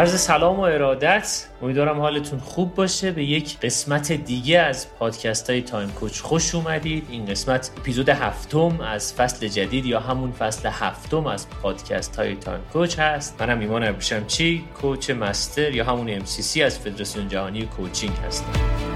عرض 0.00 0.20
سلام 0.20 0.56
و 0.60 0.62
ارادت. 0.62 1.46
امیدوارم 1.62 2.00
حالتون 2.00 2.38
خوب 2.38 2.74
باشه. 2.74 3.12
به 3.12 3.24
یک 3.24 3.60
قسمت 3.60 4.12
دیگه 4.12 4.58
از 4.58 4.94
پادکست 4.98 5.50
های 5.50 5.62
تایم 5.62 5.90
کوچ 5.90 6.20
خوش 6.20 6.54
اومدید. 6.54 7.06
این 7.10 7.26
قسمت 7.26 7.70
اپیزود 7.78 8.08
هفتم 8.08 8.80
از 8.80 9.14
فصل 9.14 9.48
جدید 9.48 9.86
یا 9.86 10.00
همون 10.00 10.32
فصل 10.32 10.68
هفتم 10.68 11.26
از 11.26 11.50
پادکست 11.50 12.16
های 12.16 12.34
تایم 12.34 12.60
کوچ 12.72 12.98
هست. 12.98 13.42
منم 13.42 13.60
ایمان 13.60 13.84
ابریشم 13.84 14.26
چی 14.26 14.64
coach 14.80 15.10
master 15.10 15.74
یا 15.74 15.84
همون 15.84 16.20
MCC 16.20 16.60
از 16.60 16.78
فدراسیون 16.78 17.28
جهانی 17.28 17.62
کوچینگ 17.62 18.16
هستم. 18.26 18.89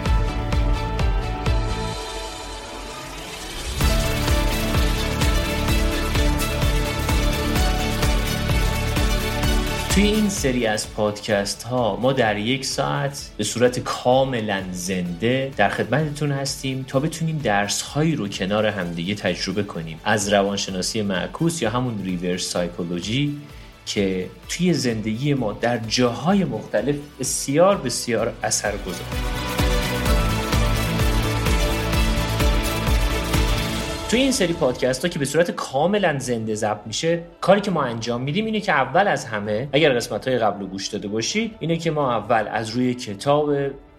توی 9.94 10.04
این 10.04 10.28
سری 10.28 10.66
از 10.66 10.94
پادکست 10.94 11.62
ها 11.62 11.96
ما 11.96 12.12
در 12.12 12.38
یک 12.38 12.64
ساعت 12.64 13.30
به 13.36 13.44
صورت 13.44 13.78
کاملا 13.78 14.62
زنده 14.72 15.52
در 15.56 15.68
خدمتتون 15.68 16.32
هستیم 16.32 16.84
تا 16.88 17.00
بتونیم 17.00 17.38
درس 17.38 17.82
هایی 17.82 18.16
رو 18.16 18.28
کنار 18.28 18.66
همدیگه 18.66 19.14
تجربه 19.14 19.62
کنیم. 19.62 20.00
از 20.04 20.32
روانشناسی 20.32 21.02
معکوس 21.02 21.62
یا 21.62 21.70
همون 21.70 22.04
ریورس 22.04 22.42
سایکولوژی 22.42 23.36
که 23.86 24.30
توی 24.48 24.74
زندگی 24.74 25.34
ما 25.34 25.52
در 25.52 25.78
جاهای 25.78 26.44
مختلف 26.44 26.96
بسیار 27.20 27.76
بسیار 27.76 28.32
اثر 28.42 28.72
گذاره 28.76 29.53
توی 34.14 34.22
این 34.22 34.32
سری 34.32 34.52
پادکست 34.52 35.02
ها 35.04 35.08
که 35.08 35.18
به 35.18 35.24
صورت 35.24 35.50
کاملا 35.50 36.18
زنده 36.18 36.54
ضبط 36.54 36.86
میشه 36.86 37.22
کاری 37.40 37.60
که 37.60 37.70
ما 37.70 37.82
انجام 37.82 38.22
میدیم 38.22 38.44
اینه 38.44 38.60
که 38.60 38.72
اول 38.72 39.08
از 39.08 39.24
همه 39.24 39.68
اگر 39.72 39.92
قسمت 39.92 40.28
های 40.28 40.38
قبل 40.38 40.60
رو 40.60 40.66
گوش 40.66 40.88
داده 40.88 41.08
باشید 41.08 41.56
اینه 41.60 41.76
که 41.76 41.90
ما 41.90 42.12
اول 42.12 42.48
از 42.50 42.70
روی 42.70 42.94
کتاب 42.94 43.50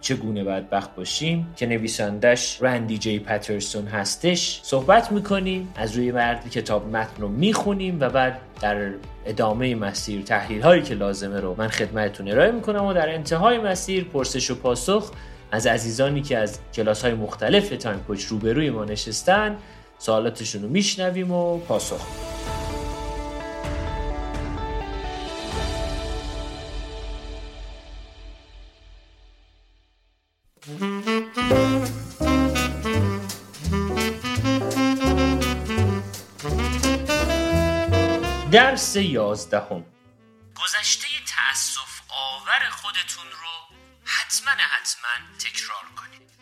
چگونه 0.01 0.43
بدبخت 0.43 0.95
باشیم 0.95 1.53
که 1.55 1.65
نویسندش 1.65 2.57
رندی 2.61 2.97
جی 2.97 3.19
پترسون 3.19 3.87
هستش 3.87 4.59
صحبت 4.63 5.11
می‌کنیم 5.11 5.73
از 5.75 5.97
روی 5.97 6.11
متن 6.11 6.49
کتاب 6.49 6.87
متن 6.87 7.21
رو 7.21 7.27
می‌خونیم 7.27 7.97
و 7.99 8.09
بعد 8.09 8.39
در 8.61 8.91
ادامه 9.25 9.75
مسیر 9.75 10.21
تحلیل 10.21 10.61
هایی 10.61 10.81
که 10.81 10.93
لازمه 10.93 11.39
رو 11.39 11.55
من 11.57 11.67
خدمتتون 11.67 12.31
ارائه 12.31 12.51
می‌کنم 12.51 12.85
و 12.85 12.93
در 12.93 13.13
انتهای 13.13 13.57
مسیر 13.57 14.03
پرسش 14.03 14.51
و 14.51 14.55
پاسخ 14.55 15.11
از 15.51 15.67
عزیزانی 15.67 16.21
که 16.21 16.37
از 16.37 16.59
کلاس 16.73 17.01
های 17.01 17.13
مختلف 17.13 17.69
تایم 17.69 17.99
کوچ 18.07 18.23
روبروی 18.23 18.69
ما 18.69 18.85
نشستن 18.85 19.57
سوالاتشون 20.05 20.61
رو 20.61 20.69
میشنویم 20.69 21.31
و 21.31 21.59
پاسخ 21.59 22.01
درس 38.51 38.95
یازدهم. 38.95 39.85
گذشته 40.55 41.07
تأسف 41.27 42.01
آور 42.09 42.69
خودتون 42.71 43.25
رو 43.25 43.75
حتما 44.03 44.51
حتما 44.51 45.37
تکرار 45.39 45.85
کنید. 45.95 46.34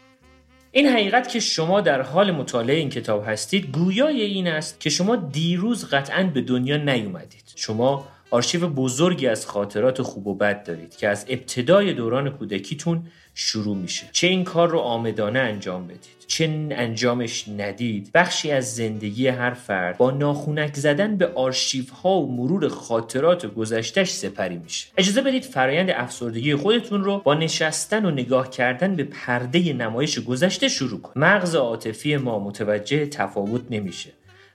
این 0.75 0.87
حقیقت 0.87 1.29
که 1.29 1.39
شما 1.39 1.81
در 1.81 2.01
حال 2.01 2.31
مطالعه 2.31 2.75
این 2.75 2.89
کتاب 2.89 3.23
هستید 3.27 3.71
گویای 3.71 4.21
این 4.21 4.47
است 4.47 4.79
که 4.79 4.89
شما 4.89 5.15
دیروز 5.15 5.85
قطعا 5.85 6.23
به 6.33 6.41
دنیا 6.41 6.77
نیومدید. 6.77 7.43
شما 7.55 8.07
آرشیو 8.33 8.67
بزرگی 8.67 9.27
از 9.27 9.45
خاطرات 9.45 10.01
خوب 10.01 10.27
و 10.27 10.35
بد 10.35 10.63
دارید 10.63 10.95
که 10.95 11.07
از 11.07 11.25
ابتدای 11.29 11.93
دوران 11.93 12.29
کودکیتون 12.29 13.03
شروع 13.33 13.77
میشه. 13.77 14.09
چه 14.11 14.27
این 14.27 14.43
کار 14.43 14.69
رو 14.69 14.79
آمدانه 14.79 15.39
انجام 15.39 15.87
بدید 15.87 16.23
چه 16.27 16.67
انجامش 16.71 17.47
ندید 17.57 18.11
بخشی 18.13 18.51
از 18.51 18.75
زندگی 18.75 19.27
هر 19.27 19.53
فرد 19.53 19.97
با 19.97 20.11
ناخونک 20.11 20.75
زدن 20.75 21.17
به 21.17 21.27
آرشیف 21.27 21.89
ها 21.89 22.21
و 22.21 22.35
مرور 22.35 22.67
خاطرات 22.67 23.45
گذشتش 23.45 24.09
سپری 24.09 24.57
میشه. 24.57 24.87
اجازه 24.97 25.21
بدید 25.21 25.43
فرایند 25.43 25.89
افسردگی 25.89 26.55
خودتون 26.55 27.03
رو 27.03 27.17
با 27.17 27.33
نشستن 27.33 28.05
و 28.05 28.11
نگاه 28.11 28.49
کردن 28.49 28.95
به 28.95 29.03
پرده 29.03 29.73
نمایش 29.73 30.19
گذشته 30.19 30.67
شروع 30.67 31.01
کنید. 31.01 31.17
مغز 31.17 31.55
عاطفی 31.55 32.17
ما 32.17 32.39
متوجه 32.39 33.05
تفاوت 33.05 33.61
نمیشه. 33.69 34.09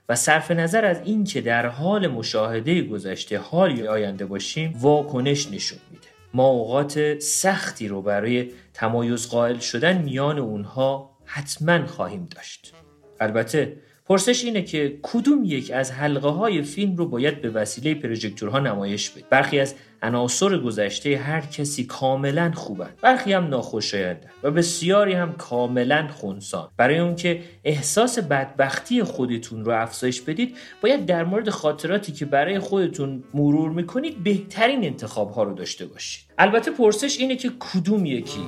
و 0.09 0.15
صرف 0.15 0.51
نظر 0.51 0.85
از 0.85 1.01
اینکه 1.05 1.41
در 1.41 1.67
حال 1.67 2.07
مشاهده 2.07 2.83
گذشته 2.83 3.39
حالی 3.39 3.87
آینده 3.87 4.27
باشیم 4.27 4.73
واکنش 4.81 5.53
نشون 5.53 5.79
میده. 5.91 6.07
ما 6.35 6.47
اوقات 6.47 7.19
سختی 7.19 7.89
رو 7.89 8.03
برای 8.03 8.51
تمایز 8.75 9.29
قائل 9.29 9.59
شدن 9.59 10.03
میان 10.03 10.39
اونها 10.39 11.19
حتما 11.25 11.87
خواهیم 11.87 12.29
داشت. 12.37 12.75
البته 13.21 13.77
پرسش 14.09 14.45
اینه 14.45 14.63
که 14.63 14.99
کدوم 15.03 15.45
یک 15.45 15.71
از 15.71 15.93
حلقه 15.93 16.29
های 16.29 16.63
فیلم 16.63 16.97
رو 16.97 17.09
باید 17.09 17.43
به 17.43 17.51
وسیله 17.51 17.95
پروژکتورها 17.95 18.59
نمایش 18.59 19.11
بده. 19.11 19.25
برخی 19.31 19.61
از 19.61 19.75
عناصر 20.03 20.59
گذشته 20.59 21.17
هر 21.17 21.41
کسی 21.41 21.85
کاملا 21.85 22.53
خوبن. 22.55 22.91
برخی 23.03 23.33
هم 23.33 23.49
ناخوشایندن 23.49 24.31
و 24.43 24.51
بسیاری 24.51 25.13
هم 25.13 25.33
کاملا 25.33 26.09
خونسان. 26.09 26.69
برای 26.77 26.99
اون 26.99 27.17
که 27.17 27.41
احساس 27.65 28.19
بدبختی 28.19 29.03
خودتون 29.03 29.65
رو 29.65 29.73
افزایش 29.73 30.21
بدید 30.21 30.57
باید 30.81 31.07
در 31.07 31.25
مورد 31.25 31.51
خاطراتی 31.51 32.13
که 32.13 32.25
برای 32.25 32.59
خودتون 32.59 33.25
مرور 33.35 33.71
می‌کنید 33.71 34.25
بهترین 34.25 34.85
انتخاب 34.85 35.31
ها 35.31 35.43
رو 35.43 35.55
داشته 35.55 35.87
باشید. 35.87 36.25
البته 36.39 36.71
پرسش 36.71 37.19
اینه 37.19 37.37
که 37.37 37.51
کدوم 37.59 38.07
یکی؟ 38.07 38.41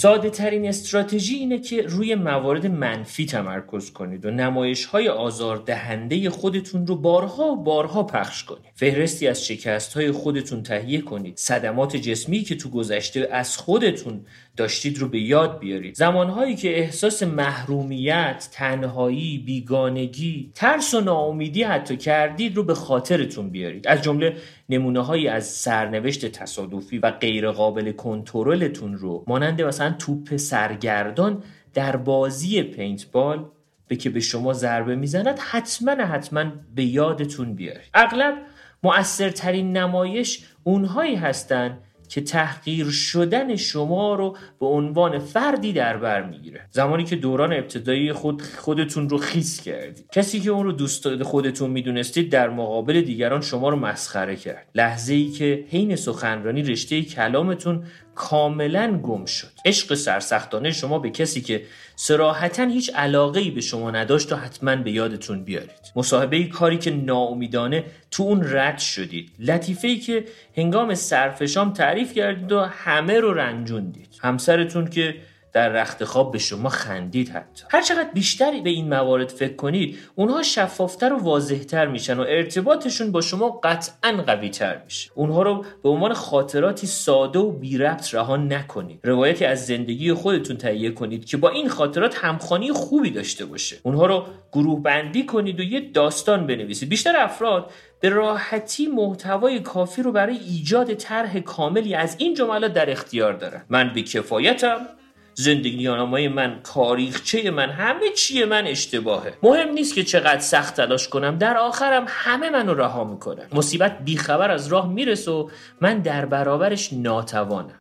ساده 0.00 0.30
ترین 0.30 0.68
استراتژی 0.68 1.34
اینه 1.34 1.58
که 1.58 1.82
روی 1.82 2.14
موارد 2.14 2.66
منفی 2.66 3.26
تمرکز 3.26 3.92
کنید 3.92 4.26
و 4.26 4.30
نمایش 4.30 4.84
های 4.84 5.08
آزار 5.08 5.56
دهنده 5.56 6.30
خودتون 6.30 6.86
رو 6.86 6.96
بارها 6.96 7.44
و 7.44 7.64
بارها 7.64 8.02
پخش 8.02 8.44
کنید. 8.44 8.72
فهرستی 8.74 9.28
از 9.28 9.46
شکست 9.46 9.94
های 9.94 10.10
خودتون 10.10 10.62
تهیه 10.62 11.00
کنید. 11.00 11.36
صدمات 11.36 11.96
جسمی 11.96 12.42
که 12.42 12.54
تو 12.56 12.70
گذشته 12.70 13.28
از 13.32 13.56
خودتون 13.56 14.20
داشتید 14.60 14.98
رو 14.98 15.08
به 15.08 15.20
یاد 15.20 15.58
بیارید. 15.58 15.94
زمانهایی 15.94 16.56
که 16.56 16.78
احساس 16.78 17.22
محرومیت 17.22 18.48
تنهایی 18.52 19.38
بیگانگی 19.38 20.50
ترس 20.54 20.94
و 20.94 21.00
ناامیدی 21.00 21.62
حتی 21.62 21.96
کردید 21.96 22.56
رو 22.56 22.64
به 22.64 22.74
خاطرتون 22.74 23.50
بیارید. 23.50 23.88
از 23.88 24.02
جمله 24.02 24.36
نمونه 24.68 25.00
هایی 25.04 25.28
از 25.28 25.46
سرنوشت 25.46 26.26
تصادفی 26.26 26.98
و 26.98 27.10
غیرقابل 27.10 27.92
کنترلتون 27.92 28.94
رو. 28.94 29.24
مانند 29.26 29.62
مثلا 29.62 29.94
توپ 29.98 30.36
سرگردان 30.36 31.42
در 31.74 31.96
بازی 31.96 32.62
پینتبال 32.62 33.44
به 33.88 33.96
که 33.96 34.10
به 34.10 34.20
شما 34.20 34.52
ضربه 34.52 34.96
می‌زند 34.96 35.38
حتما 35.38 35.92
حتما 35.92 36.44
به 36.74 36.84
یادتون 36.84 37.54
بیارید. 37.54 37.90
اغلب 37.94 38.34
مؤثرترین 38.82 39.76
نمایش 39.76 40.44
اونهایی 40.64 41.14
هستند 41.14 41.78
که 42.10 42.20
تحقیر 42.20 42.90
شدن 42.90 43.56
شما 43.56 44.14
رو 44.14 44.36
به 44.60 44.66
عنوان 44.66 45.18
فردی 45.18 45.72
در 45.72 45.96
بر 45.96 46.22
می‌گیره. 46.22 46.60
زمانی 46.70 47.04
که 47.04 47.16
دوران 47.16 47.52
ابتدایی 47.52 48.12
خود 48.12 48.42
خودتون 48.42 49.08
رو 49.08 49.18
خیس 49.18 49.60
کردید. 49.60 50.06
کسی 50.12 50.40
که 50.40 50.50
اون 50.50 50.64
رو 50.64 50.72
دوست 50.72 51.22
خودتون 51.22 51.70
می‌دونستید 51.70 52.32
در 52.32 52.48
مقابل 52.48 53.00
دیگران 53.00 53.40
شما 53.40 53.68
رو 53.68 53.76
مسخره 53.76 54.36
کرد. 54.36 54.66
لحظه 54.74 55.14
ای 55.14 55.28
که 55.28 55.64
حین 55.70 55.96
سخنرانی 55.96 56.62
رشته 56.62 57.02
کلامتون 57.02 57.84
کاملا 58.14 59.00
گم 59.02 59.24
شد. 59.24 59.48
عشق 59.64 59.94
سرسختانه 59.94 60.70
شما 60.70 60.98
به 60.98 61.10
کسی 61.10 61.40
که 61.40 61.62
سراحتا 62.02 62.64
هیچ 62.64 62.90
علاقه 62.94 63.40
ای 63.40 63.50
به 63.50 63.60
شما 63.60 63.90
نداشت 63.90 64.32
و 64.32 64.36
حتما 64.36 64.76
به 64.76 64.90
یادتون 64.90 65.44
بیارید. 65.44 65.92
مصاحبه 65.96 66.44
کاری 66.44 66.78
که 66.78 66.90
ناامیدانه 66.90 67.84
تو 68.10 68.22
اون 68.22 68.42
رد 68.44 68.78
شدید. 68.78 69.30
لطیفه 69.38 69.88
ای 69.88 69.98
که 69.98 70.24
هنگام 70.56 70.94
سرفشام 70.94 71.72
تعریف 71.72 72.14
کردید 72.14 72.52
و 72.52 72.60
همه 72.60 73.20
رو 73.20 73.34
رنجوندید. 73.34 74.08
همسرتون 74.20 74.86
که 74.86 75.14
در 75.52 75.68
رخت 75.68 76.04
خواب 76.04 76.32
به 76.32 76.38
شما 76.38 76.68
خندید 76.68 77.28
حتی. 77.28 77.64
هر 77.70 77.82
چقدر 77.82 78.10
بیشتری 78.14 78.60
به 78.60 78.70
این 78.70 78.88
موارد 78.88 79.28
فکر 79.28 79.54
کنید 79.54 79.98
اونها 80.14 80.42
شفافتر 80.42 81.12
و 81.12 81.18
واضحتر 81.18 81.86
میشن 81.86 82.18
و 82.18 82.20
ارتباطشون 82.20 83.12
با 83.12 83.20
شما 83.20 83.60
قطعا 83.64 84.12
قویتر 84.26 84.80
میشه. 84.84 85.10
اونها 85.14 85.42
رو 85.42 85.64
به 85.82 85.88
عنوان 85.88 86.14
خاطراتی 86.14 86.86
ساده 86.86 87.38
و 87.38 87.50
بی 87.50 87.78
ربط 87.78 88.14
رها 88.14 88.36
نکنید. 88.36 89.00
روایتی 89.02 89.44
از 89.44 89.66
زندگی 89.66 90.12
خودتون 90.12 90.56
تهیه 90.56 90.90
کنید 90.90 91.24
که 91.24 91.36
با 91.36 91.48
این 91.48 91.68
خاطرات 91.68 92.24
همخوانی 92.24 92.72
خوبی 92.72 93.10
داشته 93.10 93.44
باشه. 93.44 93.76
اونها 93.82 94.06
رو 94.06 94.24
گروه 94.52 94.82
بندی 94.82 95.26
کنید 95.26 95.60
و 95.60 95.62
یه 95.62 95.80
داستان 95.80 96.46
بنویسید. 96.46 96.88
بیشتر 96.88 97.16
افراد 97.16 97.70
به 98.00 98.08
راحتی 98.08 98.86
محتوای 98.86 99.60
کافی 99.60 100.02
رو 100.02 100.12
برای 100.12 100.36
ایجاد 100.36 100.94
طرح 100.94 101.40
کاملی 101.40 101.94
از 101.94 102.16
این 102.18 102.34
جملات 102.34 102.72
در 102.72 102.90
اختیار 102.90 103.32
دارن. 103.32 103.64
من 103.68 103.92
به 103.94 104.02
کفایتم 104.02 104.86
زندگی 105.34 105.84
نامه 105.84 106.28
من 106.28 106.60
کاریخچه 106.62 107.50
من 107.50 107.70
همه 107.70 108.10
چیه 108.16 108.46
من 108.46 108.66
اشتباهه. 108.66 109.34
مهم 109.42 109.68
نیست 109.68 109.94
که 109.94 110.04
چقدر 110.04 110.40
سخت 110.40 110.76
تلاش 110.76 111.08
کنم 111.08 111.38
در 111.38 111.56
آخرم 111.56 112.04
همه 112.08 112.50
منو 112.50 112.74
رها 112.74 113.04
می‌کنن. 113.04 113.46
مصیبت 113.52 113.98
بیخبر 114.04 114.50
از 114.50 114.66
راه 114.66 114.92
می‌رسه 114.92 115.30
و 115.30 115.50
من 115.80 115.98
در 115.98 116.26
برابرش 116.26 116.92
ناتوانم. 116.92 117.80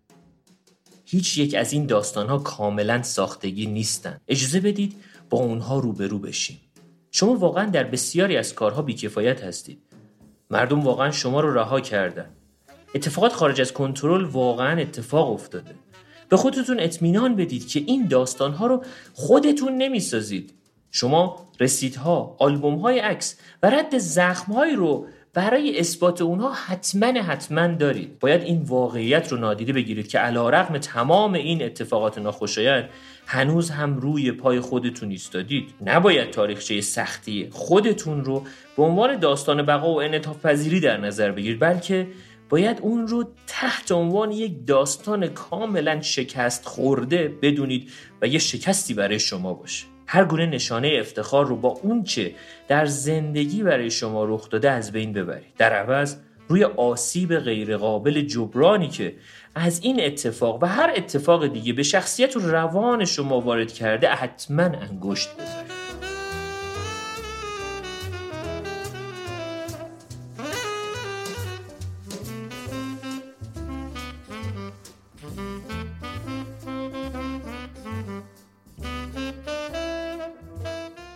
هیچ 1.06 1.38
یک 1.38 1.56
از 1.56 1.74
این 1.74 1.86
داستان 1.86 2.28
ها 2.28 2.38
کاملا 2.38 3.04
ساختگی 3.04 3.66
نیستن. 3.66 4.18
اجازه 4.28 4.60
بدید 4.60 4.96
با 5.30 5.38
اونها 5.38 5.80
روبرو 5.80 6.20
بشیم. 6.20 6.60
شما 7.12 7.36
واقعا 7.36 7.66
در 7.66 7.84
بسیاری 7.84 8.38
از 8.38 8.56
کارها 8.56 8.82
بیکفایت 8.82 9.44
هستید. 9.44 9.80
مردم 10.50 10.80
واقعا 10.80 11.12
شما 11.12 11.40
رو 11.40 11.54
رها 11.54 11.82
کردن. 11.82 12.30
اتفاقات 12.96 13.34
خارج 13.34 13.62
از 13.62 13.74
کنترل 13.74 14.24
واقعا 14.24 14.82
اتفاق 14.82 15.32
افتاده. 15.32 15.76
به 16.30 16.38
خودتون 16.38 16.80
اطمینان 16.80 17.36
بدید 17.36 17.68
که 17.68 17.84
این 17.86 18.08
داستانها 18.08 18.68
رو 18.68 18.84
خودتون 19.14 19.78
نمی‌سازید. 19.78 20.54
شما 20.92 21.48
رسیدها 21.60 22.38
های 22.84 23.00
عکس 23.00 23.38
و 23.64 23.70
رد 23.70 23.98
زخمهایی 23.98 24.76
رو 24.76 25.06
برای 25.34 25.80
اثبات 25.80 26.22
اونها 26.22 26.52
حتما 26.54 27.22
حتما 27.22 27.68
دارید. 27.68 28.20
باید 28.20 28.44
این 28.44 28.62
واقعیت 28.62 29.32
رو 29.32 29.38
نادیده 29.38 29.74
بگیرید 29.74 30.08
که 30.08 30.20
علا 30.20 30.50
رقم 30.50 30.78
تمام 30.78 31.34
این 31.34 31.64
اتفاقات 31.64 32.18
ناخوشایند 32.18 32.90
هنوز 33.26 33.70
هم 33.70 33.98
روی 33.98 34.32
پای 34.32 34.60
خودتون 34.60 35.10
ایستادید. 35.10 35.70
نباید 35.86 36.32
تاریخچه 36.32 36.82
سختی 36.82 37.48
خودتون 37.52 38.26
رو 38.26 38.44
به 38.78 38.84
عنوان 38.84 39.20
داستان 39.20 39.62
بقا 39.62 39.94
و 39.94 40.02
انعطاف 40.02 40.46
پذیری 40.46 40.80
در 40.80 40.98
نظر 40.98 41.32
بگیرید 41.32 41.60
بلکه 41.60 42.08
باید 42.50 42.80
اون 42.82 43.08
رو 43.08 43.26
تحت 43.48 43.92
عنوان 43.92 44.32
یک 44.32 44.68
داستان 44.68 45.28
کاملا 45.28 46.02
شکست 46.02 46.66
خورده 46.66 47.28
بدونید 47.42 47.92
و 48.22 48.28
یه 48.28 48.40
شکستی 48.40 48.94
برای 48.94 49.20
شما 49.20 49.54
باشه. 49.54 49.86
هر 50.08 50.26
گونه 50.26 50.46
نشانه 50.46 50.98
افتخار 51.00 51.46
رو 51.46 51.56
با 51.56 51.70
اون 51.70 52.04
چه 52.04 52.32
در 52.68 52.86
زندگی 52.86 53.64
برای 53.64 53.92
شما 53.92 54.26
رخ 54.26 54.50
داده 54.50 54.72
از 54.72 54.92
بین 54.92 55.14
ببرید. 55.14 55.54
در 55.58 55.74
عوض 55.74 56.16
روی 56.48 56.64
آسیب 56.64 57.38
غیرقابل 57.38 58.22
جبرانی 58.22 58.88
که 58.88 59.16
از 59.56 59.80
این 59.84 60.04
اتفاق 60.04 60.64
و 60.64 60.66
هر 60.66 60.94
اتفاق 60.96 61.48
دیگه 61.48 61.74
به 61.74 61.84
شخصیت 61.84 62.36
و 62.36 62.40
روان 62.40 63.06
شما 63.06 63.42
وارد 63.42 63.74
کرده 63.74 64.10
حتما 64.10 64.64
انگشت 64.64 65.30
بذارید. 65.34 65.79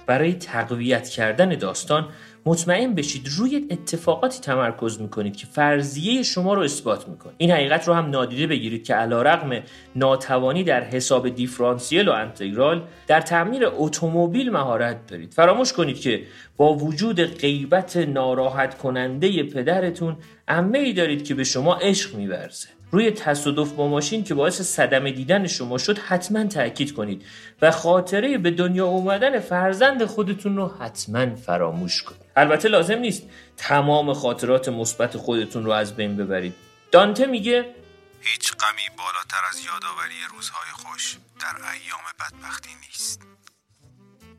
برای 0.05 0.33
تقویت 0.33 1.09
کردن 1.09 1.50
داستان 1.50 2.07
مطمئن 2.45 2.95
بشید 2.95 3.29
روی 3.38 3.67
اتفاقاتی 3.71 4.39
تمرکز 4.39 5.01
می‌کنید 5.01 5.35
که 5.35 5.45
فرضیه 5.47 6.23
شما 6.23 6.53
رو 6.53 6.61
اثبات 6.61 7.07
می‌کنه. 7.07 7.33
این 7.38 7.51
حقیقت 7.51 7.88
رو 7.88 7.94
هم 7.94 8.09
نادیده 8.09 8.47
بگیرید 8.47 8.83
که 8.83 8.94
علا 8.94 9.21
رقم 9.21 9.63
ناتوانی 9.95 10.63
در 10.63 10.83
حساب 10.83 11.29
دیفرانسیل 11.29 12.09
و 12.09 12.11
انتگرال 12.11 12.83
در 13.07 13.21
تعمیر 13.21 13.63
اتومبیل 13.65 14.51
مهارت 14.51 15.07
دارید. 15.07 15.33
فراموش 15.33 15.73
کنید 15.73 16.00
که 16.00 16.23
با 16.57 16.73
وجود 16.73 17.21
غیبت 17.21 17.97
ناراحت 17.97 18.77
کننده 18.77 19.44
پدرتون 19.44 20.17
امه 20.47 20.79
ای 20.79 20.94
دارید 20.94 21.23
که 21.23 21.35
به 21.35 21.44
شما 21.44 21.75
عشق 21.75 22.15
میورزه. 22.15 22.67
روی 22.94 23.12
تصادف 23.12 23.72
با 23.72 23.88
ماشین 23.88 24.24
که 24.24 24.34
باعث 24.34 24.62
صدمه 24.62 25.12
دیدن 25.12 25.48
شما 25.48 25.78
شد 25.78 25.98
حتما 25.98 26.44
تاکید 26.45 26.94
کنید 26.94 27.25
و 27.62 27.72
خاطره 27.72 28.38
به 28.38 28.51
دنیا 28.51 28.86
اومدن 28.86 29.40
فرزند 29.40 30.06
خودتون 30.06 30.56
رو 30.56 30.68
حتما 30.80 31.36
فراموش 31.36 32.04
کنید. 32.04 32.22
البته 32.36 32.69
لازم 32.69 32.98
نیست 32.98 33.24
تمام 33.57 34.13
خاطرات 34.13 34.69
مثبت 34.69 35.18
خودتون 35.18 35.66
رو 35.66 35.72
از 35.72 35.95
بین 35.95 36.18
ببرید. 36.18 36.54
دانته 36.92 37.25
میگه 37.25 37.75
هیچ 38.22 38.51
غمی 38.51 38.98
بالاتر 38.98 39.48
از 39.50 39.66
یادآوری 39.66 40.16
روزهای 40.31 40.72
خوش 40.74 41.18
در 41.39 41.56
ایام 41.72 42.01
بدبختی 42.19 42.69
نیست. 42.88 43.32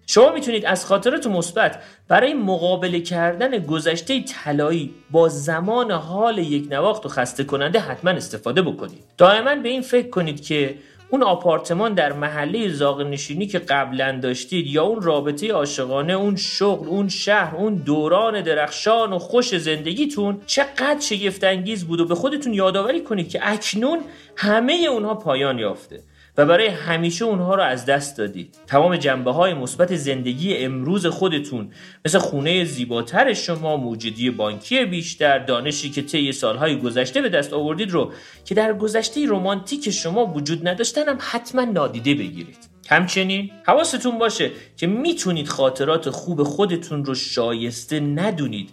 شما 0.06 0.33
می‌تونید 0.33 0.67
از 0.67 0.87
خاطرات 0.87 1.27
مثبت 1.27 1.83
برای 2.09 2.35
مقابله 2.35 3.01
کردن 3.01 3.59
گذشته 3.59 4.23
طلایی 4.23 4.95
با 5.11 5.29
زمان 5.29 5.91
حال 5.91 6.39
یک 6.39 6.67
نواخت 6.71 7.06
و 7.06 7.09
خسته 7.09 7.45
کننده 7.45 7.81
حتما 7.81 8.11
استفاده 8.11 8.62
بکنید. 8.62 9.05
دائما 9.19 9.55
به 9.55 9.69
این 9.69 9.83
فکر 9.83 10.09
کنید 10.09 10.45
که 10.45 10.75
اون 11.11 11.23
آپارتمان 11.23 11.95
در 11.95 12.12
محله 12.12 12.69
زاغ 12.69 13.01
نشینی 13.01 13.47
که 13.47 13.59
قبلا 13.59 14.19
داشتید 14.23 14.67
یا 14.67 14.83
اون 14.83 15.03
رابطه 15.03 15.53
عاشقانه 15.53 16.12
اون 16.12 16.37
شغل 16.37 16.89
اون 16.89 17.09
شهر 17.09 17.57
اون 17.57 17.75
دوران 17.75 18.41
درخشان 18.41 19.12
و 19.12 19.19
خوش 19.19 19.57
زندگیتون 19.57 20.41
چقدر 20.47 21.00
شگفت 21.00 21.45
انگیز 21.45 21.85
بود 21.85 22.00
و 22.00 22.05
به 22.05 22.15
خودتون 22.15 22.55
یادآوری 22.55 23.00
کنید 23.00 23.29
که 23.29 23.41
اکنون 23.43 24.00
همه 24.37 24.87
اونها 24.91 25.15
پایان 25.15 25.59
یافته. 25.59 26.00
و 26.37 26.47
برای 26.47 26.67
همیشه 26.67 27.25
اونها 27.25 27.55
رو 27.55 27.63
از 27.63 27.87
دست 27.87 28.19
دادید. 28.19 28.57
تمام 28.67 28.97
جنبه 28.97 29.33
های 29.33 29.55
مثبت 29.55 29.97
زندگی 29.97 30.57
امروز 30.57 31.07
خودتون 31.07 31.71
مثل 32.05 32.19
خونه 32.19 32.65
زیباتر 32.65 33.33
شما 33.33 33.77
موجودی 33.77 34.31
بانکی 34.31 34.85
بیشتر 34.85 35.39
دانشی 35.39 35.91
که 35.91 36.03
طی 36.03 36.33
سالهای 36.33 36.79
گذشته 36.79 37.23
به 37.23 37.29
دست 37.29 37.53
آوردید 37.53 37.91
رو 37.91 38.13
که 38.45 38.55
در 38.55 38.73
گذشته 38.73 39.27
رمانتیک 39.29 39.91
شما 39.91 40.27
وجود 40.27 40.69
نداشتن 40.69 41.09
هم 41.09 41.19
حتما 41.21 41.65
نادیده 41.65 42.15
بگیرید. 42.15 42.59
همچنین 42.89 43.51
حواستون 43.67 44.19
باشه 44.19 44.51
که 44.77 44.87
می‌تونید 44.87 45.49
خاطرات 45.49 46.11
خوب 46.11 46.43
خودتون 46.43 47.05
رو 47.05 47.15
شایسته 47.15 48.01
ندونید 48.01 48.71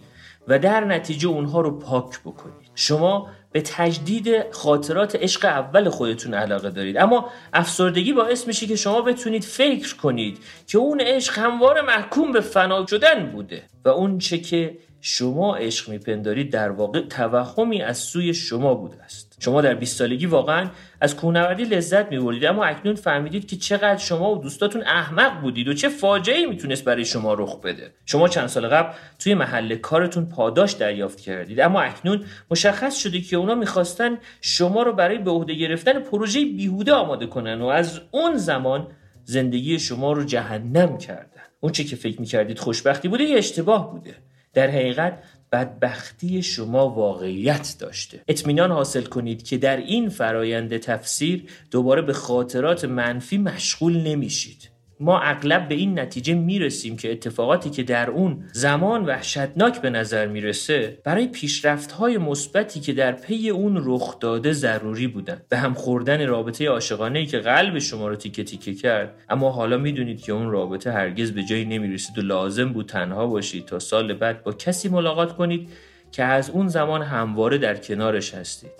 و 0.48 0.58
در 0.58 0.84
نتیجه 0.84 1.28
اونها 1.28 1.60
رو 1.60 1.78
پاک 1.78 2.20
بکنید. 2.20 2.70
شما 2.74 3.28
به 3.52 3.60
تجدید 3.60 4.52
خاطرات 4.52 5.16
عشق 5.16 5.44
اول 5.44 5.88
خودتون 5.88 6.34
علاقه 6.34 6.70
دارید. 6.70 6.96
اما 6.96 7.30
افسردگی 7.52 8.12
باعث 8.12 8.46
میشه 8.46 8.66
که 8.66 8.76
شما 8.76 9.02
بتونید 9.02 9.44
فکر 9.44 9.96
کنید 9.96 10.38
که 10.66 10.78
اون 10.78 11.00
عشق 11.00 11.38
هموار 11.38 11.80
محکوم 11.80 12.32
به 12.32 12.40
فنا 12.40 12.86
شدن 12.86 13.26
بوده 13.26 13.62
و 13.84 13.88
اون 13.88 14.18
چه 14.18 14.38
که 14.38 14.78
شما 15.04 15.56
عشق 15.56 15.88
میپندارید 15.88 16.52
در 16.52 16.70
واقع 16.70 17.00
توهمی 17.00 17.82
از 17.82 17.98
سوی 17.98 18.34
شما 18.34 18.74
بوده 18.74 19.02
است. 19.02 19.36
شما 19.40 19.60
در 19.60 19.74
20 19.74 19.96
سالگی 19.96 20.26
واقعا 20.26 20.70
از 21.00 21.16
کوهنوردی 21.16 21.64
لذت 21.64 22.10
می‌برید 22.10 22.44
اما 22.44 22.64
اکنون 22.64 22.94
فهمیدید 22.94 23.48
که 23.48 23.56
چقدر 23.56 23.96
شما 23.96 24.34
و 24.34 24.38
دوستاتون 24.38 24.82
احمق 24.82 25.40
بودید 25.40 25.68
و 25.68 25.74
چه 25.74 25.88
فاجعه 25.88 26.46
می‌تونست 26.46 26.84
برای 26.84 27.04
شما 27.04 27.34
رخ 27.34 27.60
بده. 27.60 27.94
شما 28.06 28.28
چند 28.28 28.46
سال 28.46 28.68
قبل 28.68 28.92
توی 29.18 29.34
محل 29.34 29.76
کارتون 29.76 30.26
پاداش 30.26 30.72
دریافت 30.72 31.20
کردید 31.20 31.60
اما 31.60 31.80
اکنون 31.80 32.24
مشخص 32.50 32.96
شده 32.96 33.20
که 33.20 33.36
اونا 33.36 33.54
می‌خواستن 33.54 34.18
شما 34.40 34.82
رو 34.82 34.92
برای 34.92 35.18
به 35.18 35.30
عهده 35.30 35.54
گرفتن 35.54 36.00
پروژه 36.00 36.44
بیهوده 36.44 36.92
آماده 36.92 37.26
کنن 37.26 37.60
و 37.60 37.66
از 37.66 38.00
اون 38.10 38.36
زمان 38.36 38.88
زندگی 39.24 39.78
شما 39.78 40.12
رو 40.12 40.24
جهنم 40.24 40.98
کردن. 40.98 41.42
اون 41.60 41.72
چه 41.72 41.84
که 41.84 41.96
فکر 41.96 42.20
می‌کردید 42.20 42.58
خوشبختی 42.58 43.08
بوده 43.08 43.24
یه 43.24 43.38
اشتباه 43.38 43.92
بوده؟ 43.92 44.14
در 44.54 44.70
حقیقت 44.70 45.22
بدبختی 45.52 46.42
شما 46.42 46.88
واقعیت 46.90 47.76
داشته. 47.78 48.20
اطمینان 48.28 48.70
حاصل 48.72 49.02
کنید 49.02 49.42
که 49.42 49.58
در 49.58 49.76
این 49.76 50.08
فرایند 50.08 50.76
تفسیر 50.76 51.44
دوباره 51.70 52.02
به 52.02 52.12
خاطرات 52.12 52.84
منفی 52.84 53.38
مشغول 53.38 53.96
نمیشید. 53.96 54.71
ما 55.02 55.20
اغلب 55.20 55.68
به 55.68 55.74
این 55.74 55.98
نتیجه 55.98 56.34
می‌رسیم 56.34 56.96
که 56.96 57.12
اتفاقاتی 57.12 57.70
که 57.70 57.82
در 57.82 58.10
اون 58.10 58.44
زمان 58.52 59.04
وحشتناک 59.04 59.80
به 59.80 59.90
نظر 59.90 60.26
می‌رسه 60.26 60.98
برای 61.04 61.26
پیشرفت 61.26 61.92
های 61.92 62.18
مثبتی 62.18 62.80
که 62.80 62.92
در 62.92 63.12
پی 63.12 63.50
اون 63.50 63.82
رخ 63.84 64.18
داده 64.18 64.52
ضروری 64.52 65.06
بودن 65.06 65.42
به 65.48 65.56
هم 65.56 65.74
خوردن 65.74 66.26
رابطه 66.26 66.68
عاشقانه 66.68 67.18
ای 67.18 67.26
که 67.26 67.38
قلب 67.38 67.78
شما 67.78 68.08
رو 68.08 68.16
تیکه 68.16 68.44
تیکه 68.44 68.74
کرد. 68.74 69.14
اما 69.28 69.50
حالا 69.50 69.78
می‌دونید 69.78 70.20
که 70.20 70.32
اون 70.32 70.50
رابطه 70.50 70.92
هرگز 70.92 71.32
به 71.32 71.42
جایی 71.42 71.64
نمی‌رسید 71.64 72.18
و 72.18 72.22
لازم 72.22 72.72
بود 72.72 72.86
تنها 72.86 73.26
باشید 73.26 73.66
تا 73.66 73.78
سال 73.78 74.14
بعد 74.14 74.42
با 74.42 74.52
کسی 74.52 74.88
ملاقات 74.88 75.36
کنید 75.36 75.68
که 76.12 76.24
از 76.24 76.50
اون 76.50 76.68
زمان 76.68 77.02
همواره 77.02 77.58
در 77.58 77.76
کنارش 77.76 78.34
هستید. 78.34 78.70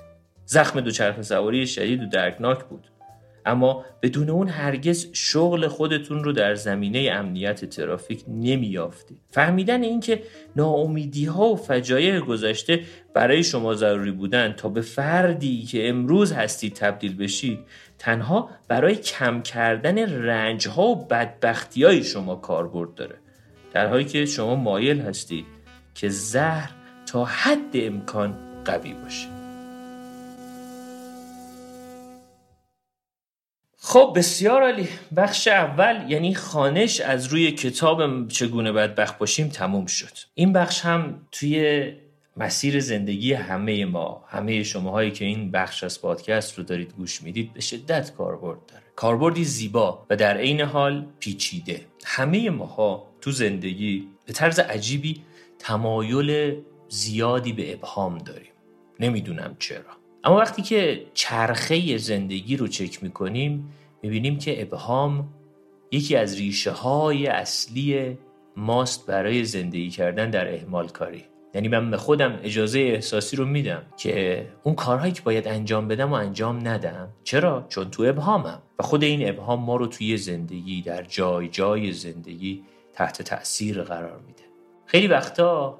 زخم 0.44 0.80
دوچرخه 0.80 1.22
سواری 1.22 1.66
شدید 1.66 2.02
و 2.02 2.06
درکناک 2.06 2.64
بود. 2.64 2.91
اما 3.46 3.84
بدون 4.02 4.30
اون 4.30 4.48
هرگز 4.48 5.06
شغل 5.12 5.68
خودتون 5.68 6.24
رو 6.24 6.32
در 6.32 6.54
زمینه 6.54 7.10
امنیت 7.12 7.64
ترافیک 7.64 8.24
نمیافتید 8.28 9.18
فهمیدن 9.30 9.82
اینکه 9.82 10.22
ناامیدی 10.56 11.24
ها 11.24 11.44
و 11.44 11.56
فجایع 11.56 12.20
گذشته 12.20 12.80
برای 13.14 13.44
شما 13.44 13.74
ضروری 13.74 14.10
بودن 14.10 14.52
تا 14.52 14.68
به 14.68 14.80
فردی 14.80 15.62
که 15.62 15.88
امروز 15.88 16.32
هستید 16.32 16.74
تبدیل 16.74 17.16
بشید 17.16 17.58
تنها 17.98 18.50
برای 18.68 18.96
کم 18.96 19.42
کردن 19.42 19.98
رنج 19.98 20.68
ها 20.68 20.82
و 20.82 21.04
بدبختی 21.04 21.84
های 21.84 22.04
شما 22.04 22.36
کاربرد 22.36 22.94
داره. 22.94 23.14
در 23.72 23.86
حالی 23.86 24.04
که 24.04 24.26
شما 24.26 24.54
مایل 24.54 25.00
هستید 25.00 25.46
که 25.94 26.08
زهر 26.08 26.70
تا 27.06 27.24
حد 27.24 27.70
امکان 27.74 28.38
قوی 28.64 28.94
باشه. 28.94 29.31
خب 33.84 34.12
بسیار 34.16 34.62
عالی. 34.62 34.88
بخش 35.16 35.48
اول 35.48 36.10
یعنی 36.10 36.34
خانش 36.34 37.00
از 37.00 37.26
روی 37.26 37.52
کتاب 37.52 38.28
چگونه 38.28 38.72
بدبخت 38.72 39.18
باشیم 39.18 39.48
تموم 39.48 39.86
شد. 39.86 40.18
این 40.34 40.52
بخش 40.52 40.80
هم 40.80 41.26
توی 41.32 41.92
مسیر 42.36 42.80
زندگی 42.80 43.32
همه 43.32 43.84
ما 43.84 44.24
همه 44.28 44.62
شماهایی 44.62 45.10
که 45.10 45.24
این 45.24 45.50
بخش 45.50 45.84
از 45.84 46.02
پادکست 46.02 46.58
رو 46.58 46.64
دارید 46.64 46.92
گوش 46.92 47.22
می‌دید 47.22 47.52
به 47.52 47.60
شدت 47.60 48.14
کاربرد 48.14 48.66
داره. 48.66 48.82
کاربردی 48.96 49.44
زیبا 49.44 50.06
و 50.10 50.16
در 50.16 50.36
عین 50.36 50.60
حال 50.60 51.06
پیچیده. 51.20 51.86
همه 52.04 52.50
ماها 52.50 53.06
تو 53.20 53.30
زندگی 53.30 54.08
به 54.26 54.32
طرز 54.32 54.58
عجیبی 54.58 55.22
تمایل 55.58 56.56
زیادی 56.88 57.52
به 57.52 57.72
ابهام 57.72 58.18
داریم. 58.18 58.52
نمی‌دونم 59.00 59.56
چرا. 59.58 60.01
اما 60.24 60.36
وقتی 60.36 60.62
که 60.62 61.06
چرخه 61.14 61.96
زندگی 61.96 62.56
رو 62.56 62.68
چک 62.68 63.02
می‌کنیم 63.02 63.72
می‌بینیم 64.02 64.38
که 64.38 64.62
ابهام 64.62 65.28
یکی 65.90 66.16
از 66.16 66.36
ریشه 66.36 66.70
های 66.70 67.26
اصلی 67.26 68.18
ماست 68.56 69.06
برای 69.06 69.44
زندگی 69.44 69.90
کردن 69.90 70.30
در 70.30 70.54
احمال 70.54 70.88
کاری. 70.88 71.24
یعنی 71.54 71.68
من 71.68 71.90
به 71.90 71.96
خودم 71.96 72.38
اجازه 72.42 72.78
احساسی 72.78 73.36
رو 73.36 73.44
میدم 73.44 73.82
که 73.96 74.46
اون 74.62 74.74
کارهایی 74.74 75.12
که 75.12 75.22
باید 75.22 75.48
انجام 75.48 75.88
بدم 75.88 76.10
و 76.10 76.14
انجام 76.14 76.68
ندم. 76.68 77.08
چرا؟ 77.24 77.66
چون 77.68 77.90
تو 77.90 78.02
ابهامم. 78.02 78.62
و 78.78 78.82
خود 78.82 79.02
این 79.04 79.28
ابهام 79.28 79.64
ما 79.64 79.76
رو 79.76 79.86
توی 79.86 80.16
زندگی 80.16 80.82
در 80.82 81.02
جای 81.02 81.48
جای 81.48 81.92
زندگی 81.92 82.62
تحت 82.92 83.22
تاثیر 83.22 83.82
قرار 83.82 84.20
میده. 84.26 84.42
خیلی 84.86 85.06
وقتا 85.06 85.78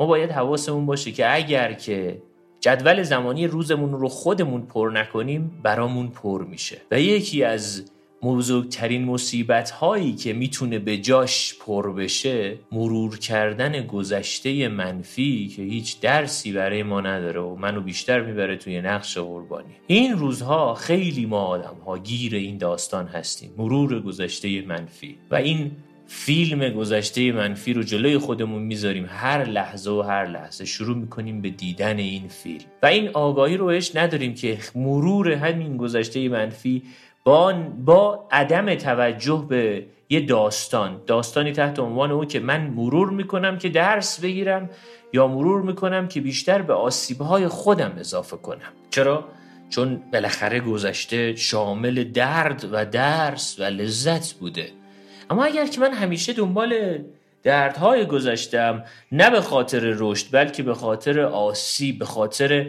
ما 0.00 0.06
باید 0.06 0.30
حواسمون 0.30 0.86
باشه 0.86 1.12
که 1.12 1.34
اگر 1.34 1.72
که 1.72 2.22
جدول 2.60 3.02
زمانی 3.02 3.46
روزمون 3.46 3.92
رو 3.92 4.08
خودمون 4.08 4.62
پر 4.62 4.90
نکنیم 4.94 5.60
برامون 5.62 6.08
پر 6.08 6.44
میشه. 6.44 6.80
و 6.90 7.00
یکی 7.00 7.44
از 7.44 7.90
بزرگترین 8.22 9.04
مصیبت 9.04 9.70
هایی 9.70 10.12
که 10.12 10.32
می‌تونه 10.32 10.78
به 10.78 10.98
جاش 10.98 11.54
پر 11.66 11.92
بشه 11.92 12.58
مرور 12.72 13.18
کردن 13.18 13.86
گذشته 13.86 14.68
منفی 14.68 15.48
که 15.48 15.62
هیچ 15.62 16.00
درسی 16.00 16.52
برای 16.52 16.82
ما 16.82 17.00
نداره 17.00 17.40
و 17.40 17.56
منو 17.56 17.80
بیشتر 17.80 18.20
می‌بره 18.20 18.56
توی 18.56 18.80
نقش 18.80 19.18
قربانی. 19.18 19.74
این 19.86 20.12
روزها 20.12 20.74
خیلی 20.74 21.26
ما 21.26 21.44
آدم 21.44 21.76
ها 21.86 21.98
گیر 21.98 22.34
این 22.34 22.58
داستان 22.58 23.06
هستیم 23.06 23.50
مرور 23.56 24.00
گذشته 24.00 24.62
منفی. 24.62 25.18
و 25.30 25.34
این 25.34 25.70
فیلم 26.10 26.68
گذشته 26.68 27.32
منفی 27.32 27.72
رو 27.72 27.82
جلوی 27.82 28.18
خودمون 28.18 28.62
می‌ذاریم 28.62 29.06
هر 29.08 29.44
لحظه 29.44 29.90
و 29.90 30.00
هر 30.00 30.26
لحظه. 30.26 30.64
شروع 30.64 30.96
می‌کنیم 30.96 31.40
به 31.40 31.50
دیدن 31.50 31.98
این 31.98 32.28
فیلم 32.28 32.64
و 32.82 32.86
این 32.86 33.08
آگاهی 33.08 33.56
رو 33.56 33.66
بهش 33.66 33.96
نداریم 33.96 34.34
که 34.34 34.58
مرور 34.74 35.32
همین 35.32 35.76
گذشته 35.76 36.28
منفی 36.28 36.82
با, 37.24 37.52
با 37.84 38.28
عدم 38.30 38.74
توجه 38.74 39.46
به 39.48 39.86
یه 40.10 40.20
داستان. 40.20 41.00
داستانی 41.06 41.52
تحت 41.52 41.78
عنوان 41.78 42.10
او 42.10 42.24
که 42.24 42.40
من 42.40 42.66
مرور 42.66 43.10
می‌کنم 43.10 43.58
که 43.58 43.68
درس 43.68 44.20
بگیرم 44.20 44.70
یا 45.12 45.26
مرور 45.26 45.62
می‌کنم 45.62 46.08
که 46.08 46.20
بیشتر 46.20 46.62
به 46.62 46.72
آسیبهای 46.72 47.48
خودم 47.48 47.92
اضافه 47.98 48.36
کنم. 48.36 48.72
چرا؟ 48.90 49.24
چون 49.70 50.02
بالاخره 50.12 50.60
گذشته 50.60 51.36
شامل 51.36 52.04
درد 52.04 52.68
و 52.72 52.84
درس 52.84 53.56
و 53.60 53.62
لذت 53.62 54.32
بوده. 54.32 54.70
اما 55.30 55.44
اگر 55.44 55.66
که 55.66 55.80
من 55.80 55.92
همیشه 55.92 56.32
دنبال 56.32 56.98
دردهای 57.42 58.06
گذشتم 58.06 58.84
نه 59.12 59.30
به 59.30 59.40
خاطر 59.40 59.80
رشد 59.80 60.26
بلکه 60.32 60.62
به 60.62 60.74
خاطر 60.74 61.20
آسیب 61.20 61.98
به 61.98 62.04
خاطر 62.04 62.66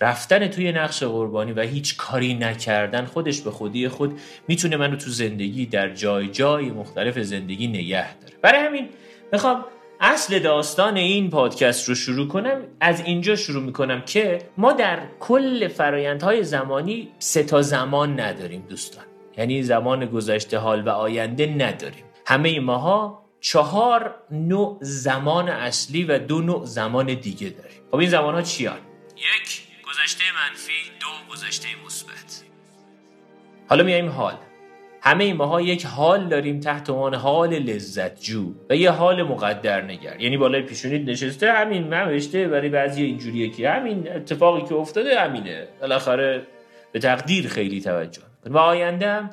رفتن 0.00 0.48
توی 0.48 0.72
نقش 0.72 1.02
قربانی 1.02 1.52
و 1.52 1.60
هیچ 1.60 1.96
کاری 1.96 2.34
نکردن 2.34 3.04
خودش 3.04 3.40
به 3.40 3.50
خودی 3.50 3.88
خود 3.88 4.20
می‌تونه 4.48 4.76
منو 4.76 4.96
تو 4.96 5.10
زندگی 5.10 5.66
در 5.66 5.94
جای 5.94 6.28
جای 6.28 6.70
مختلف 6.70 7.18
زندگی 7.18 7.66
نگه 7.66 8.14
داره. 8.14 8.34
برای 8.42 8.66
همین 8.66 8.88
می‌خوام 9.32 9.64
اصل 10.00 10.38
داستان 10.38 10.96
این 10.96 11.30
پادکست 11.30 11.88
رو 11.88 11.94
شروع 11.94 12.28
کنم. 12.28 12.60
از 12.80 13.00
اینجا 13.00 13.36
شروع 13.36 13.62
می‌کنم 13.62 14.00
که 14.00 14.38
ما 14.56 14.72
در 14.72 14.98
کل 15.20 15.68
فرایندهای 15.68 16.44
زمانی 16.44 17.08
سه 17.18 17.42
تا 17.42 17.62
زمان 17.62 18.20
نداریم 18.20 18.66
دوستان. 18.68 19.04
یعنی 19.38 19.62
زمان 19.62 20.06
گذشته 20.06 20.58
حال 20.58 20.82
و 20.82 20.88
آینده 20.88 21.46
نداریم. 21.46 22.04
همه 22.26 22.60
ماها 22.60 23.24
چهار 23.40 24.14
نوع 24.30 24.78
زمان 24.80 25.48
اصلی 25.48 26.04
و 26.04 26.18
دو 26.18 26.40
نوع 26.40 26.64
زمان 26.64 27.06
دیگه 27.14 27.48
داریم. 27.48 27.82
خب 27.90 27.96
این 27.96 28.10
زمان 28.10 28.34
ها 28.34 28.42
چیان؟ 28.42 28.78
یک 29.16 29.62
گذشته 29.82 30.24
منفی 30.34 30.72
دو 31.00 31.32
گذشته 31.32 31.68
مثبت. 31.86 32.44
حالا 33.68 33.84
میایم 33.84 34.08
حال. 34.08 34.34
همه 35.02 35.34
ماها 35.34 35.60
یک 35.60 35.86
حال 35.86 36.28
داریم 36.28 36.60
تحت 36.60 36.90
عنوان 36.90 37.14
حال 37.14 37.58
لذت 37.58 38.20
جو 38.20 38.54
و 38.70 38.76
یه 38.76 38.90
حال 38.90 39.22
مقدر 39.22 39.82
نگر. 39.82 40.20
یعنی 40.20 40.36
بالای 40.36 40.62
پیشونید 40.62 41.10
نشسته 41.10 41.52
همین 41.52 41.94
نوشته 41.94 42.48
برای 42.48 42.68
بعضی 42.68 43.02
اینجوریه 43.02 43.50
که 43.50 43.70
همین 43.70 44.12
اتفاقی 44.12 44.68
که 44.68 44.74
افتاده 44.74 45.20
همینه. 45.20 45.68
بالاخره 45.80 46.46
به 46.92 46.98
تقدیر 46.98 47.48
خیلی 47.48 47.80
توجه. 47.80 48.27
و 48.48 48.58
آینده 48.58 49.08
هم 49.10 49.30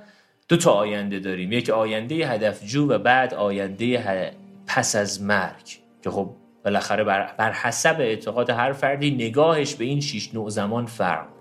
دو 0.49 0.57
تا 0.57 0.71
آینده 0.71 1.19
داریم. 1.19 1.51
یک 1.51 1.69
آینده 1.69 2.15
هدفجو 2.15 2.87
و 2.87 2.97
بعد 2.97 3.33
آینده 3.33 4.31
پس 4.67 4.95
از 4.95 5.21
مرگ. 5.21 5.79
که 6.03 6.09
خب 6.09 6.29
بالاخره 6.65 7.03
بر, 7.03 7.33
بر 7.37 7.51
حسب 7.51 7.95
اعتقاد 7.99 8.49
هر 8.49 8.73
فردی 8.73 9.11
نگاهش 9.11 9.75
به 9.75 9.85
این 9.85 10.01
شیش 10.01 10.33
نوع 10.33 10.49
زمان 10.49 10.85
فرق 10.85 11.34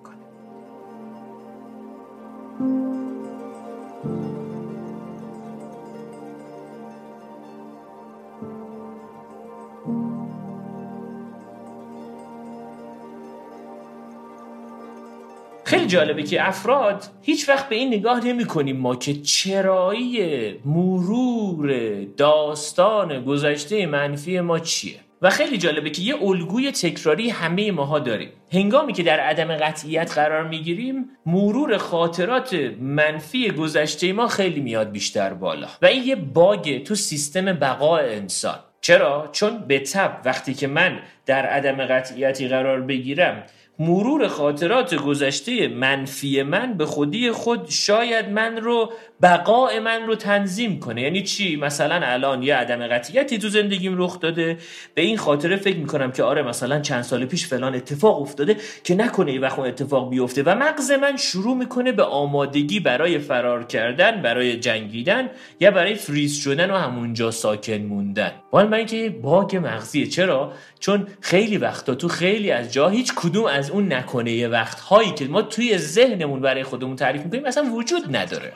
خیلی 15.74 15.86
جالبه 15.86 16.22
که 16.22 16.48
افراد 16.48 17.04
هیچ 17.22 17.48
وقت 17.48 17.68
به 17.68 17.76
این 17.76 17.94
نگاه 17.94 18.26
نمی 18.26 18.44
کنیم 18.44 18.76
ما 18.76 18.96
که 18.96 19.14
چرایی 19.14 20.20
مرور 20.64 21.74
داستان 22.16 23.24
گذشته 23.24 23.86
منفی 23.86 24.40
ما 24.40 24.58
چیه. 24.58 25.00
و 25.22 25.30
خیلی 25.30 25.58
جالبه 25.58 25.90
که 25.90 26.02
یه 26.02 26.22
الگوی 26.22 26.72
تکراری 26.72 27.30
همه 27.30 27.70
ماها 27.72 27.98
داریم. 27.98 28.28
هنگامی 28.52 28.92
که 28.92 29.02
در 29.02 29.20
عدم 29.20 29.56
قطعیت 29.56 30.12
قرار 30.12 30.48
می‌گیریم 30.48 31.04
مرور 31.26 31.76
خاطرات 31.76 32.54
منفی 32.80 33.50
گذشته 33.50 34.12
ما 34.12 34.28
خیلی 34.28 34.60
میاد 34.60 34.90
بیشتر 34.90 35.34
بالا. 35.34 35.66
و 35.82 35.86
این 35.86 36.04
یه 36.04 36.16
باگ 36.16 36.82
تو 36.82 36.94
سیستم 36.94 37.52
بقای 37.52 38.14
انسان. 38.14 38.58
چرا؟ 38.80 39.28
چون 39.32 39.58
به 39.68 39.78
تب 39.78 40.20
وقتی 40.24 40.54
که 40.54 40.66
من 40.66 40.98
در 41.26 41.46
عدم 41.46 41.86
قطعیتی 41.86 42.48
قرار 42.48 42.80
بگیرم 42.80 43.42
مرور 43.78 44.28
خاطرات 44.28 44.94
گذشته 44.94 45.68
منفی 45.68 46.42
من 46.42 46.74
به 46.74 46.86
خودی 46.86 47.30
خود 47.30 47.66
شاید 47.68 48.28
من 48.28 48.56
رو 48.56 48.92
بقای 49.24 49.80
من 49.80 50.06
رو 50.06 50.14
تنظیم 50.14 50.80
کنه. 50.80 51.02
یعنی 51.02 51.22
چی؟ 51.22 51.56
مثلا 51.56 52.00
الان 52.02 52.42
یه 52.42 52.56
عدم 52.56 52.86
قطعیتی 52.86 53.38
تو 53.38 53.48
زندگیم 53.48 54.02
رخ 54.02 54.20
داده. 54.20 54.58
به 54.94 55.02
این 55.02 55.16
خاطره 55.16 55.56
فکر 55.56 55.76
می‌کنم 55.76 56.12
که 56.12 56.22
آره 56.22 56.42
مثلا 56.42 56.80
چند 56.80 57.02
سال 57.02 57.24
پیش 57.24 57.46
فلان 57.46 57.74
اتفاق 57.74 58.22
افتاده 58.22 58.56
که 58.84 58.94
نکنه 58.94 59.32
یه 59.32 59.40
وقت 59.40 59.58
اتفاق 59.58 60.10
بیفته 60.10 60.42
و 60.42 60.54
مغز 60.54 60.90
من 60.90 61.16
شروع 61.16 61.56
می‌کنه 61.56 61.92
به 61.92 62.02
آمادگی 62.02 62.80
برای 62.80 63.18
فرار 63.18 63.64
کردن 63.64 64.22
برای 64.22 64.56
جنگیدن 64.56 65.30
یا 65.60 65.70
برای 65.70 65.94
فریز 65.94 66.36
شدن 66.36 66.70
و 66.70 66.76
همونجا 66.76 67.30
ساکن 67.30 67.82
موندن. 67.82 68.32
ولی 68.52 68.68
من 68.68 68.86
که 68.86 69.10
باگ 69.10 69.56
مغزیه. 69.56 70.06
چرا؟ 70.06 70.52
چون 70.80 71.06
خیلی 71.20 71.58
وقتا 71.58 71.94
تو 71.94 72.08
خیلی 72.08 72.50
از 72.50 72.72
جا 72.72 72.88
هیچ 72.88 73.12
کدوم 73.16 73.44
از 73.44 73.70
اون 73.70 73.92
نکنه 73.92 74.48
وقت 74.48 74.80
هایی 74.80 75.10
که 75.10 75.24
ما 75.24 75.42
توی 75.42 75.78
ذهنمون 75.78 76.40
برای 76.40 76.62
خودمون 76.62 76.96
تعریف 76.96 77.24
می‌کنیم 77.24 77.44
اصلا 77.44 77.64
وجود 77.64 78.16
نداره. 78.16 78.52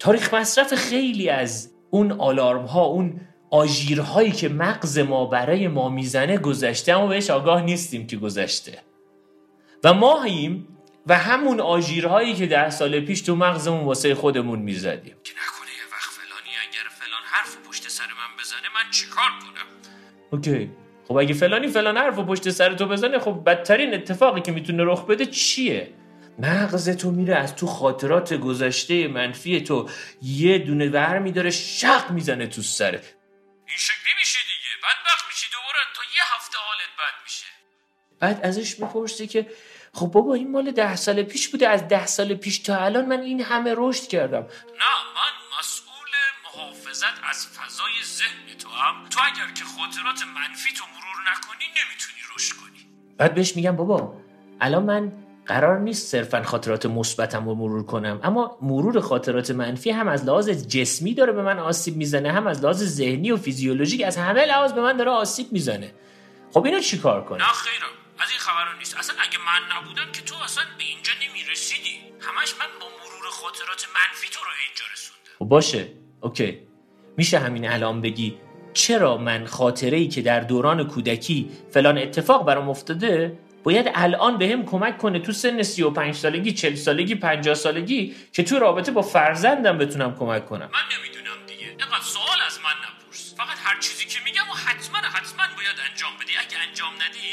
تاریخ 0.00 0.34
مصرف 0.34 0.74
خیلی 0.74 1.28
از 1.28 1.70
اون 1.90 2.12
آلارم 2.12 2.64
ها 2.64 2.84
اون 2.84 3.20
آژیرهایی 3.50 4.32
که 4.32 4.48
مغز 4.48 4.98
ما 4.98 5.26
برای 5.26 5.68
ما 5.68 5.88
می‌زنه 5.88 6.38
گذشته 6.38 6.92
اما 6.92 7.06
بهش 7.06 7.30
آگاه 7.30 7.62
نیستیم 7.62 8.06
که 8.06 8.16
گذشته. 8.16 8.78
و 9.84 9.94
ماهیم 9.94 10.68
و 11.06 11.18
همون 11.18 11.60
آژیرهایی 11.60 12.34
که 12.34 12.46
ده 12.46 12.70
سال 12.70 13.00
پیش 13.00 13.20
تو 13.20 13.36
مغزمون 13.36 13.84
واسه 13.84 14.14
خودمون 14.14 14.58
می‌زدیم. 14.58 15.14
که 15.24 15.32
نکنه 15.32 15.70
یه 15.70 15.86
وقت 15.92 16.10
فلانی 16.10 16.50
اگر 16.68 16.88
فلان 16.90 17.22
حرف 17.24 17.56
پشت 17.68 17.88
سر 17.88 18.04
من 18.04 18.36
بزنه 18.40 18.68
من 18.74 18.90
چیکار 18.90 19.30
کنم؟ 19.40 19.66
اوکی. 20.30 20.70
خب 21.08 21.16
اگه 21.16 21.34
فلانی 21.34 21.68
فلان 21.68 21.96
حرف 21.96 22.18
پشت 22.18 22.50
سر 22.50 22.74
تو 22.74 22.86
بزنه 22.86 23.18
خب 23.18 23.42
بدترین 23.46 23.94
اتفاقی 23.94 24.40
که 24.40 24.52
می‌تونه 24.52 24.84
رخ 24.84 25.06
بده 25.06 25.26
چیه؟ 25.26 25.88
مغز 26.42 26.88
تو 26.88 27.10
میره 27.10 27.36
از 27.36 27.56
تو 27.56 27.66
خاطرات 27.66 28.34
گذشته 28.34 29.08
منفی 29.08 29.60
تو. 29.60 29.90
یه 30.22 30.58
دونه 30.58 30.88
ور 30.88 31.18
میداره 31.18 31.50
شق 31.50 32.10
می‌زنه 32.10 32.46
تو 32.46 32.62
سرت 32.62 33.14
این 33.66 33.76
شکلی 33.76 34.12
میشه 34.18 34.38
دیگه. 34.38 34.76
بدبخت 34.82 35.24
میشی 35.28 35.46
دوباره. 35.52 35.78
تا 35.96 36.02
یه 36.16 36.22
هفته 36.36 36.58
حالت 36.58 36.92
بد 36.98 37.22
میشه. 37.24 37.46
بعد 38.20 38.40
ازش 38.46 38.80
می‌پرسی 38.80 39.26
که 39.26 39.50
خب 39.94 40.06
بابا 40.06 40.34
این 40.34 40.50
مال 40.50 40.70
ده 40.70 40.96
سال 40.96 41.22
پیش 41.22 41.48
بوده. 41.48 41.68
از 41.68 41.88
ده 41.88 42.06
سال 42.06 42.34
پیش 42.34 42.58
تا 42.58 42.76
الان 42.76 43.06
من 43.06 43.20
این 43.20 43.42
همه 43.42 43.74
رشد 43.76 44.08
کردم. 44.08 44.42
نه 44.42 44.94
من 45.16 45.58
مسئول 45.58 46.10
محافظت 46.44 47.24
از 47.30 47.46
فضای 47.46 47.92
ذهن 48.04 48.58
تو 48.58 48.68
هم. 48.68 49.08
تو 49.08 49.20
اگر 49.24 49.52
که 49.52 49.64
خاطرات 49.64 50.22
منفی 50.22 50.74
تو 50.74 50.84
مرور 50.84 51.30
نکنی 51.32 51.64
نمی‌تونی 51.64 52.20
رشد 52.34 52.56
کنی. 52.56 52.86
بعد 53.18 53.34
بهش 53.34 53.56
میگم 53.56 53.76
بابا 53.76 54.16
الان 54.60 54.82
من 54.82 55.12
قرار 55.50 55.78
نیست 55.78 56.06
صرفا 56.06 56.42
خاطرات 56.42 56.86
مثبتم 56.86 57.48
رو 57.48 57.54
مرور 57.54 57.82
کنم. 57.86 58.20
اما 58.22 58.58
مرور 58.62 59.00
خاطرات 59.00 59.50
منفی 59.50 59.90
هم 59.90 60.08
از 60.08 60.24
لحاظ 60.24 60.50
جسمی 60.50 61.14
داره 61.14 61.32
به 61.32 61.42
من 61.42 61.58
آسیب 61.58 61.96
می‌زنه 61.96 62.32
هم 62.32 62.46
از 62.46 62.62
لحاظ 62.62 62.84
ذهنی 62.84 63.30
و 63.30 63.36
فیزیولوژیک 63.36 64.02
از 64.06 64.16
همه 64.16 64.44
لحاظ 64.44 64.72
به 64.72 64.80
من 64.80 64.96
داره 64.96 65.10
آسیب 65.10 65.52
می‌زنه. 65.52 65.94
خب 66.52 66.64
اینو 66.64 66.80
چیکار 66.80 67.24
کنم؟ 67.24 67.38
نه 67.38 67.44
خیرم. 67.44 67.88
از 68.18 68.30
این 68.30 68.38
خبران 68.38 68.78
نیست. 68.78 68.96
اصلا 68.98 69.16
اگه 69.18 69.38
من 69.38 69.62
نبودم 69.76 70.12
که 70.12 70.22
تو 70.22 70.34
اصلا 70.44 70.64
به 70.78 70.84
اینجا 70.84 71.12
نمی‌رسیدی. 71.24 71.94
همش 72.20 72.54
من 72.60 72.70
با 72.80 72.86
مرور 72.86 73.30
خاطرات 73.30 73.86
منفی 73.96 74.28
تو 74.32 74.40
رو 74.44 74.50
اینجا 74.66 74.84
رسوندم. 74.92 75.32
خب 75.38 75.44
باشه. 75.44 75.88
اوکی. 76.20 76.58
میشه 77.16 77.38
همین 77.38 77.70
الان 77.70 78.00
بگی 78.00 78.38
چرا 78.72 79.16
من 79.16 79.46
خاطره 79.46 79.98
ای 79.98 80.08
که 80.08 80.22
در 80.22 80.40
دوران 80.40 80.88
کودکی 80.88 81.50
فلان 81.70 81.98
اتفاق 81.98 82.44
برام 82.46 82.68
افتاده 82.68 83.38
باید 83.64 83.90
الان 83.94 84.38
به 84.38 84.48
هم 84.48 84.64
کمک 84.64 84.98
کنه 84.98 85.18
تو 85.18 85.32
سن 85.32 85.62
35 85.62 86.14
سالگی 86.14 86.52
40 86.52 86.74
سالگی 86.74 87.14
50 87.14 87.54
سالگی 87.54 88.14
که 88.32 88.42
تو 88.42 88.58
رابطه 88.58 88.92
با 88.92 89.02
فرزندم 89.02 89.78
بتونم 89.78 90.16
کمک 90.16 90.46
کنم. 90.46 90.70
من 90.72 90.98
نمی‌دونم 90.98 91.46
دیگه. 91.46 91.68
اینقدر 91.68 92.00
سوال 92.02 92.38
از 92.46 92.58
من 92.58 92.70
نپرس. 92.70 93.34
فقط 93.36 93.58
هر 93.64 93.80
چیزی 93.80 94.04
که 94.04 94.18
میگم 94.24 94.50
و 94.52 94.54
حتما 94.54 94.98
حتما 94.98 95.42
باید 95.56 95.76
انجام 95.90 96.12
بدی. 96.20 96.32
اگه 96.46 96.68
انجام 96.68 96.92
ندی 96.94 97.28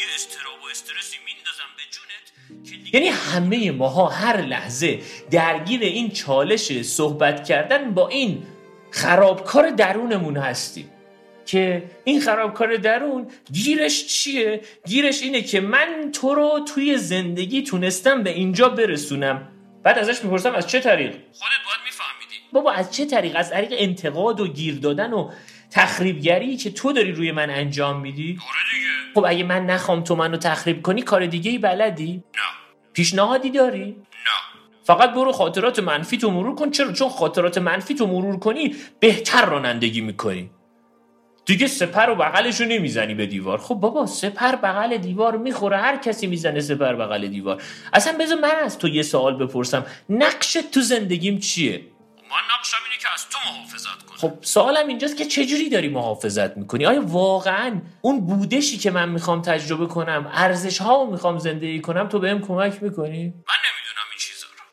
یه 0.00 0.04
استراب 0.14 0.62
و 0.62 0.66
استرسی 0.70 1.16
میندازم 1.26 1.70
به 1.76 1.82
جونت 1.90 2.94
یعنی 2.94 3.08
همه 3.08 3.70
ماها 3.70 4.08
هر 4.08 4.36
لحظه 4.36 5.00
درگیر 5.30 5.80
این 5.82 6.10
چالش 6.10 6.82
صحبت 6.82 7.44
کردن 7.44 7.94
با 7.94 8.08
این 8.08 8.46
خرابکار 8.90 9.70
درونمون 9.70 10.36
هستیم. 10.36 10.90
که 11.48 11.82
این 12.04 12.20
خرابکار 12.20 12.76
درون 12.76 13.26
گیرش 13.52 14.06
چیه؟ 14.06 14.60
گیرش 14.86 15.22
اینه 15.22 15.42
که 15.42 15.60
من 15.60 16.10
تو 16.12 16.34
رو 16.34 16.60
توی 16.74 16.98
زندگی 16.98 17.62
تونستم 17.62 18.22
به 18.22 18.30
اینجا 18.30 18.68
برسونم 18.68 19.48
بعد 19.82 19.98
ازش 19.98 20.24
می‌پرسم 20.24 20.54
از 20.54 20.66
چه 20.66 20.80
طریق؟ 20.80 21.10
خودت 21.10 21.64
باید 21.66 21.80
میفهمیدی 21.84 22.34
بابا 22.52 22.72
از 22.72 22.96
چه 22.96 23.06
طریق؟ 23.06 23.36
از 23.36 23.50
طریق 23.50 23.72
انتقاد 23.72 24.40
و 24.40 24.48
گیر 24.48 24.74
دادن 24.74 25.12
و 25.12 25.30
تخریبگری 25.70 26.56
که 26.56 26.70
تو 26.70 26.92
داری 26.92 27.12
روی 27.12 27.32
من 27.32 27.50
انجام 27.50 28.00
میدی؟ 28.00 28.38
آره 28.50 28.58
دیگه 28.72 29.14
خب 29.14 29.24
اگه 29.28 29.44
من 29.44 29.66
نخوام 29.66 30.04
تو 30.04 30.16
منو 30.16 30.36
تخریب 30.36 30.82
کنی 30.82 31.02
کار 31.02 31.26
دیگه 31.26 31.50
ای 31.50 31.58
بلدی؟ 31.58 32.12
نه 32.34 32.40
پیشنهادی 32.92 33.50
داری؟ 33.50 33.84
نه 33.84 34.60
فقط 34.84 35.10
برو 35.10 35.32
خاطرات 35.32 35.78
منفی 35.78 36.18
تو 36.18 36.30
مرور 36.30 36.54
کن 36.54 36.70
چرا 36.70 36.92
چون 36.92 37.08
خاطرات 37.08 37.58
منفی 37.58 37.94
تو 37.94 38.06
مرور 38.06 38.38
کنی 38.38 38.74
بهتر 39.00 39.44
رانندگی 39.44 40.00
می‌کنی 40.00 40.50
دیگه 41.48 41.66
سپر 41.66 42.10
و 42.10 42.14
بغلشو 42.14 42.64
نمی‌زنی 42.64 43.14
به 43.14 43.26
دیوار. 43.26 43.58
خب 43.58 43.74
بابا 43.74 44.06
سپر 44.06 44.56
بغل 44.56 44.96
دیوار 44.96 45.36
می‌خوره 45.36 45.76
هر 45.76 45.96
کسی 45.96 46.26
می‌زنه 46.26 46.60
سپر 46.60 46.94
بغل 46.94 47.28
دیوار. 47.28 47.62
اصلا 47.92 48.18
بذار 48.20 48.38
من 48.38 48.54
از 48.64 48.78
تو 48.78 48.88
یه 48.88 49.02
سوال 49.02 49.36
بپرسم. 49.36 49.86
نقشت 50.08 50.70
تو 50.70 50.80
زندگیم 50.80 51.38
چیه؟ 51.38 51.78
من 52.30 52.36
نقشم 52.56 52.76
اینه 52.84 53.02
که 53.02 53.08
از 53.14 53.28
تو 53.28 53.38
محافظت 53.46 54.02
کنم. 54.06 54.16
خب 54.16 54.38
سوالم 54.40 54.88
اینجاست 54.88 55.16
که 55.16 55.24
چجوری 55.24 55.68
داری 55.68 55.88
محافظت 55.88 56.56
می‌کنی؟ 56.56 56.86
آیا 56.86 57.02
واقعا 57.06 57.80
اون 58.00 58.20
بودشی 58.26 58.78
که 58.78 58.90
من 58.90 59.08
می‌خوام 59.08 59.42
تجربه 59.42 59.86
کنم 59.86 60.30
ارزش 60.32 60.78
ها 60.78 61.04
می‌خوام 61.04 61.38
زندگی 61.38 61.80
کنم 61.80 62.08
تو 62.08 62.18
بهم 62.18 62.40
کمک 62.40 62.82
می‌کنی؟ 62.82 63.24
من 63.24 63.58
نمی‌دونم 63.66 64.06
این 64.10 64.18
چیزا 64.18 64.46
رو. 64.46 64.64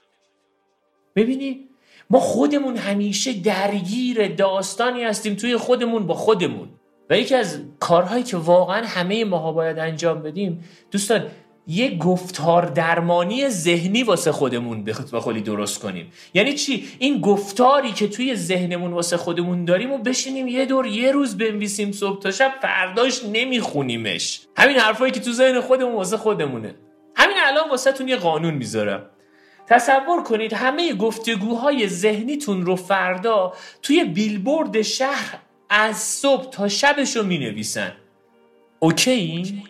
ببینی 1.15 1.69
ما 2.09 2.19
خودمون 2.19 2.77
همیشه 2.77 3.33
درگیر 3.33 4.27
داستانی 4.27 5.03
هستیم 5.03 5.35
توی 5.35 5.57
خودمون 5.57 6.07
با 6.07 6.13
خودمون. 6.13 6.69
و 7.09 7.17
یکی 7.17 7.35
از 7.35 7.59
کارهایی 7.79 8.23
که 8.23 8.37
واقعا 8.37 8.85
همه 8.85 9.25
ماها 9.25 9.51
باید 9.51 9.79
انجام 9.79 10.21
بدیم 10.21 10.63
دوستان 10.91 11.25
یه 11.67 11.97
گفتار 11.97 12.65
درمانی 12.65 13.49
ذهنی 13.49 14.03
واسه 14.03 14.31
خودمون 14.31 14.83
به 14.83 14.93
خودی 14.93 15.41
درست 15.41 15.79
کنیم. 15.79 16.11
یعنی 16.33 16.53
چی؟ 16.53 16.87
این 16.99 17.21
گفتاری 17.21 17.91
که 17.91 18.07
توی 18.07 18.35
ذهنمون 18.35 18.93
واسه 18.93 19.17
خودمون 19.17 19.65
داریم 19.65 19.91
و 19.91 19.97
بشینیم 19.97 20.47
یه 20.47 20.65
دور 20.65 20.87
یه 20.87 21.11
روز 21.11 21.37
بنویسیم 21.37 21.91
صبح 21.91 22.21
تا 22.21 22.31
شب 22.31 22.53
فرداش 22.61 23.23
نمیخونیمش. 23.33 24.41
همین 24.57 24.77
حرفایی 24.77 25.11
که 25.11 25.19
تو 25.19 25.31
ذهن 25.31 25.61
خودمون 25.61 25.95
واسه 25.95 26.17
خودمونه. 26.17 26.75
همین 27.15 27.37
الان 27.45 27.69
واسه 27.69 27.91
تون 27.91 28.07
یه 28.07 28.15
قانون 28.15 28.53
می‌ذارم. 28.53 29.09
تصور 29.67 30.23
کنید 30.23 30.53
همه 30.53 30.93
گفتگوهای 30.93 31.87
ذهنیتون 31.87 32.65
رو 32.65 32.75
فردا 32.75 33.53
توی 33.81 34.03
بیلبورد 34.03 34.81
شهر 34.81 35.39
از 35.69 35.97
صبح 35.97 36.49
تا 36.49 36.67
شبش 36.67 37.15
رو 37.15 37.23
می 37.23 37.37
نویسن 37.37 37.91
اوکی؟ 38.79 39.63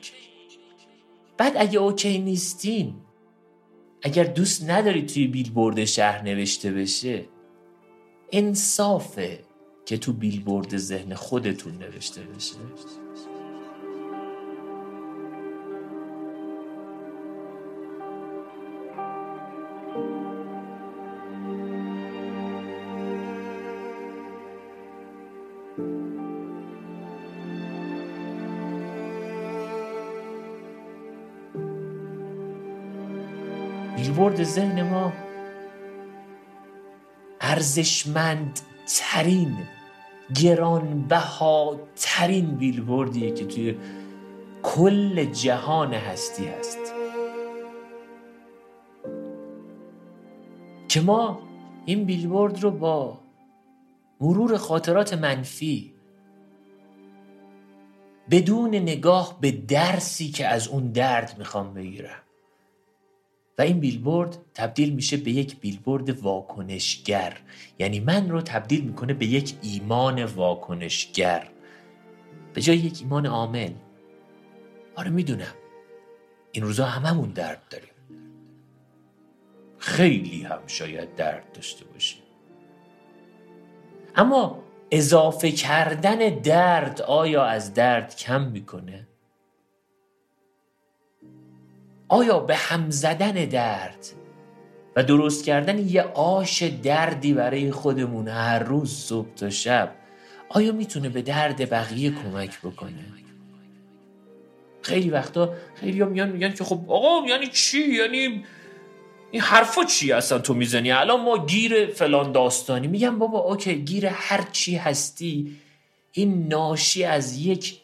بعد 1.38 1.54
اگه 1.58 1.80
اوکی 1.80 2.20
نیستین 2.20 2.94
اگر 4.02 4.24
دوست 4.24 4.70
ندارید 4.70 5.08
توی 5.08 5.28
بیلبورد 5.28 5.86
شهر 5.86 6.22
نوشته 6.22 6.72
بشه 6.72 7.26
انصافه 8.32 9.40
که 9.86 9.98
تو 9.98 10.14
بیلبورد 10.14 10.78
ذهن 10.78 11.14
خودتون 11.14 11.78
نوشته 11.78 12.22
بشه 12.22 12.56
بیلبورد 33.96 34.44
ذهن 34.44 34.90
ما 34.90 35.14
ارزشمند 37.42 38.60
ترین 39.00 39.58
گرانبها 40.42 41.80
ترین 41.96 42.46
بیلبوردیه 42.46 43.32
که 43.32 43.46
توی 43.46 43.76
کل 44.64 45.26
جهان 45.26 45.94
هستی 45.94 46.48
هست. 46.48 46.94
که 50.88 51.02
ما 51.02 51.40
این 51.86 52.06
بیلبورد 52.06 52.64
رو 52.64 52.72
با 52.72 53.25
مرور 54.22 54.58
خاطرات 54.58 55.14
منفی. 55.14 55.94
بدون 58.32 58.76
نگاه 58.76 59.38
به 59.42 59.52
درسی 59.52 60.30
که 60.30 60.48
از 60.48 60.68
اون 60.68 60.92
درد 60.92 61.36
می‌خوام 61.38 61.74
بگیرم. 61.74 62.22
و 63.58 63.62
این 63.62 63.80
بیلبورد 63.80 64.38
تبدیل 64.54 64.94
میشه 64.94 65.18
به 65.18 65.32
یک 65.32 65.60
بیلبورد 65.60 66.10
واکنشگر. 66.20 67.38
یعنی 67.80 68.00
من 68.00 68.30
رو 68.30 68.42
تبدیل 68.42 68.84
می‌کنه 68.84 69.14
به 69.14 69.26
یک 69.26 69.56
ایمان 69.62 70.24
واکنشگر. 70.24 71.50
به 72.54 72.62
جای 72.62 72.78
یک 72.78 72.98
ایمان 73.02 73.26
عامل. 73.26 73.72
آره 74.96 75.10
می‌دونم. 75.10 75.54
این 76.52 76.64
روزا 76.64 76.86
هممون 76.86 77.30
درد 77.30 77.62
داریم. 77.70 77.90
خیلی 79.78 80.44
هم 80.44 80.60
شاید 80.68 81.16
درد 81.16 81.52
داشته 81.52 81.86
باشیم. 81.86 82.25
اما 84.16 84.64
اضافه 84.92 85.52
کردن 85.52 86.40
درد 86.40 87.02
آیا 87.02 87.46
از 87.46 87.74
درد 87.74 88.16
کم 88.16 88.42
می‌کنه؟ 88.42 89.08
آیا 92.08 92.40
به 92.40 92.56
هم 92.56 92.90
زدن 92.90 93.32
درد 93.32 94.06
و 94.96 95.04
درست 95.04 95.46
کردن 95.46 95.80
یه 95.80 96.02
آش 96.02 96.64
دردی 96.64 97.34
برای 97.34 97.72
خودمون 97.72 98.28
هر 98.28 98.60
روز 98.60 98.94
صبح 98.94 99.34
تا 99.36 99.50
شب 99.50 99.92
آیا 100.50 100.72
می‌تونه 100.72 101.10
به 101.10 101.22
درد 101.22 101.70
بقیه 101.70 102.12
کمک 102.12 102.60
بکنه 102.60 103.06
خیلی 104.82 105.10
وقتا 105.10 105.54
خیلی 105.76 106.04
میان 106.04 106.30
میگن 106.30 106.52
که 106.54 106.64
خب 106.64 106.80
آقا 106.88 107.28
یعنی 107.28 107.48
چی 107.48 107.80
یعنی 107.80 108.46
این 109.32 109.42
حرفا 109.42 109.84
چی 109.84 110.12
اصلا 110.12 110.40
تو 110.40 110.54
می‌زنی؟ 110.54 110.92
الان 110.92 111.22
ما 111.22 111.46
گیر 111.46 111.86
فلان 111.86 112.32
داستانی. 112.32 112.88
میگم 112.88 113.20
بابا 113.20 113.40
اوکی 113.40 113.76
گیر 113.76 114.06
هر 114.06 114.48
چی 114.52 114.76
هستی 114.76 115.56
این 116.12 116.48
ناشی 116.48 117.04
از 117.04 117.38
یک 117.38 117.82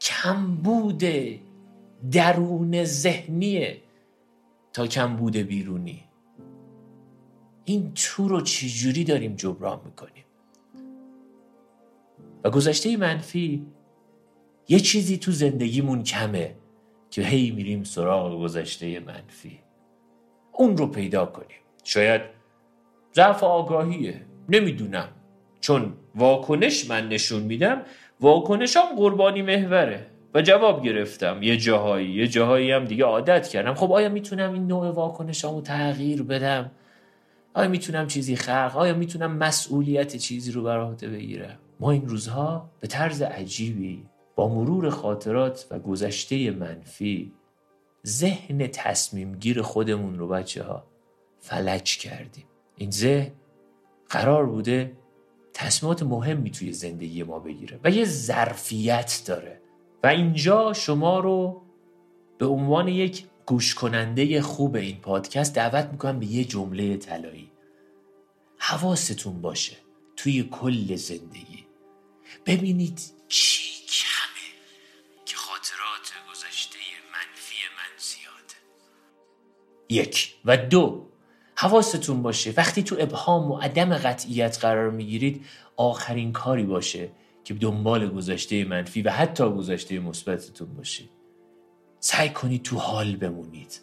کمبود 0.00 1.04
درون 2.10 2.84
ذهنیه 2.84 3.80
تا 4.72 4.86
کمبود 4.86 5.36
بیرونی. 5.36 6.04
این 7.64 7.92
تو 7.94 8.28
رو 8.28 8.40
چجوری 8.40 9.04
داریم 9.04 9.34
جبران 9.34 9.80
می‌کنیم؟ 9.84 10.24
و 12.44 12.50
گذشته 12.50 12.96
منفی 12.96 13.66
یه 14.68 14.80
چیزی 14.80 15.18
تو 15.18 15.32
زندگیمون 15.32 16.02
کمه 16.02 16.54
که 17.10 17.22
هی 17.22 17.50
میریم 17.50 17.84
سراغ 17.84 18.42
گذشته 18.42 19.00
منفی. 19.00 19.63
اون 20.56 20.76
رو 20.76 20.86
پیدا 20.86 21.26
کنیم. 21.26 21.58
شاید 21.84 22.20
ضعف 23.14 23.44
آگاهیه. 23.44 24.20
نمی‌دونم. 24.48 25.08
چون 25.60 25.92
واکنش 26.14 26.90
من 26.90 27.08
نشون 27.08 27.42
میدم 27.42 27.82
واکنشم 28.20 28.84
قربانی 28.96 29.42
محوره 29.42 30.06
و 30.34 30.42
جواب 30.42 30.84
گرفتم. 30.84 31.42
یه 31.42 31.56
جاهایی 31.56 32.10
یه 32.10 32.28
جاهایی 32.28 32.70
هم 32.70 32.84
دیگه 32.84 33.04
عادت 33.04 33.48
کردم. 33.48 33.74
خب 33.74 33.92
آیا 33.92 34.08
می‌تونم 34.08 34.52
این 34.52 34.66
نوع 34.66 34.90
واکنشامو 34.90 35.60
تغییر 35.60 36.22
بدم؟ 36.22 36.70
آیا 37.54 37.68
می‌تونم 37.68 38.06
چیزی 38.06 38.36
خلق؟ 38.36 38.76
آیا 38.76 38.94
می‌تونم 38.94 39.36
مسئولیت 39.36 40.16
چیزی 40.16 40.52
رو 40.52 40.62
بر 40.62 40.80
عهده 40.80 41.08
بگیرم؟ 41.08 41.58
ما 41.80 41.90
این 41.90 42.08
روزها 42.08 42.70
به 42.80 42.86
طرز 42.86 43.22
عجیبی 43.22 44.06
با 44.36 44.48
مرور 44.48 44.90
خاطرات 44.90 45.66
و 45.70 45.78
گذشته 45.78 46.50
منفی 46.50 47.32
ذهن 48.06 48.66
تصمیم 48.66 49.34
گیر 49.34 49.62
خودمون 49.62 50.18
رو 50.18 50.28
بچه 50.28 50.62
ها 50.62 50.86
فلج 51.40 51.98
کردیم. 51.98 52.44
این 52.76 52.90
ذهن 52.90 53.32
قرار 54.08 54.46
بوده 54.46 54.96
تصمیمات 55.52 56.02
مهمی 56.02 56.50
توی 56.50 56.72
زندگی 56.72 57.22
ما 57.22 57.38
بگیره 57.38 57.80
و 57.84 57.90
یه 57.90 58.04
ظرفیت 58.04 59.22
داره. 59.26 59.60
و 60.02 60.06
اینجا 60.06 60.72
شما 60.72 61.20
رو 61.20 61.62
به 62.38 62.46
عنوان 62.46 62.88
یک 62.88 63.24
گوش 63.46 63.74
کننده 63.74 64.42
خوب 64.42 64.76
این 64.76 64.96
پادکست 64.96 65.54
دعوت 65.54 65.88
می‌کنم 65.92 66.18
به 66.18 66.26
یه 66.26 66.44
جمله 66.44 66.96
طلایی. 66.96 67.50
حواستون 68.58 69.40
باشه 69.40 69.76
توی 70.16 70.42
کل 70.42 70.96
زندگی. 70.96 71.66
ببینید 72.46 73.00
چی 73.28 73.73
خاطرات 75.64 76.12
گذشته 76.30 76.78
منفی 77.12 77.56
من 77.76 77.98
زیاده 77.98 78.54
یک 79.88 80.34
و 80.44 80.56
دو 80.56 81.06
حواستون 81.56 82.22
باشه 82.22 82.54
وقتی 82.56 82.82
تو 82.82 82.96
ابهام 82.98 83.50
و 83.50 83.56
عدم 83.56 83.98
قطعیت 83.98 84.58
قرار 84.58 84.90
می‌گیرید 84.90 85.46
آخرین 85.76 86.32
کاری 86.32 86.64
باشه 86.64 87.10
که 87.44 87.54
دنبال 87.54 88.10
گذشته 88.10 88.64
منفی 88.64 89.02
و 89.02 89.10
حتی 89.10 89.44
گذشته 89.50 89.98
مثبتتون 89.98 90.74
باشید. 90.74 91.10
سعی 92.00 92.28
کنید 92.28 92.62
تو 92.62 92.76
حال 92.76 93.16
بمونید. 93.16 93.80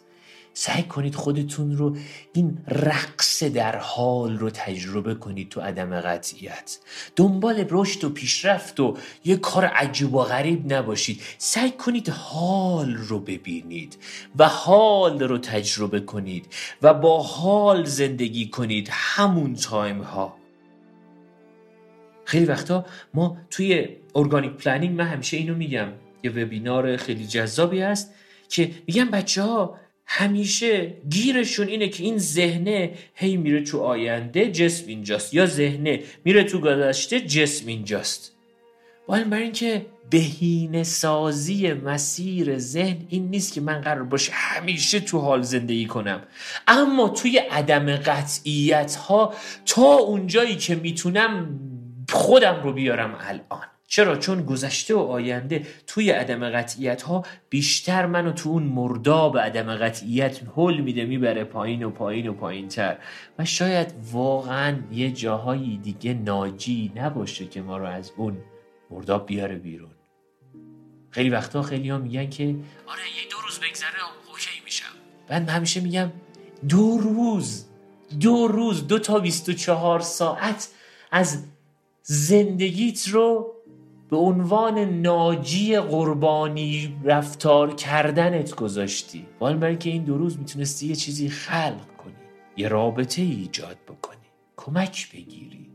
سعی 0.54 0.82
کنید 0.82 1.14
خودتون 1.14 1.76
رو 1.76 1.96
این 2.32 2.58
رقص 2.68 3.42
در 3.42 3.76
حال 3.76 4.38
رو 4.38 4.50
تجربه 4.50 5.14
کنید 5.14 5.48
تو 5.48 5.60
عدم 5.60 6.00
قطعیت. 6.00 6.78
دنبال 7.16 7.66
رشد 7.70 8.04
و 8.04 8.10
پیشرفت 8.10 8.80
و 8.80 8.96
یه 9.24 9.36
کار 9.36 9.64
عجیب 9.64 10.14
و 10.14 10.22
غریب 10.22 10.72
نباشید. 10.72 11.20
سعی 11.38 11.70
کنید 11.70 12.08
حال 12.08 12.94
رو 12.94 13.18
ببینید 13.18 13.98
و 14.38 14.48
حال 14.48 15.22
رو 15.22 15.38
تجربه 15.38 16.00
کنید 16.00 16.46
و 16.82 16.94
با 16.94 17.22
حال 17.22 17.84
زندگی 17.84 18.48
کنید 18.48 18.88
همون 18.90 19.54
time 19.54 20.02
ها 20.02 20.36
خیلی 22.24 22.44
وقتا 22.44 22.84
ما 23.14 23.36
توی 23.50 23.88
organic 24.14 24.52
planning 24.52 24.98
من 24.98 25.06
همیشه 25.06 25.36
اینو 25.36 25.54
میگم. 25.54 25.88
یه 26.22 26.30
وبینار 26.30 26.96
خیلی 26.96 27.26
جذابی 27.26 27.80
هست 27.80 28.14
که 28.48 28.70
میگم 28.86 29.10
بچه 29.10 29.42
ها 29.42 29.76
همیشه 30.06 30.94
گیرشون 31.10 31.68
اینه 31.68 31.88
که 31.88 32.02
این 32.02 32.18
ذهنه 32.18 32.94
هی 33.14 33.36
میره 33.36 33.62
تو 33.62 33.80
آینده 33.80 34.50
جسم 34.50 34.84
اینجاست 34.86 35.34
یا 35.34 35.46
ذهنه 35.46 36.02
میره 36.24 36.44
تو 36.44 36.60
گذشته 36.60 37.20
جسم 37.20 37.66
اینجاست. 37.66 38.32
باید 39.06 39.30
برای 39.30 39.42
اینکه 39.42 39.86
بهینه 40.10 40.82
سازی 40.82 41.72
مسیر 41.72 42.58
ذهن 42.58 42.96
این 43.08 43.30
نیست 43.30 43.52
که 43.52 43.60
من 43.60 43.80
قرار 43.80 44.02
باشه 44.04 44.32
همیشه 44.32 45.00
تو 45.00 45.18
حال 45.18 45.42
زندگی 45.42 45.86
کنم. 45.86 46.22
اما 46.68 47.08
توی 47.08 47.38
عدم 47.38 47.96
قطعیت 47.96 48.94
ها 48.94 49.34
تا 49.66 49.94
اونجایی 49.96 50.56
که 50.56 50.74
می‌تونم 50.74 51.60
خودم 52.10 52.60
رو 52.62 52.72
بیارم 52.72 53.18
الان. 53.20 53.66
چرا؟ 53.92 54.16
چون 54.16 54.42
گذشته 54.42 54.94
و 54.94 54.98
آینده 54.98 55.66
توی 55.86 56.10
عدم 56.10 56.50
قطعیت 56.50 57.02
ها 57.02 57.24
بیشتر 57.50 58.06
منو 58.06 58.32
تو 58.32 58.48
اون 58.48 58.62
مرداب 58.62 59.38
عدم 59.38 59.76
قطعیت 59.76 60.40
حل 60.56 60.80
میده 60.80 61.04
می‌بره 61.04 61.44
پایین 61.44 61.82
و 61.82 61.90
پایین 61.90 62.28
و 62.28 62.32
پایین 62.32 62.68
تر 62.68 62.98
و 63.38 63.44
شاید 63.44 63.94
واقعا 64.12 64.78
یه 64.92 65.10
جاهایی 65.10 65.78
دیگه 65.82 66.14
ناجی 66.14 66.92
نباشه 66.96 67.46
که 67.46 67.62
ما 67.62 67.78
رو 67.78 67.86
از 67.86 68.12
اون 68.16 68.38
مرداب 68.90 69.26
بیاره 69.26 69.54
بیرون. 69.54 69.90
خیلی 71.10 71.30
وقتا 71.30 71.62
خیلی 71.62 71.88
ها 71.88 71.98
میگن 71.98 72.30
که 72.30 72.44
آره 72.86 73.02
یه 73.16 73.28
دو 73.30 73.36
روز 73.46 73.58
بگذره 73.58 74.02
اوکی 74.32 74.60
میشم. 74.64 74.92
من 75.30 75.48
همیشه 75.48 75.80
میگم 75.80 76.10
دو 76.68 76.98
روز 76.98 77.64
دو 78.20 78.48
روز 78.48 78.86
دو 78.86 78.98
تا 78.98 79.18
بیست 79.18 79.48
و 79.48 79.52
چهار 79.52 80.00
ساعت 80.00 80.68
از 81.10 81.44
زندگیت 82.02 83.08
رو 83.08 83.54
به 84.12 84.18
عنوان 84.18 84.78
ناجی 84.78 85.78
قربانی 85.78 86.96
رفتار 87.04 87.74
کردنت 87.74 88.54
گذاشتی. 88.54 89.26
ولی 89.40 89.54
برای 89.54 89.76
که 89.76 89.90
این 89.90 90.04
دو 90.04 90.18
روز 90.18 90.38
می‌تونستی 90.38 90.86
یه 90.86 90.94
چیزی 90.94 91.28
خلق 91.28 91.96
کنی 91.98 92.14
یه 92.56 92.68
رابطه 92.68 93.22
ایجاد 93.22 93.76
بکنی 93.88 94.26
کمک 94.56 95.12
بگیری 95.12 95.66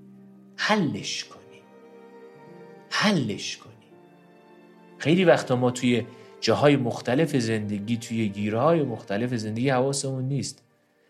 حلش 0.55 1.23
کنی 1.23 1.61
حلش 2.89 3.57
کنی. 3.57 3.73
خیلی 4.97 5.25
وقتا 5.25 5.55
ما 5.55 5.71
توی 5.71 6.05
جاهای 6.41 6.75
مختلف 6.75 7.35
زندگی 7.35 7.97
توی 7.97 8.29
گیرهای 8.29 8.83
مختلف 8.83 9.33
زندگی 9.33 9.69
حواسمون 9.69 10.23
نیست 10.23 10.63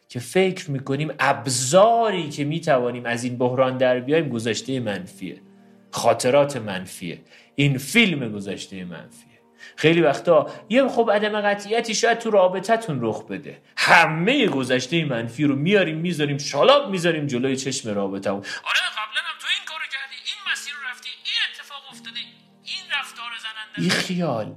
که 0.09 0.19
فکر 0.19 0.71
می‌کنیم 0.71 1.11
ابزاری 1.19 2.29
که 2.29 2.43
می‌توانیم 2.43 3.05
از 3.05 3.23
این 3.23 3.37
بحران 3.37 3.77
در 3.77 3.99
بیایم 3.99 4.29
گذشته 4.29 4.79
منفیه. 4.79 5.46
خاطرات 5.91 6.57
منفیه. 6.57 7.23
این 7.55 7.77
فیلم 7.77 8.31
گذشته 8.31 8.85
منفیه. 8.85 9.27
خیلی 9.75 10.01
وقتا 10.01 10.47
یه 10.69 10.87
خب 10.87 11.11
عدم 11.13 11.41
قطعیتی 11.41 11.95
شاید 11.95 12.17
تو 12.17 12.31
رابطتون 12.31 12.99
رخ 13.01 13.25
بده. 13.25 13.61
همه 13.77 14.47
گذشته 14.47 15.05
منفی 15.05 15.43
رو 15.43 15.55
میاریم 15.55 15.97
می‌ذاریم 15.97 16.37
شالاب 16.37 16.89
می‌ذاریم 16.89 17.27
جلوی 17.27 17.55
چشم 17.55 17.89
رابطه 17.89 18.29
آره 18.29 18.41
قبلا 18.41 19.21
هم 19.23 19.37
تو 19.39 19.47
این 19.47 19.65
کارو 19.65 19.83
کردی. 19.91 20.15
این 20.25 20.51
مسیر 20.51 20.73
رو 20.73 20.89
رفتی. 20.91 21.09
این 21.09 21.35
اتفاق 21.53 21.81
افتاده. 21.91 22.19
این 22.63 22.83
رفتار 22.99 23.31
زننده 23.39 23.81
بی 23.81 23.89
خیال. 23.89 24.55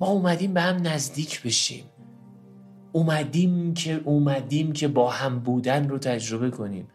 ما 0.00 0.06
اومدیم 0.06 0.54
به 0.54 0.60
هم 0.60 0.76
نزدیک 0.86 1.42
بشیم. 1.42 1.90
اومدیم 2.92 3.74
که 3.74 4.00
اومدیم 4.04 4.72
که 4.72 4.88
با 4.88 5.10
هم 5.10 5.40
بودن 5.40 5.88
رو 5.88 5.98
تجربه 5.98 6.50
کنیم. 6.50 6.88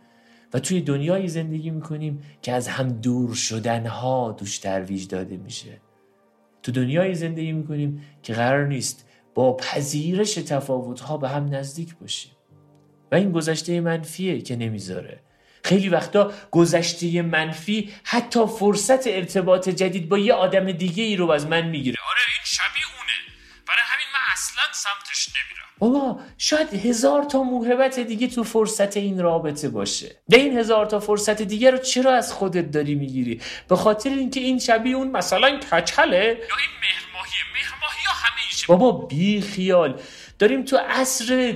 و 0.53 0.59
توی 0.59 0.81
دنیایی 0.81 1.27
زندگی 1.27 1.69
می‌کنیم 1.69 2.21
که 2.41 2.51
از 2.51 2.67
هم 2.67 2.87
دور 2.87 3.35
شدن 3.35 3.85
ها 3.85 4.35
دوش 4.39 4.57
ترویج 4.57 5.07
داده 5.07 5.37
میشه. 5.37 5.81
تو 6.63 6.71
دنیایی 6.71 7.15
زندگی 7.15 7.51
می‌کنیم 7.51 8.01
که 8.23 8.33
قرار 8.33 8.67
نیست 8.67 9.05
با 9.35 9.57
پذیرش 9.57 10.33
تفاوت 10.33 10.99
ها 10.99 11.17
به 11.17 11.29
هم 11.29 11.55
نزدیک 11.55 11.95
باشیم. 11.95 12.31
و 13.11 13.15
این 13.15 13.31
گذشته 13.31 13.81
منفیه 13.81 14.41
که 14.41 14.55
نمی‌ذاره. 14.55 15.19
خیلی 15.63 15.89
وقتا 15.89 16.31
گذشته 16.51 17.21
منفی 17.21 17.89
حتی 18.03 18.45
فرصت 18.45 19.07
ارتباط 19.07 19.69
جدید 19.69 20.09
با 20.09 20.17
یه 20.17 20.33
آدم 20.33 20.71
دیگه 20.71 21.03
ای 21.03 21.15
رو 21.15 21.31
از 21.31 21.47
من 21.47 21.69
می‌گیره. 21.69 21.97
آره 22.09 22.21
این 22.27 22.45
اصلا 24.57 24.73
سمتش 24.73 25.29
نمیرم. 25.29 25.67
بابا 25.79 26.19
شاید 26.37 26.73
هزار 26.73 27.23
تا 27.23 27.43
موهبت 27.43 27.99
دیگه 27.99 28.27
تو 28.27 28.43
فرصت 28.43 28.97
این 28.97 29.21
رابطه 29.21 29.69
باشه. 29.69 30.15
ده 30.29 30.37
این 30.37 30.57
هزار 30.57 30.85
تا 30.85 30.99
فرصت 30.99 31.41
دیگه 31.41 31.71
رو 31.71 31.77
چرا 31.77 32.13
از 32.13 32.33
خودت 32.33 32.71
داری 32.71 32.95
می‌گیری؟ 32.95 33.41
به 33.69 33.75
خاطر 33.75 34.09
اینکه 34.09 34.39
این 34.39 34.59
شبیه 34.59 34.95
اون 34.95 35.11
مثلا 35.11 35.59
کچله. 35.59 36.15
یا 36.15 36.23
این 36.23 36.39
مهرماهی 36.81 37.31
مهرماهی 37.53 38.03
یا 38.05 38.11
همه 38.11 38.41
ایشه 38.51 38.67
بابا 38.67 38.91
بی 38.91 39.41
خیال. 39.41 40.01
داریم 40.39 40.63
تو 40.63 40.77
عصر 40.77 41.55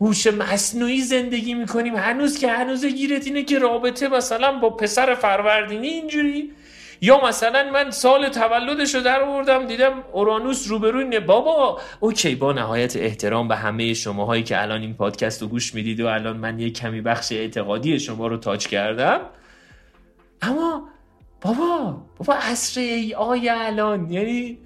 هوش 0.00 0.26
مصنوعی 0.26 1.00
زندگی 1.00 1.54
می‌کنیم. 1.54 1.96
هنوز 1.96 2.38
که 2.38 2.48
هنوز 2.48 2.84
گیرت 2.84 3.26
اینه 3.26 3.42
که 3.42 3.58
رابطه 3.58 4.08
مثلا 4.08 4.58
با 4.58 4.70
پسر 4.70 5.14
فروردینی 5.14 5.88
اینجوری. 5.88 6.52
یا 7.00 7.26
مثلا 7.28 7.70
من 7.72 7.90
سال 7.90 8.28
تولدش 8.28 8.94
رو 8.94 9.00
در 9.00 9.22
آوردم 9.22 9.66
دیدم 9.66 9.92
اورانوس 10.12 10.68
روبروی 10.68 11.20
بابا 11.20 11.80
اوکی 12.00 12.34
با 12.34 12.52
نهایت 12.52 12.96
احترام 12.96 13.48
به 13.48 13.56
همه 13.56 13.94
شماهایی 13.94 14.42
که 14.42 14.62
الان 14.62 14.80
این 14.80 14.94
پادکست 14.94 15.42
رو 15.42 15.48
گوش 15.48 15.74
می‌دید 15.74 16.00
و 16.00 16.06
الان 16.06 16.36
من 16.36 16.58
یک 16.58 16.78
کمی 16.78 17.00
بخش 17.00 17.32
اعتقادی 17.32 17.98
شما 17.98 18.26
رو 18.26 18.36
تاچ 18.36 18.66
کردم. 18.66 19.20
اما 20.42 20.88
بابا 21.40 22.02
بابا 22.18 22.34
عصر 22.34 22.80
ای 22.80 23.14
آی 23.14 23.48
الان 23.48 24.10
یعنی 24.10 24.58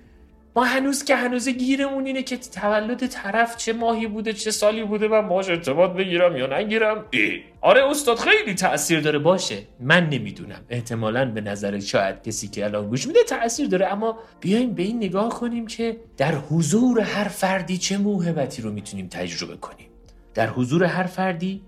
ما 0.56 0.64
هنوز 0.64 1.04
که 1.04 1.16
هنوز 1.16 1.48
گیرمون 1.48 2.06
اینه 2.06 2.22
که 2.22 2.36
تولد 2.36 3.06
طرف 3.06 3.56
چه 3.56 3.72
ماهی 3.72 4.06
بوده 4.06 4.32
چه 4.32 4.50
سالی 4.50 4.84
بوده 4.84 5.08
من 5.08 5.28
باش 5.28 5.48
ارتباط 5.48 5.90
بگیرم 5.90 6.36
یا 6.36 6.58
نگیرم؟ 6.58 7.04
ای. 7.10 7.42
آره 7.60 7.84
استاد 7.90 8.18
خیلی 8.18 8.54
تاثیر 8.54 9.00
داره. 9.00 9.18
باشه. 9.18 9.58
من 9.80 10.08
نمی‌دونم. 10.08 10.64
احتمالا 10.68 11.24
به 11.24 11.40
نظر 11.40 11.80
شاید 11.80 12.22
کسی 12.22 12.48
که 12.48 12.64
الان 12.64 12.88
گوش 12.88 13.06
میده 13.06 13.18
تاثیر 13.28 13.68
داره. 13.68 13.86
اما 13.86 14.18
بیایم 14.40 14.74
به 14.74 14.82
این 14.82 14.96
نگاه 14.96 15.28
کنیم 15.28 15.66
که 15.66 15.96
در 16.16 16.34
حضور 16.34 17.00
هر 17.00 17.28
فردی 17.28 17.78
چه 17.78 17.98
موهبتی 17.98 18.62
رو 18.62 18.72
می‌تونیم 18.72 19.08
تجربه 19.08 19.56
کنیم؟ 19.56 19.88
در 20.34 20.48
حضور 20.48 20.84
هر 20.84 21.04
فردی 21.04 21.62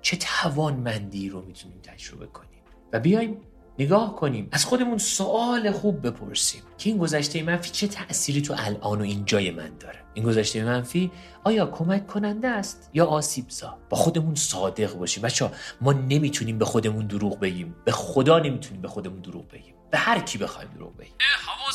چه 0.00 0.16
توانمندی 0.16 1.28
رو 1.28 1.42
می‌تونیم 1.46 1.80
تجربه 1.82 2.26
کنیم؟ 2.26 2.60
و 2.92 3.00
بیایم 3.00 3.36
نگاه 3.82 4.16
کنیم. 4.16 4.48
از 4.52 4.64
خودمون 4.64 4.98
سوال 4.98 5.70
خوب 5.70 6.06
بپرسیم. 6.06 6.62
که 6.78 6.90
این 6.90 6.98
گذشته 6.98 7.42
منفی 7.42 7.70
چه 7.70 7.86
تأثیری 7.86 8.42
تو 8.42 8.54
الان 8.58 8.98
و 8.98 9.02
اینجای 9.02 9.50
من 9.50 9.70
داره؟ 9.80 9.98
این 10.14 10.24
گذشته 10.24 10.64
منفی 10.64 11.10
آیا 11.44 11.66
کمک 11.66 12.06
کننده 12.06 12.48
است 12.48 12.90
یا 12.94 13.06
آسیب 13.06 13.44
زا 13.48 13.78
با 13.88 13.96
خودمون 13.96 14.34
صادق 14.34 14.94
باشیم. 14.94 15.22
بچه 15.22 15.50
ما 15.80 15.92
نمی‌تونیم 15.92 16.58
به 16.58 16.64
خودمون 16.64 17.06
دروغ 17.06 17.40
بگیم. 17.40 17.74
به 17.84 17.92
خدا 17.92 18.38
نمی‌تونیم 18.38 18.82
به 18.82 18.88
خودمون 18.88 19.20
دروغ 19.20 19.48
بگیم. 19.48 19.74
به 19.90 19.98
هر 19.98 20.20
کی 20.20 20.38
بخوایم 20.38 20.70
دروغ 20.74 20.96
بگیم. 20.96 21.14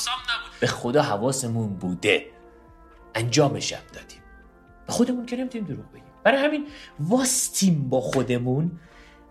نبود. 0.08 0.60
به 0.60 0.68
خدا 0.68 1.02
حواسمون 1.02 1.74
بوده. 1.74 2.26
انجامش 3.16 3.74
هم 3.74 3.82
دادیم. 3.94 4.22
به 4.88 4.94
خودمون 4.94 5.26
که 5.26 5.36
نمی‌تونیم 5.36 5.68
دروغ 5.68 5.92
بگیم. 5.92 6.04
برای 6.24 6.46
همین 6.46 6.68
واستیم 7.00 7.90
با 7.90 8.02
خودمون. 8.02 8.72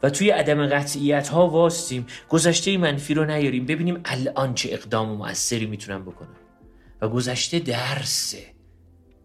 و 0.06 0.10
توی 0.10 0.30
عدم 0.30 0.66
قطعیت 0.66 1.28
ها 1.28 1.48
واستیم. 1.48 2.06
گذشته 2.28 2.78
منفی 2.78 3.14
رو 3.14 3.24
نیاریم. 3.24 3.66
ببینیم 3.66 4.00
الان 4.04 4.54
چه 4.54 4.68
اقدام 4.72 5.10
و 5.10 5.16
مؤثری 5.16 5.66
می‌تونم 5.66 6.02
بکنم 6.02 6.36
و 7.00 7.08
گذشته 7.08 7.58
درسه. 7.58 8.42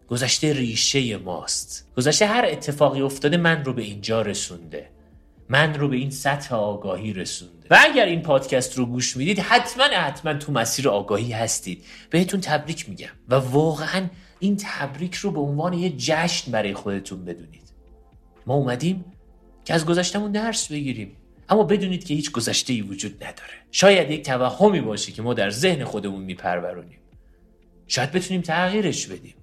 گذشته 0.08 0.52
ریشه 0.52 1.16
ماست. 1.16 1.88
گذشته 1.96 2.26
هر 2.26 2.44
اتفاقی 2.48 3.00
افتاده 3.00 3.36
من 3.36 3.64
رو 3.64 3.72
به 3.72 3.82
اینجا 3.82 4.22
رسونده. 4.22 4.90
من 5.48 5.74
رو 5.74 5.88
به 5.88 5.96
این 5.96 6.10
سطح 6.10 6.54
آگاهی 6.54 7.12
رسونده. 7.12 7.66
و 7.70 7.78
اگر 7.80 8.06
این 8.06 8.22
پادکست 8.22 8.78
رو 8.78 8.86
گوش 8.86 9.16
می‌دید 9.16 9.38
حتما 9.38 9.84
حتما 9.84 10.34
تو 10.34 10.52
مسیر 10.52 10.88
آگاهی 10.88 11.32
هستید. 11.32 11.84
بهتون 12.10 12.40
تبریک 12.40 12.88
میگم. 12.88 13.12
و 13.28 13.34
واقعا 13.34 14.06
این 14.40 14.56
تبریک 14.60 15.14
رو 15.14 15.30
به 15.30 15.40
عنوان 15.40 15.72
یه 15.72 15.92
جشن 15.96 16.52
برای 16.52 16.74
خودتون 16.74 17.24
بدونید. 17.24 17.72
ما 18.46 18.54
اومدیم 18.54 19.04
که 19.64 19.74
از 19.74 19.86
گذشتمون 19.86 20.32
درس 20.32 20.72
بگیریم. 20.72 21.16
اما 21.48 21.64
بدونید 21.64 22.04
که 22.04 22.14
هیچ 22.14 22.30
گذشته 22.30 22.72
ای 22.72 22.80
وجود 22.80 23.24
نداره. 23.24 23.52
شاید 23.70 24.10
یک 24.10 24.26
توهمی 24.26 24.80
باشه 24.80 25.12
که 25.12 25.22
ما 25.22 25.34
در 25.34 25.50
ذهن 25.50 25.84
خودمون 25.84 26.22
میپرورونیم. 26.22 26.98
شاید 27.86 28.12
بتونیم 28.12 28.42
تغییرش 28.42 29.06
بدیم. 29.06 29.34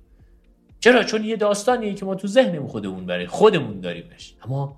چرا؟ 0.80 1.04
چون 1.04 1.24
یه 1.24 1.36
داستانیه 1.36 1.94
که 1.94 2.06
ما 2.06 2.16
تو 2.16 2.28
ذهنمون 2.28 2.68
خودمون 2.68 3.06
برای 3.06 3.28
خودمون 3.28 3.80
داریمش. 3.80 4.34
اما 4.42 4.78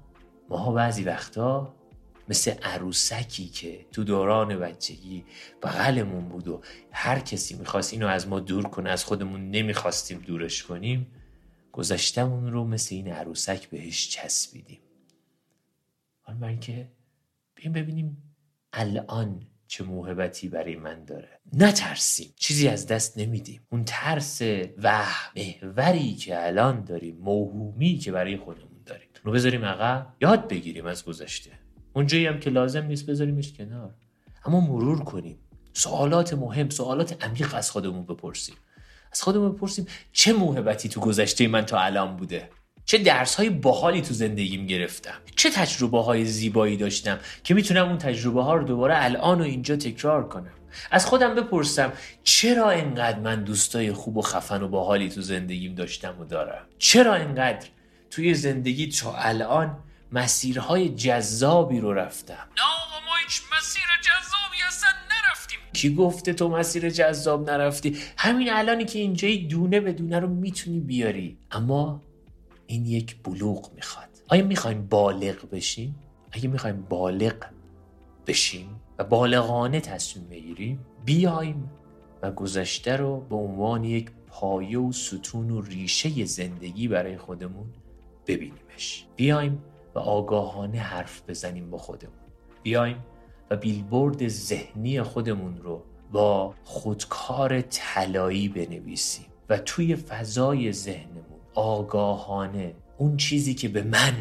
ماها 0.49 0.71
بعضی 0.71 1.03
وقتا 1.03 1.73
مثل 2.29 2.51
عروسکی 2.63 3.45
که 3.45 3.85
تو 3.91 4.03
دوران 4.03 4.59
بچگی 4.59 5.23
بغلمون 5.63 6.29
بود 6.29 6.47
و 6.47 6.61
هر 6.91 7.19
کسی 7.19 7.55
می‌خواست 7.55 7.93
اینو 7.93 8.07
از 8.07 8.27
ما 8.27 8.39
دور 8.39 8.63
کنه 8.63 8.89
از 8.89 9.03
خودمون 9.03 9.51
نمی‌خواستیم 9.51 10.19
دورش 10.19 10.63
کنیم 10.63 11.07
گذشتمون 11.71 12.51
رو 12.51 12.65
مثل 12.65 12.95
این 12.95 13.07
عروسک 13.07 13.69
بهش 13.69 14.09
چسبیدیم. 14.09 14.79
حالا 16.31 16.39
برای 16.39 16.53
اینکه 16.53 16.91
بیم 17.55 17.73
ببینیم 17.73 18.35
الان 18.73 19.41
چه 19.67 19.83
موهبتی 19.83 20.49
برای 20.49 20.75
من 20.75 21.05
داره. 21.05 21.29
نترسیم. 21.53 22.33
چیزی 22.35 22.67
از 22.67 22.87
دست 22.87 23.17
نمیدیم. 23.17 23.61
اون 23.69 23.83
ترس 23.85 24.41
و 24.83 25.05
محوری 25.35 26.15
که 26.15 26.45
الان 26.45 26.83
داریم 26.83 27.17
موهومی 27.17 27.97
که 27.97 28.11
برای 28.11 28.37
خودمون 28.37 28.81
داریم. 28.85 29.07
رو 29.23 29.31
بذاریم 29.31 29.65
عقب. 29.65 30.13
یاد 30.21 30.47
بگیریم 30.47 30.85
از 30.85 31.05
گذشته. 31.05 31.51
اونجایی 31.93 32.25
هم 32.25 32.39
که 32.39 32.49
لازم 32.49 32.85
نیست 32.85 33.05
بذاریمش 33.05 33.53
کنار. 33.53 33.95
اما 34.45 34.59
مرور 34.59 35.03
کنیم. 35.03 35.39
سوالات 35.73 36.33
مهم 36.33 36.69
سوالات 36.69 37.25
عمیق 37.25 37.55
از 37.55 37.71
خودمون 37.71 38.05
بپرسیم. 38.05 38.55
از 39.11 39.21
خودمون 39.21 39.51
بپرسیم 39.51 39.87
چه 40.11 40.33
موهبتی 40.33 40.89
تو 40.89 40.99
گذشته 40.99 41.47
من 41.47 41.65
تا 41.65 41.79
الان 41.79 42.17
بوده؟ 42.17 42.49
چه 42.91 42.97
درس 42.97 43.35
های 43.35 43.49
باحالی 43.49 44.01
تو 44.01 44.13
زندگیم 44.13 44.65
گرفتم. 44.65 45.13
چه 45.35 45.49
تجربه 45.49 46.03
های 46.03 46.25
زیبایی 46.25 46.77
داشتم 46.77 47.19
که 47.43 47.53
می‌تونم 47.53 47.87
اون 47.87 47.97
تجربه 47.97 48.43
ها 48.43 48.55
رو 48.55 48.63
دوباره 48.63 49.03
الان 49.03 49.41
و 49.41 49.43
اینجا 49.43 49.75
تکرار 49.75 50.27
کنم. 50.27 50.53
از 50.91 51.05
خودم 51.05 51.35
بپرسم 51.35 51.93
چرا 52.23 52.69
انقدر 52.69 53.19
من 53.19 53.43
دوستای 53.43 53.93
خوب 53.93 54.17
و 54.17 54.21
خفن 54.21 54.63
و 54.63 54.67
باحالی 54.67 55.09
تو 55.09 55.21
زندگیم 55.21 55.75
داشتم 55.75 56.15
و 56.19 56.25
دارم؟ 56.25 56.65
چرا 56.79 57.13
انقدر 57.13 57.67
توی 58.09 58.33
زندگی 58.33 58.87
تا 58.87 59.15
الان 59.15 59.77
مسیرهای 60.11 60.89
جذابی 60.89 61.79
رو 61.79 61.93
رفتم؟ 61.93 62.33
نه 62.33 62.63
آقا 62.63 63.05
ما 63.05 63.15
هیچ 63.23 63.41
مسیر 63.57 63.83
جذابی 64.01 64.57
اصلا 64.67 64.89
نرفتیم. 64.89 65.59
کی 65.73 65.95
گفته 65.95 66.33
تو 66.33 66.49
مسیر 66.49 66.89
جذاب 66.89 67.49
نرفتی؟ 67.49 67.97
همین 68.17 68.53
الانی 68.53 68.85
که 68.85 68.99
اینجایی 68.99 69.47
دونه 69.47 69.79
به 69.79 69.93
دونه 69.93 70.19
رو 70.19 70.27
می‌تونی 70.27 70.79
بیاری. 70.79 71.37
اما 71.51 72.01
این 72.71 72.85
یک 72.85 73.15
بلوغ 73.23 73.71
می‌خواد. 73.75 74.07
آیا 74.29 74.45
می‌خوایم 74.45 74.87
بالغ 74.87 75.49
بشیم؟ 75.51 75.95
اگه 76.31 76.47
می‌خوایم 76.47 76.85
بالغ 76.89 77.35
بشیم 78.27 78.81
و 78.97 79.03
بالغانه 79.03 79.79
تصمیم 79.79 80.27
بگیریم 80.29 80.79
بیایم 81.05 81.69
و 82.21 82.31
گذشته 82.31 82.95
رو 82.95 83.21
به 83.29 83.35
عنوان 83.35 83.83
یک 83.83 84.11
پایه 84.27 84.79
و 84.79 84.91
ستون 84.91 85.51
و 85.51 85.61
ریشه 85.61 86.25
زندگی 86.25 86.87
برای 86.87 87.17
خودمون 87.17 87.65
ببینیمش. 88.27 89.05
بیایم 89.15 89.63
و 89.95 89.99
آگاهانه 89.99 90.79
حرف 90.79 91.21
بزنیم 91.27 91.69
با 91.69 91.77
خودمون. 91.77 92.15
بیایم 92.63 92.97
و 93.49 93.57
بیلبورد 93.57 94.27
ذهنی 94.27 95.01
خودمون 95.01 95.57
رو 95.57 95.83
با 96.11 96.53
خودکار 96.63 97.61
طلایی 97.61 98.49
بنویسیم 98.49 99.25
و 99.49 99.57
توی 99.57 99.95
فضای 99.95 100.71
ذهنمون 100.71 101.30
آگاهانه. 101.53 102.75
اون 102.97 103.17
چیزی 103.17 103.53
که 103.53 103.67
به 103.67 103.83
من 103.83 104.13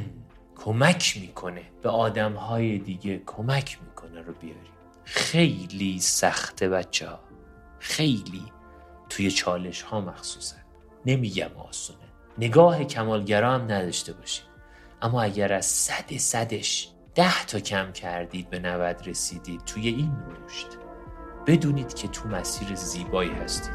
کمک 0.57 1.19
می‌کنه 1.21 1.63
به 1.83 1.89
آدمهای 1.89 2.79
دیگه 2.79 3.23
کمک 3.27 3.79
می‌کنه 3.83 4.23
رو 4.23 4.33
بیاریم 4.33 4.73
خیلی 5.05 5.99
سخته 6.01 6.69
بچه 6.69 7.09
ها 7.09 7.21
خیلی. 7.79 8.43
توی 9.09 9.31
چالش 9.31 9.83
ها 9.83 10.01
مخصوصا. 10.01 10.57
نمیگم 11.07 11.51
آسونه. 11.69 11.99
نگاه 12.39 12.85
کمالگرا 12.85 13.53
هم 13.53 13.63
نداشته 13.63 14.13
باشید. 14.13 14.45
اما 15.03 15.23
اگر 15.23 15.53
از 15.53 15.67
صد 15.67 16.17
صدش 16.17 16.89
ده 17.15 17.45
تا 17.45 17.61
کم 17.61 17.93
کردید 17.93 18.51
به 18.51 18.59
90 18.59 19.09
رسیدید 19.09 19.65
توی 19.65 19.89
این 19.89 20.13
رشد. 20.47 20.67
بدونید 21.47 21.95
که 21.95 22.09
تو 22.09 22.29
مسیر 22.29 22.75
زیبایی 22.75 23.31
هستید. 23.31 23.75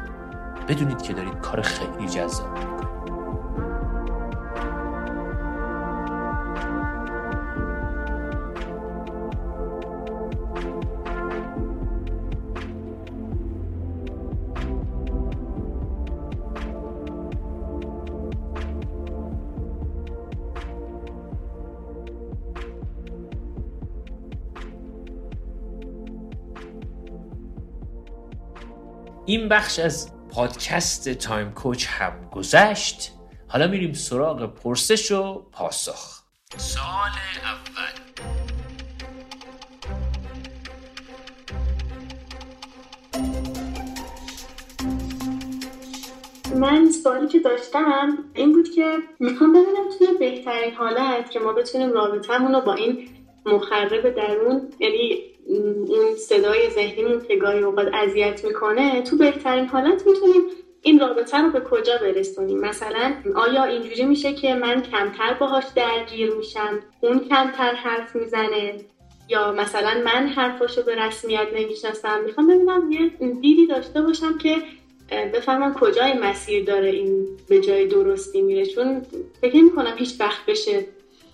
بدونید 0.68 1.02
که 1.02 1.12
دارید 1.12 1.38
کار 1.38 1.62
خیلی 1.62 2.08
جذاب 2.08 2.58
می‌کنید. 2.58 2.95
این 29.28 29.48
بخش 29.48 29.78
از 29.78 30.12
پادکست 30.28 31.08
تایم 31.08 31.50
کوچ 31.50 31.86
هم 31.88 32.30
گذشت. 32.32 33.12
حالا 33.48 33.66
میریم 33.66 33.92
سراغ 33.92 34.54
پرسش 34.54 35.12
و 35.12 35.42
پاسخ. 35.52 36.22
سال 36.56 36.82
اول. 37.44 37.92
من 46.60 46.90
سوالی 46.90 47.28
که 47.28 47.38
داشتم 47.38 48.18
این 48.34 48.52
بود 48.52 48.70
که 48.70 48.98
می‌خوام 49.18 49.52
ببینم 49.52 49.88
توی 49.98 50.06
بهترین 50.18 50.74
حالت 50.74 51.30
که 51.30 51.38
ما 51.38 51.52
بتونیم 51.52 51.92
رابطهمون 51.92 52.52
رو 52.54 52.60
با 52.60 52.74
این 52.74 53.08
مخرب 53.46 54.14
درون 54.14 54.70
یعنی 54.78 55.35
اون 55.66 56.16
صدای 56.16 56.70
ذهنیمون 56.70 57.22
که 57.28 57.36
گاهی 57.36 57.62
اوقات 57.62 57.88
اذیت 57.94 58.44
می‌کنه 58.44 59.02
تو 59.02 59.16
بهترین 59.16 59.66
حالت 59.66 60.06
می‌تونیم 60.06 60.42
این 60.82 61.00
رابطه 61.00 61.38
رو 61.38 61.50
به 61.50 61.60
کجا 61.60 61.92
برسونیم؟ 62.00 62.60
مثلا 62.60 63.14
آیا 63.34 63.64
اینجوری 63.64 64.04
میشه 64.04 64.32
که 64.32 64.54
من 64.54 64.82
کمتر 64.82 65.36
باهاش 65.40 65.64
درگیر 65.76 66.34
میشم؟ 66.34 66.80
اون 67.00 67.18
کمتر 67.18 67.72
حرف 67.72 68.16
می‌زنه؟ 68.16 68.74
یا 69.28 69.52
مثلا 69.52 70.02
من 70.04 70.26
حرفاشو 70.26 70.82
به 70.82 70.94
رسمیت 70.94 71.46
نمی‌شناسم؟ 71.54 72.24
می‌خوام 72.26 72.46
ببینم 72.46 72.92
یه 72.92 73.28
دیدی 73.40 73.66
داشته 73.66 74.02
باشم 74.02 74.38
که 74.38 74.56
بفهمم 75.34 75.74
کجای 75.74 76.12
مسیر 76.12 76.64
داره 76.64 76.88
این 76.88 77.26
به 77.48 77.60
جای 77.60 77.86
درستی 77.86 78.42
میره. 78.42 78.66
چون 78.66 79.02
فکر 79.40 79.62
می‌کنم 79.62 79.94
هیچ 79.96 80.20
وقت 80.20 80.46
بشه 80.46 80.84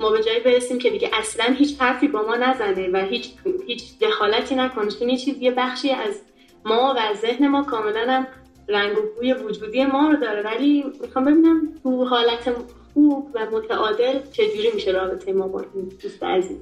ما 0.02 0.10
به 0.10 0.22
جایی 0.22 0.40
برسیم 0.40 0.78
که 0.78 0.90
دیگه 0.90 1.10
اصلا 1.12 1.54
هیچ 1.58 1.80
حرفی 1.80 2.08
با 2.08 2.22
ما 2.22 2.36
نزنه 2.36 2.88
و 2.92 3.06
هیچ 3.10 3.30
هیچ 3.66 3.98
دخالتی 4.00 4.54
نکنه. 4.54 4.90
چون 4.90 5.08
یه 5.08 5.16
چیز 5.16 5.38
یه 5.40 5.50
بخشی 5.50 5.90
از 5.90 6.20
ما 6.64 6.94
و 6.96 6.98
از 6.98 7.16
ذهن 7.18 7.48
ما 7.48 7.62
کاملا 7.62 8.06
هم 8.08 8.26
رنگ 8.68 8.98
و 8.98 9.00
بوی 9.16 9.32
وجودی 9.32 9.84
ما 9.84 10.08
رو 10.10 10.16
داره. 10.16 10.42
ولی 10.42 10.84
می‌خوام 11.00 11.24
ببینم 11.24 11.68
تو 11.82 12.04
حالت 12.04 12.52
خوب 12.94 13.30
و 13.34 13.46
متعادل 13.52 14.18
چجوری 14.32 14.70
میشه 14.74 14.90
رابطه 14.90 15.32
ما 15.32 15.48
با 15.48 15.64
این 15.74 15.92
دوست 16.02 16.22
عزیز؟ 16.22 16.58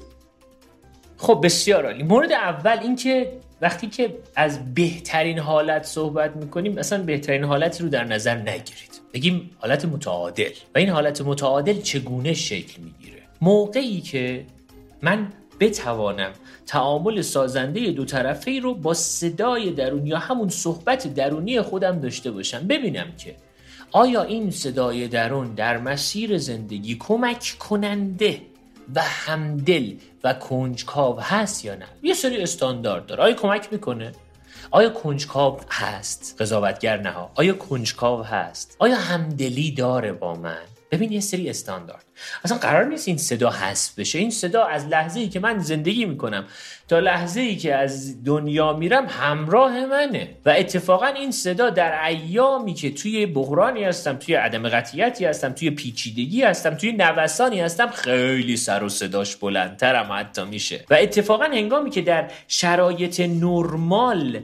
خب 1.16 1.40
بسیار 1.44 1.87
عالی. 1.87 2.03
مورد 2.03 2.33
اول 2.33 2.79
اینکه 2.83 3.33
وقتی 3.62 3.87
که 3.87 4.18
از 4.37 4.74
بهترین 4.74 5.38
حالت 5.38 5.85
صحبت 5.85 6.37
می‌کنیم 6.37 6.79
اصلا 6.79 7.03
بهترین 7.03 7.44
حالتی 7.44 7.83
رو 7.83 7.88
در 7.88 8.05
نظر 8.05 8.35
نگیرید. 8.35 9.00
بگیم 9.14 9.50
حالت 9.59 9.85
متعادل. 9.85 10.50
و 10.74 10.79
این 10.79 10.88
حالت 10.88 11.20
متعادل 11.20 11.81
چگونه 11.81 12.35
شکل 12.35 12.83
می‌گیره؟ 12.83 13.10
موقعی 13.40 14.00
که 14.00 14.46
من 15.03 15.33
بتوانم 15.61 16.33
تعامل 16.66 17.20
سازنده 17.20 17.90
دو 17.90 18.05
طرفه 18.05 18.61
رو 18.62 18.74
با 18.74 18.94
صدای 18.94 19.70
درون 19.70 20.07
یا 20.07 20.18
همون 20.18 20.48
صحبت 20.48 21.14
درونی 21.14 21.61
خودم 21.61 22.00
داشته 22.00 22.31
باشم 22.31 22.66
ببینم 22.66 23.12
که 23.18 23.37
آیا 23.92 24.22
این 24.22 24.50
صدای 24.50 25.09
درون 25.09 25.55
در 25.55 25.79
مسیر 25.79 26.38
زندگی 26.38 26.96
کمک 27.00 27.57
کننده 27.59 28.40
و 28.94 29.03
همدل 29.03 29.92
و 30.24 30.35
کنجکاو 30.35 31.20
هست 31.20 31.64
یا 31.64 31.74
نه؟ 31.74 31.87
یه 32.03 32.14
سری 32.14 32.42
استاندارد 32.42 33.07
داره. 33.07 33.22
آیا 33.22 33.35
کمک 33.35 33.68
می‌کنه؟ 33.72 34.12
آیا 34.70 34.90
کنجکاو 34.90 35.61
هست؟ 35.70 36.37
قضاوتگر 36.40 37.00
نه 37.00 37.14
آیا 37.35 37.53
کنجکاو 37.53 38.22
هست؟ 38.22 38.76
آیا 38.79 38.96
همدلی 38.96 39.70
داره 39.70 40.12
با 40.12 40.35
من؟ 40.35 40.62
ببین 40.90 41.12
یه 41.12 41.20
سری 41.20 41.50
استاندارد. 41.50 42.05
اصلا 42.44 42.59
قرار 42.59 42.85
نیست 42.85 43.09
این 43.09 43.16
صدا 43.16 43.50
حذف 43.50 43.98
بشه. 43.98 44.18
این 44.18 44.31
صدا 44.31 44.64
از 44.64 44.87
لحظه 44.87 45.20
ای 45.20 45.29
که 45.29 45.40
من 45.40 45.59
زندگی 45.59 46.05
می‌کنم 46.05 46.44
تا 46.88 46.98
لحظه 46.98 47.40
ای 47.40 47.57
که 47.57 47.74
از 47.74 48.24
دنیا 48.24 48.72
میرم 48.72 49.07
همراه 49.09 49.87
منه. 49.87 50.29
و 50.46 50.55
اتفاقا 50.59 51.07
این 51.07 51.33
صدا 51.33 51.70
در 51.70 52.07
ایامی 52.07 52.74
که 52.74 52.90
توی 52.90 53.26
بحرانی 53.26 53.85
هستم 53.85 54.16
توی 54.16 54.35
عدم 54.35 54.68
قطیتی 54.68 55.24
هستم 55.24 55.53
توی 55.53 55.70
پیچیدگی 55.70 56.42
هستم 56.42 56.74
توی 56.74 56.92
نوسانی 56.92 57.61
هستم 57.61 57.90
خیلی 57.90 58.57
سر 58.57 58.85
و 58.85 58.88
صداش 58.88 59.37
بلندترم 59.37 60.12
حتی 60.12 60.44
میشه. 60.44 60.85
و 60.90 60.94
اتفاقا 60.94 61.44
هنگامی 61.44 61.90
که 61.90 62.03
در 62.03 62.31
شرایط 62.48 63.20
نرمال 63.20 64.40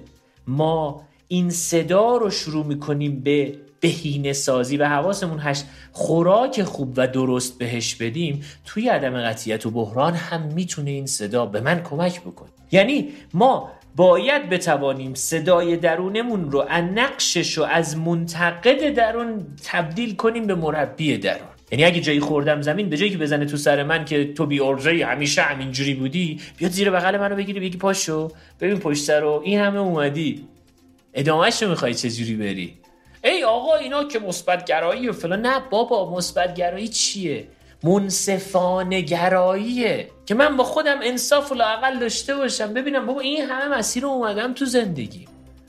ما 0.46 1.02
این 1.28 1.50
صدا 1.50 2.16
رو 2.16 2.30
شروع 2.30 2.66
می‌کنیم 2.66 3.20
به 3.20 3.54
بهینه 3.86 4.32
سازی 4.32 4.76
و 4.76 4.88
حواسمون 4.88 5.38
هشت 5.42 5.64
خوراک 5.92 6.62
خوب 6.62 6.94
و 6.96 7.06
درست 7.06 7.58
بهش 7.58 7.94
بدیم 7.94 8.44
توی 8.64 8.88
عدم 8.88 9.22
قطیت 9.22 9.66
و 9.66 9.70
بحران 9.70 10.14
هم 10.14 10.42
می‌تونه 10.42 10.90
این 10.90 11.06
صدا 11.06 11.46
به 11.46 11.60
من 11.60 11.82
کمک 11.82 12.20
بکنه. 12.20 12.48
یعنی 12.72 13.08
ما 13.34 13.70
باید 13.96 14.48
بتوانیم 14.48 15.14
صدای 15.14 15.76
درونمون 15.76 16.50
رو 16.50 16.66
از 16.68 16.84
نقشش 16.84 17.58
و 17.58 17.62
از 17.62 17.96
منتقد 17.96 18.94
درون 18.94 19.46
تبدیل 19.64 20.16
کنیم 20.16 20.46
به 20.46 20.54
مربی 20.54 21.18
درون. 21.18 21.48
یعنی 21.72 21.84
اگه 21.84 22.00
جایی 22.00 22.20
خوردم 22.20 22.62
زمین 22.62 22.88
به 22.88 22.96
جایی 22.96 23.10
که 23.10 23.18
بزنه 23.18 23.44
تو 23.44 23.56
سر 23.56 23.82
من 23.82 24.04
که 24.04 24.32
تو 24.32 24.46
بی 24.46 24.60
ارزه 24.60 25.04
همیشه 25.04 25.42
همینجوری 25.42 25.94
بودی 25.94 26.40
بیاد 26.56 26.70
زیر 26.70 26.90
بغل 26.90 27.18
منو 27.18 27.36
بگیری 27.36 27.60
بگی 27.60 27.78
پاشو 27.78 28.30
ببین 28.60 28.78
پشت 28.78 29.10
رو 29.10 29.42
این 29.44 29.60
همه 29.60 29.78
اومدی. 29.78 30.48
ادامهش 31.14 31.62
رو 31.62 31.68
می‌خوای 31.68 31.94
چجوری 31.94 32.34
بری؟ 32.34 32.74
ای 33.26 33.44
آقا 33.44 33.74
اینا 33.74 34.04
که 34.04 34.18
مثبت 34.18 34.64
گرایی 34.64 35.08
و 35.08 35.12
فلان. 35.12 35.46
نه 35.46 35.60
بابا 35.70 36.16
مثبت 36.16 36.54
گرایی 36.54 36.88
چیه؟ 36.88 37.48
منصفانه 37.82 39.00
گراییه 39.00 40.10
که 40.26 40.34
من 40.34 40.56
با 40.56 40.64
خودم 40.64 40.98
انصاف 41.02 41.52
و 41.52 41.54
لاقل 41.54 41.98
داشته 41.98 42.36
باشم. 42.36 42.74
ببینم 42.74 43.06
بابا 43.06 43.20
این 43.20 43.42
همه 43.42 43.78
مسیر 43.78 44.02
رو 44.02 44.08
اومدم 44.08 44.52
تو 44.52 44.64
زندگی. 44.64 45.28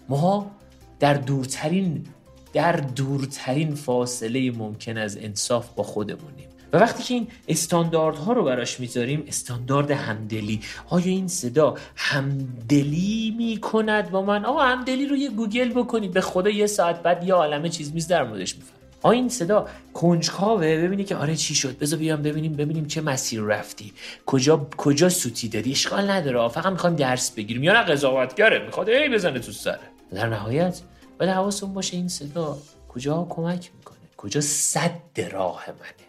ما 0.09 0.51
در 0.99 1.13
دورترین 1.13 2.07
در 2.53 2.71
دورترین 2.71 3.75
فاصله 3.75 4.51
ممکن 4.51 4.97
از 4.97 5.17
انصاف 5.17 5.69
با 5.75 5.83
خودمونیم. 5.83 6.46
و 6.73 6.77
وقتی 6.77 7.03
که 7.03 7.13
این 7.13 7.27
استانداردها 7.47 8.33
رو 8.33 8.43
براش 8.43 8.79
می‌ذاریم 8.79 9.23
استاندارد 9.27 9.91
همدلی. 9.91 10.61
آیا 10.89 11.05
این 11.05 11.27
صدا 11.27 11.75
همدلی 11.95 13.35
می‌کند 13.37 14.09
با 14.11 14.21
من؟ 14.21 14.45
آقا 14.45 14.61
همدلی 14.61 15.05
رو 15.05 15.15
یه 15.15 15.29
گوگل 15.29 15.69
بکنید. 15.69 16.11
به 16.11 16.21
خدا 16.21 16.49
یه 16.49 16.67
ساعت 16.67 17.03
بعد 17.03 17.27
یه 17.27 17.33
عالمه 17.33 17.69
چیز 17.69 17.93
میز 17.93 18.07
در 18.07 18.23
موردش 18.23 18.55
میفهم 18.55 18.77
آیا 19.01 19.19
این 19.19 19.29
صدا 19.29 19.67
کنجکاوه. 19.93 20.77
ببینی 20.77 21.03
که 21.03 21.15
آره 21.15 21.35
چی 21.35 21.55
شد. 21.55 21.77
بذار 21.77 21.99
بیام 21.99 22.21
ببینیم 22.21 22.53
ببینیم 22.53 22.85
چه 22.85 23.01
مسیر 23.01 23.41
رفتی. 23.41 23.93
کجا 24.25 24.67
کجا 24.77 25.09
سوتی 25.09 25.49
دادی؟ 25.49 25.71
اشکال 25.71 26.09
نداره. 26.09 26.49
فقط 26.49 26.71
می‌خوام 26.71 26.95
درس 26.95 27.31
بگیریم. 27.31 27.63
یا 27.63 27.73
نه 27.73 27.83
قضاوتگره. 27.83 28.65
می‌خواد 28.65 28.89
ای 28.89 29.09
بزنه 29.09 29.39
تو 29.39 29.51
سره 29.51 29.79
در 30.11 30.29
نهایت 30.29 30.81
باید 31.19 31.31
حواستون 31.31 31.73
باشه 31.73 31.97
این 31.97 32.07
صدا 32.07 32.57
کجا 32.89 33.27
کمک 33.29 33.71
می‌کنه؟ 33.77 33.97
کجا 34.17 34.41
صد 34.41 35.31
راه 35.31 35.65
منه؟ 35.67 36.06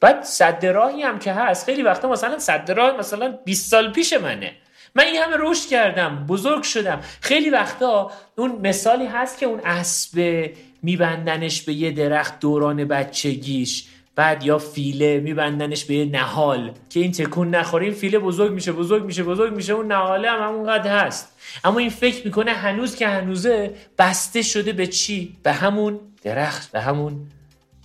بعد 0.00 0.22
صد 0.22 0.66
راهی 0.66 1.02
هم 1.02 1.18
که 1.18 1.32
هست 1.32 1.66
خیلی 1.66 1.82
وقتا 1.82 2.08
مثلا 2.08 2.38
صد 2.38 2.70
راه 2.70 2.96
مثلا 2.96 3.38
20 3.44 3.70
سال 3.70 3.92
پیش 3.92 4.12
منه. 4.12 4.52
من 4.94 5.04
این 5.04 5.16
همه 5.22 5.36
رشد 5.38 5.68
کردم 5.68 6.26
بزرگ 6.28 6.62
شدم. 6.62 7.00
خیلی 7.20 7.50
وقتا 7.50 8.10
اون 8.36 8.60
مثالی 8.62 9.06
هست 9.06 9.38
که 9.38 9.46
اون 9.46 9.60
اسب 9.64 10.46
میبندنش 10.82 11.62
به 11.62 11.72
یه 11.72 11.90
درخت 11.90 12.40
دوران 12.40 12.84
بچگیش 12.84 13.84
بعد 14.16 14.44
یا 14.44 14.58
فیله 14.58 15.20
میبندنش 15.20 15.84
به 15.84 15.94
یه 15.94 16.04
نهال. 16.04 16.72
که 16.90 17.00
این 17.00 17.12
تکون 17.12 17.54
نخوره 17.54 17.84
این 17.84 17.94
فیله 17.94 18.18
بزرگ 18.18 18.52
میشه 18.52 18.72
بزرگ 18.72 19.04
میشه 19.04 19.22
بزرگ 19.22 19.54
میشه 19.54 19.72
اون 19.72 19.86
نهاله 19.86 20.30
هم 20.30 20.48
همونقدر 20.48 21.06
هست. 21.06 21.36
اما 21.64 21.78
این 21.78 21.90
فکر 21.90 22.24
می‌کنه 22.24 22.52
هنوز 22.52 22.96
که 22.96 23.08
هنوزه 23.08 23.74
بسته 23.98 24.42
شده 24.42 24.72
به 24.72 24.86
چی؟ 24.86 25.36
به 25.42 25.52
همون 25.52 26.00
درخت 26.22 26.72
به 26.72 26.80
همون 26.80 27.26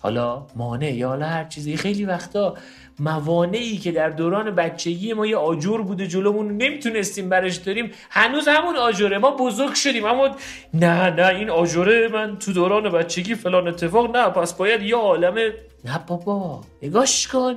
حالا 0.01 0.45
مانع 0.55 0.93
یا 0.93 1.07
حالا 1.07 1.25
هر 1.25 1.43
چیزی. 1.45 1.77
خیلی 1.77 2.05
وقتا 2.05 2.57
موانعی 2.99 3.77
که 3.77 3.91
در 3.91 4.09
دوران 4.09 4.55
بچگی 4.55 5.13
ما 5.13 5.25
یه 5.25 5.37
آجر 5.37 5.77
بوده 5.77 6.07
جلومون 6.07 6.57
نمی‌تونستیم 6.57 7.29
برش 7.29 7.55
داریم 7.55 7.91
هنوز 8.09 8.47
همون 8.47 8.75
آجره. 8.75 9.17
ما 9.17 9.31
بزرگ 9.31 9.73
شدیم 9.73 10.05
اما 10.05 10.35
نه 10.73 11.09
نه 11.09 11.27
این 11.27 11.49
آجره 11.49 12.07
من 12.07 12.37
تو 12.37 12.53
دوران 12.53 12.89
بچگی 12.89 13.35
فلان 13.35 13.67
اتفاق 13.67 14.15
نه. 14.17 14.29
پس 14.29 14.53
باید 14.53 14.81
یه 14.81 14.95
عالمه 14.95 15.53
نه 15.85 15.99
بابا 16.07 16.61
نگاش 16.83 17.27
کن. 17.27 17.55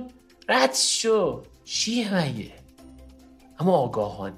رد 0.49 0.75
شو. 0.75 1.43
چیه 1.65 2.15
مگه؟ 2.15 2.51
اما 3.61 3.73
آگاهانه. 3.73 4.35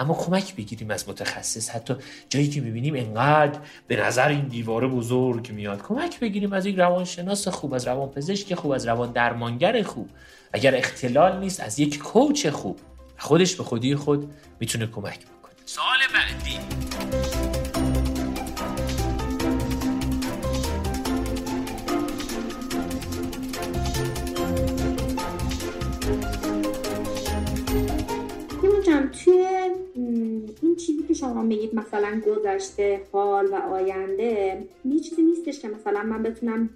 اما 0.00 0.14
کمک 0.14 0.56
بگیریم 0.56 0.90
از 0.90 1.08
متخصص. 1.08 1.70
حتی 1.70 1.94
جایی 2.28 2.48
که 2.48 2.60
می‌بینیم 2.60 2.94
انقدر 2.94 3.58
به 3.86 3.96
نظر 3.96 4.28
این 4.28 4.48
دیواره 4.48 4.88
بزرگ 4.88 5.52
میاد. 5.52 5.82
کمک 5.82 6.20
بگیریم 6.20 6.52
از 6.52 6.66
یک 6.66 6.76
روانشناس 6.76 7.48
خوب 7.48 7.74
از 7.74 7.86
روانپزشک 7.86 8.54
خوب 8.54 8.70
از 8.70 8.86
روان 8.86 9.12
درمانگر 9.12 9.82
خوب. 9.82 10.10
اگر 10.52 10.74
اختلال 10.74 11.40
نیست 11.40 11.60
از 11.60 11.78
یک 11.78 11.98
کوچ 11.98 12.46
خوب. 12.46 12.80
خودش 13.18 13.54
به 13.54 13.64
خودی 13.64 13.96
خود 13.96 14.34
می‌تونه 14.60 14.86
کمک 14.86 15.18
بکنه. 15.18 15.52
سال 15.64 15.98
بعدی. 16.14 16.51
چیزی 30.86 31.02
که 31.02 31.14
شما 31.14 31.42
میگید 31.42 31.74
مثلا 31.74 32.20
گذشته 32.26 33.00
حال 33.12 33.46
و 33.46 33.54
آینده 33.54 34.64
یه 34.84 35.00
چیزی 35.00 35.22
نیستش 35.22 35.60
که 35.60 35.68
مثلا 35.68 36.02
من 36.02 36.22
بتونم 36.22 36.70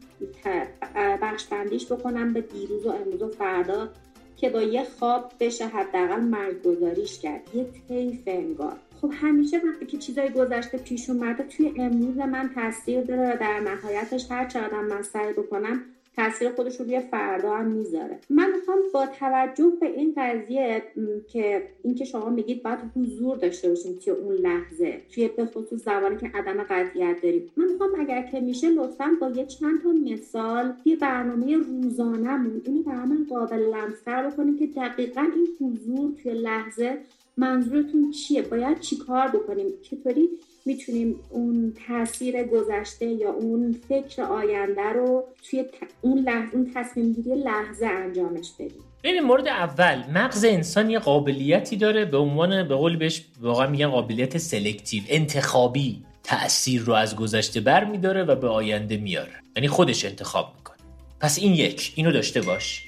بخش 1.23 1.45
بندیش 1.47 1.93
بکنم 1.93 2.33
به 2.33 2.41
دیروز 2.41 2.87
و 2.87 2.91
امروز 2.91 3.23
و 3.23 3.29
فردا 3.29 3.89
که 4.37 4.51
با 4.51 4.63
یه 4.63 4.85
خواب 4.85 5.33
بشه 5.41 5.67
حداقل 5.67 6.21
مرگگذاریش 6.21 7.19
کرد. 7.19 7.43
یه 7.55 7.67
طیف 7.89 8.23
انگار. 8.27 8.77
خب 9.01 9.11
همیشه 9.15 9.57
وقتی 9.57 9.87
که 9.87 9.99
چیزای 9.99 10.31
گذشته 10.31 10.79
پیش 10.79 11.11
اومده 11.11 11.43
توی 11.43 11.73
امروز 11.79 12.17
من 12.17 12.51
تاثیر 12.55 13.01
داره 13.01 13.37
در 13.37 13.61
نهایتش 13.61 14.31
هر 14.31 14.49
چقدر 14.49 14.81
من 14.81 15.03
سعی 15.03 15.33
بکنم 15.33 15.83
تاثیر 16.17 16.51
خودش 16.51 16.81
رو 16.81 16.85
روی 16.85 17.01
فردا 17.01 17.55
هم 17.55 17.67
می‌ذاره. 17.67 18.19
من 18.31 18.51
می‌خوام 18.57 18.79
با 18.95 19.07
توجه 19.07 19.73
به 19.81 19.87
این 19.87 20.15
قضیه 20.17 20.83
که 21.29 21.69
اینکه 21.83 22.05
شما 22.05 22.29
میگید 22.29 22.63
باید 22.63 22.79
حضور 22.97 23.37
داشته 23.37 23.69
باشیم 23.69 23.99
توی 24.05 24.13
اون 24.13 24.35
لحظه 24.35 25.01
توی 25.15 25.29
به 25.29 25.47
خصوص 25.47 25.85
زمانی 25.85 26.17
که 26.17 26.31
عدم 26.35 26.63
قطعیت 26.63 27.17
داریم. 27.23 27.51
من 27.57 27.65
می‌خوام 27.73 27.91
اگر 27.99 28.23
که 28.23 28.41
میشه 28.41 28.71
لطفا 28.71 29.11
با 29.21 29.31
یه 29.31 29.47
چند 29.47 29.83
تا 29.83 29.89
مثال 29.89 30.73
توی 30.83 30.97
برنامه 30.97 31.57
روزانهمون 31.57 32.63
اینو 32.65 32.83
برامون 32.83 33.27
قابل 33.31 33.75
لمستر 33.75 34.31
بکنیم 34.31 34.59
که 34.59 34.67
دقیقا 34.67 35.27
این 35.37 35.49
حضور 35.61 36.13
توی 36.23 36.33
لحظه 36.33 36.99
منظورتون 37.37 38.11
چیه؟ 38.11 38.43
باید 38.43 38.81
چیکار 38.81 39.29
بکنیم؟ 39.29 39.67
چطوری 39.83 40.29
می‌تونیم 40.67 41.15
اون 41.31 41.77
تاثیر 41.89 42.45
گذشته 42.45 43.07
یا 43.07 43.31
اون 43.31 43.81
فکر 43.89 44.23
آینده 44.23 44.89
رو 44.95 45.25
توی 45.51 45.65
اون 46.01 46.19
لحظه 46.19 46.55
اون 46.55 46.71
تصمیم 46.75 47.13
گیری 47.13 47.35
لحظه 47.35 47.87
انجامش 47.87 48.53
بدیم. 48.59 48.83
ببین 49.05 49.21
مورد 49.21 49.49
اول 49.49 50.03
مغز 50.15 50.45
انسان 50.45 50.91
یه 50.91 50.99
قابلیتی 50.99 51.77
داره 51.77 52.05
به 52.05 52.17
عنوان 52.17 52.69
به 52.69 52.75
قول 52.75 52.97
بهش 52.97 53.25
واقعا 53.41 53.67
میگن 53.67 53.89
قابلیت 53.89 54.39
selective 54.39 55.03
انتخابی. 55.09 56.03
تاثیر 56.25 56.83
رو 56.83 56.93
از 56.93 57.17
گذشته 57.17 57.61
بر 57.61 57.85
میداره 57.85 58.25
و 58.25 58.35
به 58.37 58.49
آینده 58.49 58.97
میاره. 58.97 59.33
یعنی 59.57 59.69
خودش 59.69 60.05
انتخاب 60.05 60.53
می‌کنه. 60.57 60.77
پس 61.21 61.39
این 61.39 61.55
یک 61.55 61.93
اینو 61.97 62.13
داشته 62.13 62.41
باش. 62.41 62.83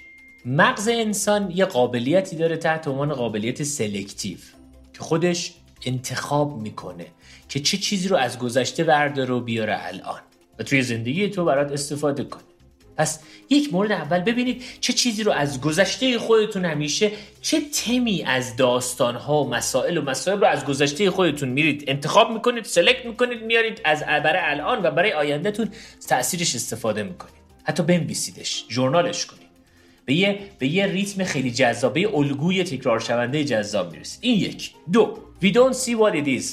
مغز 0.45 0.89
انسان 0.89 1.51
یه 1.55 1.64
قابلیتی 1.64 2.37
داره 2.37 2.57
تحت 2.57 2.89
عنوان 2.89 3.12
قابلیت 3.14 3.62
selective 3.62 4.39
که 4.93 5.01
خودش 5.01 5.55
انتخاب 5.87 6.59
می‌کنه 6.59 7.07
که 7.49 7.61
چه 7.61 7.76
چیزی 7.76 8.09
رو 8.09 8.16
از 8.16 8.39
گذشته 8.39 8.85
برداره 8.85 9.35
و 9.35 9.41
بیاره 9.41 9.87
الان 9.87 10.20
و 10.59 10.62
توی 10.62 10.83
زندگی 10.83 11.29
تو 11.29 11.45
برات 11.45 11.72
استفاده 11.72 12.24
کنه. 12.24 12.43
پس 12.97 13.20
یک 13.51 13.72
مورد 13.72 13.93
اول 13.93 14.20
ببینید 14.20 14.62
چه 14.81 14.93
چیزی 14.93 15.22
رو 15.22 15.33
از 15.33 15.61
گذشته 15.61 16.18
خودتون 16.18 16.64
همیشه 16.64 17.12
چه 17.43 17.61
تمی 17.61 18.22
از 18.22 18.57
داستانها 18.57 19.45
و 19.45 19.51
مسائل 19.51 19.99
و 19.99 20.03
مسائل 20.03 20.41
رو 20.41 20.47
از 20.47 20.64
گذشته 20.64 21.11
خودتون 21.11 21.49
میرید. 21.49 21.85
انتخاب 21.87 22.31
می‌کنید 22.31 22.64
سلکت 22.64 23.07
می‌کنید 23.07 23.43
میارید 23.43 23.81
از 23.85 24.03
برای 24.03 24.41
الان 24.45 24.83
و 24.83 24.91
برای 24.91 25.12
آیندهتون 25.12 25.68
تاثیرش 26.09 26.55
استفاده 26.55 27.03
می‌کنید. 27.03 27.35
حتی 27.64 27.83
بنویسیدش 27.83 28.64
ژورنالش 28.70 29.26
کنید. 29.26 29.49
به 30.05 30.14
یه 30.14 30.39
به 30.59 30.66
یه 30.66 30.87
ریتم 30.87 31.24
خیلی 31.24 31.51
جذاب 31.51 31.93
به 31.93 32.16
الگوی 32.16 32.64
تکرار 32.64 33.01
شونده 33.01 33.45
جذاب 33.45 33.93
می‌رسید. 33.93 34.18
این 34.22 34.41
یک. 34.41 34.70
دو. 34.93 35.18
We 35.43 35.51
don't 35.53 35.76
see 35.84 35.95
what 35.95 36.14
it 36.14 36.26
is. 36.39 36.47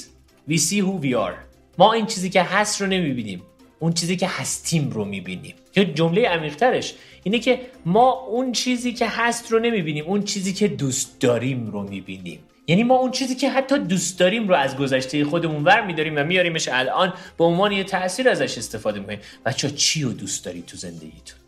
We 0.48 0.58
see 0.58 0.80
who 0.80 0.94
we 1.06 1.14
are. 1.14 1.36
ما 1.78 1.92
این 1.92 2.06
چیزی 2.06 2.30
که 2.30 2.42
هست 2.42 2.80
رو 2.80 2.86
نمی‌بینیم. 2.86 3.42
اون 3.78 3.92
چیزی 3.92 4.16
که 4.16 4.26
هستیم 4.26 4.90
رو 4.90 5.04
می‌بینیم. 5.04 5.54
یا 5.76 5.84
جمله 5.84 6.28
عمیقترش 6.28 6.94
اینه 7.22 7.38
که 7.38 7.60
ما 7.86 8.10
اون 8.10 8.52
چیزی 8.52 8.92
که 8.92 9.06
هست 9.06 9.52
رو 9.52 9.58
نمی‌بینیم 9.58 10.04
اون 10.04 10.22
چیزی 10.22 10.52
که 10.52 10.68
دوست 10.68 11.20
داریم 11.20 11.66
رو 11.66 11.82
می‌بینیم. 11.82 12.40
یعنی 12.66 12.82
ما 12.82 12.94
اون 12.94 13.10
چیزی 13.10 13.34
که 13.34 13.50
حتی 13.50 13.78
دوست 13.78 14.18
داریم 14.18 14.48
رو 14.48 14.54
از 14.54 14.76
گذشته 14.76 15.24
خودمون 15.24 15.64
ور 15.64 15.86
میداریم 15.86 16.16
و 16.16 16.24
میاریمش 16.24 16.68
الان 16.68 17.14
به 17.38 17.44
عنوان 17.44 17.72
یه 17.72 17.84
تاثیر 17.84 18.28
ازش 18.28 18.58
استفاده 18.58 19.00
می‌کنیم. 19.00 19.18
بچه 19.46 19.70
چی 19.70 20.02
رو 20.02 20.12
دوست 20.12 20.44
داری 20.44 20.62
تو 20.62 20.76
زندگیتون 20.76 21.38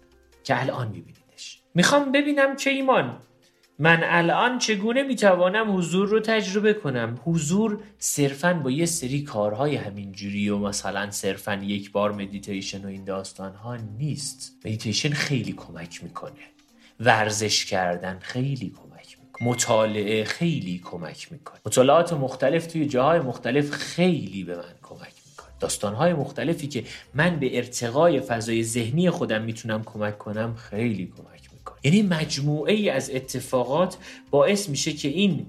که 0.44 0.60
الان 0.60 0.86
میبینیدش؟ 0.86 1.58
می‌خوام 1.74 2.12
ببینم 2.12 2.56
که 2.56 2.70
ایمان 2.70 3.16
من 3.80 4.00
الان 4.04 4.58
چگونه 4.58 5.02
می‌توانم 5.02 5.76
حضور 5.76 6.08
رو 6.08 6.20
تجربه 6.20 6.74
کنم؟ 6.74 7.20
حضور 7.24 7.80
صرفا 7.98 8.54
با 8.54 8.70
یه 8.70 8.86
سری 8.86 9.22
کارهای 9.22 9.76
همینجوری 9.76 10.48
و 10.48 10.58
مثلا 10.58 11.10
صرفا 11.10 11.54
یک 11.54 11.92
بار 11.92 12.12
مدیتیشن 12.12 12.84
و 12.84 12.88
این 12.88 13.04
داستان 13.04 13.54
ها 13.54 13.76
نیست. 13.76 14.56
مدیتیشن 14.64 15.10
خیلی 15.10 15.52
کمک 15.52 16.04
می‌کنه. 16.04 16.32
ورزش 17.00 17.64
کردن 17.64 18.18
خیلی 18.20 18.74
کمک 18.76 19.18
می‌کنه. 19.22 19.48
مطالعه 19.48 20.24
خیلی 20.24 20.80
کمک 20.84 21.32
می‌کنه. 21.32 21.60
مطالعات 21.66 22.12
مختلف 22.12 22.66
توی 22.66 22.86
جاهای 22.86 23.20
مختلف 23.20 23.70
خیلی 23.70 24.44
به 24.44 24.56
من 24.56 24.74
کمک 24.82 25.00
می‌کنه. 25.00 25.48
داستانهای 25.60 26.12
مختلفی 26.12 26.66
که 26.66 26.84
من 27.14 27.36
به 27.40 27.56
ارتقای 27.56 28.20
فضای 28.20 28.64
ذهنی 28.64 29.10
خودم 29.10 29.42
می‌تونم 29.42 29.82
کمک 29.84 30.18
کنم 30.18 30.54
خیلی 30.54 31.12
کمک 31.16 31.47
یعنی 31.84 32.02
مجموعه 32.02 32.74
ای 32.74 32.90
از 32.90 33.10
اتفاقات 33.10 33.96
باعث 34.30 34.68
میشه 34.68 34.92
که 34.92 35.08
این 35.08 35.46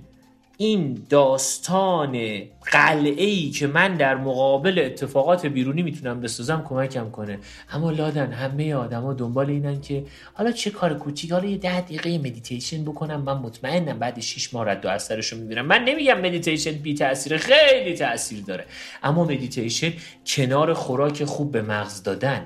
این 0.61 1.05
داستان 1.09 2.41
قلعه 2.71 3.25
ای 3.25 3.49
که 3.49 3.67
من 3.67 3.97
در 3.97 4.15
مقابل 4.15 4.81
اتفاقات 4.85 5.45
بیرونی 5.45 5.81
می‌تونم 5.81 6.21
بسازم 6.21 6.65
کمکم 6.69 7.09
کنه. 7.09 7.39
اما 7.71 7.91
لادن 7.91 8.31
همه 8.31 8.73
آدما 8.73 9.13
دنبال 9.13 9.49
اینن 9.49 9.81
که 9.81 10.03
حالا 10.33 10.51
چه 10.51 10.69
کار 10.69 10.93
کوچیک 10.93 11.31
حالا 11.31 11.45
یه 11.45 11.57
ده 11.57 11.81
دقیقه 11.81 12.17
مدیتیشن 12.17 12.83
بکنم 12.83 13.21
من 13.21 13.37
مطمئنم 13.37 13.99
بعد 13.99 14.19
6 14.19 14.53
ماه 14.53 14.65
رد 14.65 14.85
و 14.85 14.89
اثرشو 14.89 15.37
می‌بینم 15.37 15.65
من 15.65 15.83
نمیگم 15.83 16.21
مدیتیشن 16.21 16.71
بی 16.71 16.93
تاثیر 16.93 17.37
خیلی 17.37 17.93
تاثیر 17.93 18.43
داره. 18.43 18.65
اما 19.03 19.23
مدیتیشن 19.23 19.93
کنار 20.25 20.73
خوراک 20.73 21.23
خوب 21.23 21.51
به 21.51 21.61
مغز 21.61 22.03
دادن. 22.03 22.45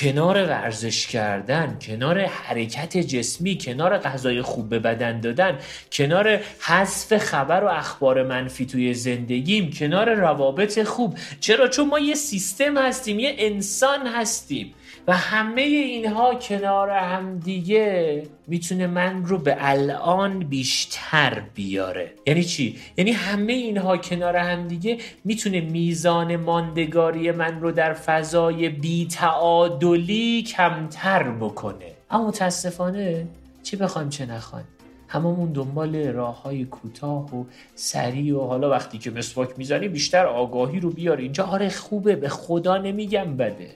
کنار 0.00 0.46
ورزش 0.46 1.06
کردن 1.06 1.78
کنار 1.82 2.20
حرکت 2.20 2.96
جسمی 2.96 3.58
کنار 3.58 3.98
غذای 3.98 4.42
خوب 4.42 4.68
به 4.68 4.78
بدن 4.78 5.20
دادن 5.20 5.58
کنار 5.92 6.40
حذف 6.60 7.18
خبر 7.18 7.64
و 7.64 7.66
اخبار 7.66 8.22
منفی 8.22 8.66
توی 8.66 8.94
زندگیم 8.94 9.70
کنار 9.70 10.14
روابط 10.14 10.82
خوب. 10.82 11.18
چرا؟ 11.40 11.68
چون 11.68 11.88
ما 11.88 11.98
یه 11.98 12.14
سیستم 12.14 12.78
هستیم 12.78 13.18
یه 13.18 13.34
انسان 13.38 14.06
هستیم. 14.06 14.74
و 15.06 15.16
همه 15.16 15.62
اینها 15.62 16.34
کنار 16.34 16.90
هم 16.90 17.38
دیگه 17.38 18.22
می‌تونه 18.46 18.86
من 18.86 19.24
رو 19.24 19.38
به 19.38 19.56
الان 19.58 20.38
بیشتر 20.38 21.42
بیاره. 21.54 22.12
یعنی 22.26 22.44
چی؟ 22.44 22.76
یعنی 22.96 23.12
همه 23.12 23.52
اینها 23.52 23.96
کنار 23.96 24.36
هم 24.36 24.68
دیگه 24.68 24.98
می‌تونه 25.24 25.60
میزان 25.60 26.36
ماندگاری 26.36 27.30
من 27.30 27.60
رو 27.60 27.72
در 27.72 27.92
فضای 27.92 28.68
بیتعادلی 28.68 30.42
کمتر 30.42 31.22
بکنه. 31.22 31.92
اما 32.10 32.28
متاسفانه 32.28 33.26
چی 33.62 33.76
بخوایم 33.76 34.08
چه 34.08 34.26
نخوایم 34.26 34.66
هممون 35.08 35.52
دنبال 35.52 36.06
راه 36.06 36.42
های 36.42 36.64
کوتاه 36.64 37.36
و 37.36 37.44
سریع 37.74 38.36
و 38.36 38.46
حالا 38.46 38.70
وقتی 38.70 38.98
که 38.98 39.10
مسواک 39.10 39.48
می‌زنی 39.56 39.88
بیشتر 39.88 40.26
آگاهی 40.26 40.80
رو 40.80 40.90
بیار 40.90 41.16
اینجا. 41.16 41.44
آره 41.44 41.68
خوبه 41.68 42.16
به 42.16 42.28
خدا 42.28 42.76
نمیگم 42.76 43.36
بده. 43.36 43.70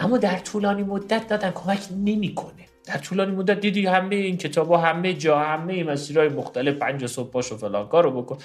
اما 0.00 0.18
در 0.18 0.38
طولانی 0.38 0.82
مدت 0.82 1.28
دادن 1.28 1.50
کمک 1.50 1.80
نمی‌کنه. 2.04 2.66
در 2.86 2.98
طولانی 2.98 3.32
مدت 3.32 3.60
دیدی 3.60 3.86
همه 3.86 4.16
این 4.16 4.36
کتاب 4.36 4.72
همه 4.72 5.14
جا 5.14 5.38
همه 5.38 5.84
مسیرهای 5.84 6.28
مختلف 6.28 6.74
پنج 6.74 7.06
صبح 7.06 7.30
باش 7.30 7.52
و 7.52 7.56
فلان 7.56 7.88
کارو 7.88 8.22
بکن. 8.22 8.38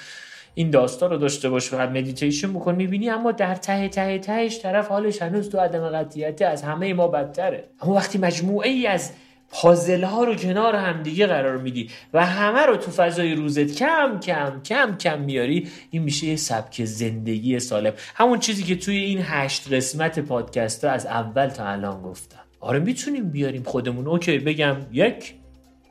این 0.54 0.70
داستان 0.70 1.10
رو 1.10 1.18
داشته 1.18 1.50
باش 1.50 1.74
و 1.74 1.78
مدیتیشن 1.78 2.54
بکن 2.54 2.76
می‌بینی 2.76 3.10
اما 3.10 3.32
در 3.32 3.56
ته 3.56 3.88
ته 3.90 4.20
تهش 4.20 4.60
طرف 4.60 4.88
حالش 4.88 5.22
هنوز 5.22 5.50
تو 5.50 5.58
عدم 5.58 5.90
قطعیت 5.90 6.42
از 6.42 6.64
همه 6.64 6.94
ما 6.94 7.08
بدتره. 7.08 7.64
اما 7.82 7.94
وقتی 7.94 8.18
مجموعه 8.18 8.70
ای 8.70 8.88
از 8.88 9.12
پازل 9.50 10.04
ها 10.04 10.24
رو 10.24 10.36
کنار 10.36 10.76
هم 10.76 11.04
دیگه 11.04 11.28
قرار 11.28 11.58
میدی 11.58 11.90
و 12.14 12.26
همه 12.26 12.66
رو 12.66 12.78
تو 12.78 12.92
فضای 12.92 13.36
روزت 13.36 13.76
کم 13.76 14.20
کم 14.20 14.62
کم 14.64 14.98
کم 14.98 15.22
میاری 15.22 15.70
این 15.90 16.04
میشه 16.04 16.28
یه 16.28 16.36
سبک 16.36 16.86
زندگی 16.86 17.60
سالم. 17.60 17.94
همون 18.16 18.40
چیزی 18.40 18.64
که 18.64 18.76
توی 18.76 18.98
این 18.98 19.20
هشت 19.22 19.74
قسمت 19.74 20.20
پادکست 20.20 20.84
از 20.84 21.06
اول 21.06 21.48
تا 21.48 21.66
الان 21.66 22.02
گفتم. 22.02 22.40
آره 22.60 22.80
می‌تونیم 22.80 23.30
بیاریم 23.30 23.64
خودمون. 23.64 24.08
okay 24.08 24.40
بگم 24.40 24.76
یک 24.92 25.34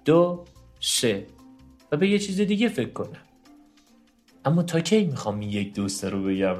دو 0.04 0.44
سه. 0.80 1.26
و 1.92 1.96
به 1.96 2.08
یه 2.08 2.18
چیز 2.18 2.40
دیگه 2.40 2.68
فکر 2.68 2.92
کنم. 2.92 3.22
اما 4.44 4.62
تا 4.62 4.80
کی 4.80 5.04
می‌خوام 5.04 5.40
این 5.40 5.50
یک 5.50 5.74
دو 5.74 5.88
سه 5.88 6.08
رو 6.08 6.22
بگم؟ 6.22 6.56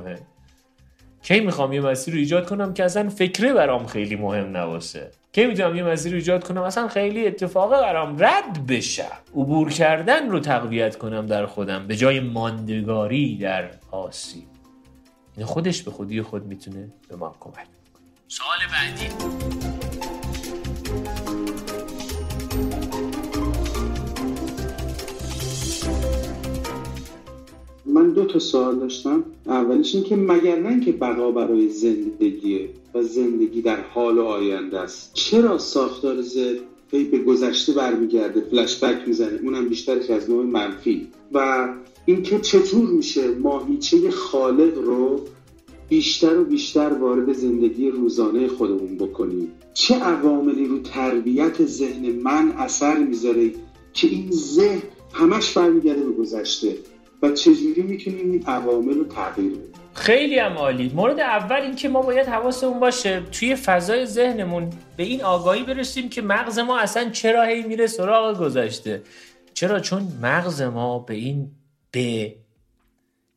کی 1.23 1.41
می‌خوام 1.41 1.73
یه 1.73 1.81
مسیر 1.81 2.15
رو 2.15 2.21
ایجاد 2.21 2.49
کنم 2.49 2.75
که 2.75 2.85
اصلا 2.85 3.09
فکره 3.09 3.53
برام 3.53 3.87
خیلی 3.87 4.17
مهم 4.17 4.57
نباشه؟ 4.57 5.11
کی 5.35 5.47
می‌تونم 5.47 5.77
یه 5.77 5.83
مسیر 5.83 6.13
رو 6.13 6.19
ایجاد 6.19 6.45
کنم. 6.45 6.63
اصلا 6.63 6.89
خیلی 6.89 7.27
اتفاق 7.27 7.71
برام 7.71 8.17
رد 8.19 8.67
بشه. 8.69 9.07
عبور 9.35 9.71
کردن 9.71 10.31
رو 10.31 10.41
تقویت 10.41 10.97
کنم 10.97 11.27
در 11.27 11.47
خودم. 11.47 11.87
به 11.87 11.97
جای 11.97 12.21
ماندگاری 12.21 13.39
در 13.39 13.71
آسیب. 13.91 14.45
این 15.37 15.47
خودش 15.47 15.83
به 15.83 15.91
خودی 15.91 16.23
خود 16.23 16.47
می‌تونه 16.47 16.93
به 17.09 17.17
ما 17.17 17.37
کمک 17.41 17.67
سوال 18.29 18.59
بعدی. 18.73 19.09
من 27.87 28.13
دو 28.13 28.25
تا 28.25 28.39
سوال 28.39 28.79
داشتم. 28.79 29.25
اولیش 29.47 29.95
این 29.95 30.05
که 30.05 30.17
مگر 30.17 30.57
نه 30.57 30.85
که 30.85 30.93
بقا 30.93 31.31
برای 31.31 31.69
زندگیه 31.69 32.69
و 32.95 33.03
زندگی 33.03 33.63
در 33.63 33.81
حال 33.81 34.19
و 34.19 34.23
آینده 34.25 34.81
است. 34.81 35.11
چرا 35.15 35.59
ساختار 35.59 36.23
ذهن 36.23 36.59
به 36.91 37.19
گذشته 37.19 37.73
برمیگرده؟ 37.73 38.41
فلش 38.41 38.85
بک 38.85 39.09
می‌زنه 39.09 39.41
اونم 39.43 39.69
بیشترش 39.69 40.11
از 40.11 40.31
نوع 40.31 40.45
منفی. 40.45 41.09
و 41.33 41.69
اینکه 42.07 42.39
چطور 42.39 42.87
میشه 42.87 43.35
ماهیچه 43.35 44.11
خالق 44.11 44.79
رو 44.79 45.21
بیشتر 45.89 46.39
و 46.39 46.45
بیشتر 46.45 46.93
وارد 46.93 47.33
زندگی 47.33 47.91
روزانه 47.91 48.49
خودمون 48.49 48.97
بکنیم؟ 48.97 49.53
چه 49.75 49.95
عواملی 49.95 50.67
رو 50.67 50.79
تربیت 50.79 51.67
ذهن 51.67 52.11
من 52.11 52.53
اثر 52.59 52.99
می‌ذاره 52.99 53.51
که 53.93 54.09
این 54.09 54.31
ذهن 54.31 54.83
همش 55.13 55.53
برمیگرده 55.53 56.03
به 56.03 56.13
گذشته؟ 56.13 56.77
و 57.23 57.31
چجوری 57.31 57.83
می‌تونیم 57.83 58.31
این 58.31 58.43
عوامل 58.47 58.95
رو 58.95 59.05
تغییر 59.05 59.51
بدیم؟ 59.51 59.84
خیلی 60.05 60.39
هم 60.39 60.53
عالی. 60.53 60.93
مورد 60.95 61.21
اول 61.21 61.57
این 61.57 61.77
که 61.77 61.89
ما 61.89 62.03
باید 62.03 62.27
حواسمون 62.27 62.81
باشه 62.81 63.21
توی 63.21 63.57
فضای 63.57 64.07
ذهنمون 64.07 64.71
به 64.97 65.03
این 65.03 65.23
آگاهی 65.23 65.63
برسیم 65.63 66.09
که 66.09 66.23
مغز 66.23 66.59
ما 66.59 66.79
اصلا 66.79 67.11
چرا 67.11 67.43
هی 67.43 67.63
میره 67.63 67.87
سراغ 67.87 68.39
گذشته 68.39 69.03
چرا؟ 69.55 69.81
چون 69.81 70.09
مغز 70.23 70.63
ما 70.63 70.99
به 70.99 71.15
این 71.15 71.51
به 71.91 72.35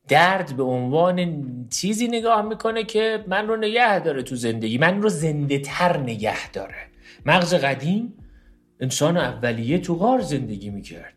درد 0.07 0.57
به 0.57 0.63
عنوان 0.63 1.45
چیزی 1.69 2.07
نگاه 2.07 2.41
می‌کنه 2.41 2.83
که 2.83 3.23
من 3.27 3.47
رو 3.47 3.55
نگه 3.55 3.99
داره 3.99 4.23
تو 4.23 4.35
زندگی 4.35 4.77
من 4.77 5.01
رو 5.01 5.09
زنده 5.09 5.59
تر 5.59 5.97
نگه 5.97 6.51
داره. 6.51 6.87
مغز 7.25 7.53
قدیم 7.53 8.13
انسان 8.79 9.17
اولیه 9.17 9.77
تو 9.77 9.95
غار 9.95 10.21
زندگی 10.21 10.69
می‌کرد. 10.69 11.13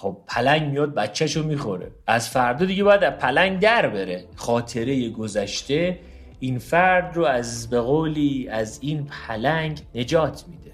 خب 0.00 0.16
پلنگ 0.26 0.70
میاد 0.70 0.94
بچهش 0.94 1.36
رو 1.36 1.42
می‌خوره. 1.42 1.90
از 2.06 2.28
فردا 2.28 2.64
دیگه 2.66 2.84
باید 2.84 3.04
از 3.04 3.12
پلنگ 3.12 3.58
در 3.58 3.88
بره. 3.88 4.24
خاطره 4.36 5.10
گذشته 5.10 5.98
این 6.40 6.58
فرد 6.58 7.16
رو 7.16 7.24
از 7.24 7.70
به 7.70 7.80
قولی 7.80 8.48
از 8.48 8.78
این 8.82 9.06
پلنگ 9.06 9.80
نجات 9.94 10.44
میده. 10.48 10.72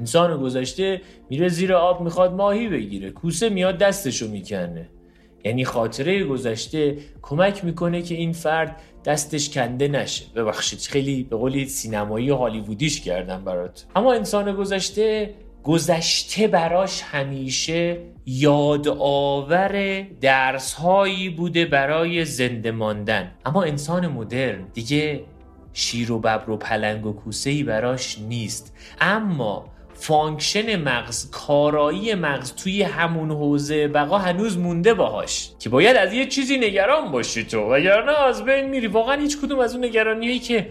انسان 0.00 0.40
گذشته 0.40 1.00
میره 1.30 1.48
زیر 1.48 1.74
آب 1.74 2.00
می‌خواد 2.00 2.32
ماهی 2.32 2.68
بگیره. 2.68 3.10
کوسه 3.10 3.48
میاد 3.48 3.78
دستشو 3.78 4.28
می‌کنه. 4.28 4.88
یعنی 5.44 5.64
خاطره 5.64 6.24
گذشته 6.24 6.98
کمک 7.22 7.64
می‌کنه 7.64 8.02
که 8.02 8.14
این 8.14 8.32
فرد 8.32 8.76
دستش 9.04 9.50
کنده 9.50 9.88
نشه. 9.88 10.24
ببخشید 10.36 10.80
خیلی 10.80 11.22
به 11.22 11.36
قولی 11.36 11.66
سینمایی 11.66 12.30
هالیوودیش 12.30 13.00
کردم 13.00 13.44
برات. 13.44 13.86
اما 13.96 14.12
انسان 14.12 14.56
گذشته 14.56 15.34
گذشته 15.62 16.48
براش 16.48 17.02
همیشه 17.02 17.98
یادآور 18.26 20.02
درس 20.20 20.74
هایی 20.74 21.28
بوده 21.28 21.64
برای 21.64 22.24
زنده 22.24 22.70
ماندن. 22.70 23.30
اما 23.46 23.62
انسان 23.62 24.06
مدرن 24.06 24.64
دیگه 24.74 25.24
شیر 25.72 26.12
و 26.12 26.18
ببر 26.18 26.50
و 26.50 26.56
پلنگ 26.56 27.06
و 27.06 27.12
کوسه 27.12 27.50
ای 27.50 27.62
براش 27.62 28.18
نیست. 28.18 28.76
اما 29.00 29.64
function 29.94 30.82
مغز 30.82 31.30
کارایی 31.30 32.14
مغز 32.14 32.54
توی 32.54 32.82
همون 32.82 33.30
حوزه 33.30 33.88
بقا 33.88 34.18
هنوز 34.18 34.58
مونده 34.58 34.94
باهاش. 34.94 35.50
که 35.58 35.68
باید 35.68 35.96
از 35.96 36.12
یه 36.12 36.26
چیزی 36.26 36.58
نگران 36.58 37.12
باشی 37.12 37.44
تو. 37.44 37.72
وگرنه 37.72 38.20
از 38.20 38.44
بین 38.44 38.68
میری. 38.68 38.86
واقعا 38.86 39.20
هیچ 39.20 39.40
کدوم 39.40 39.58
از 39.58 39.74
اون 39.74 39.84
نگرانیایی 39.84 40.38
که 40.38 40.70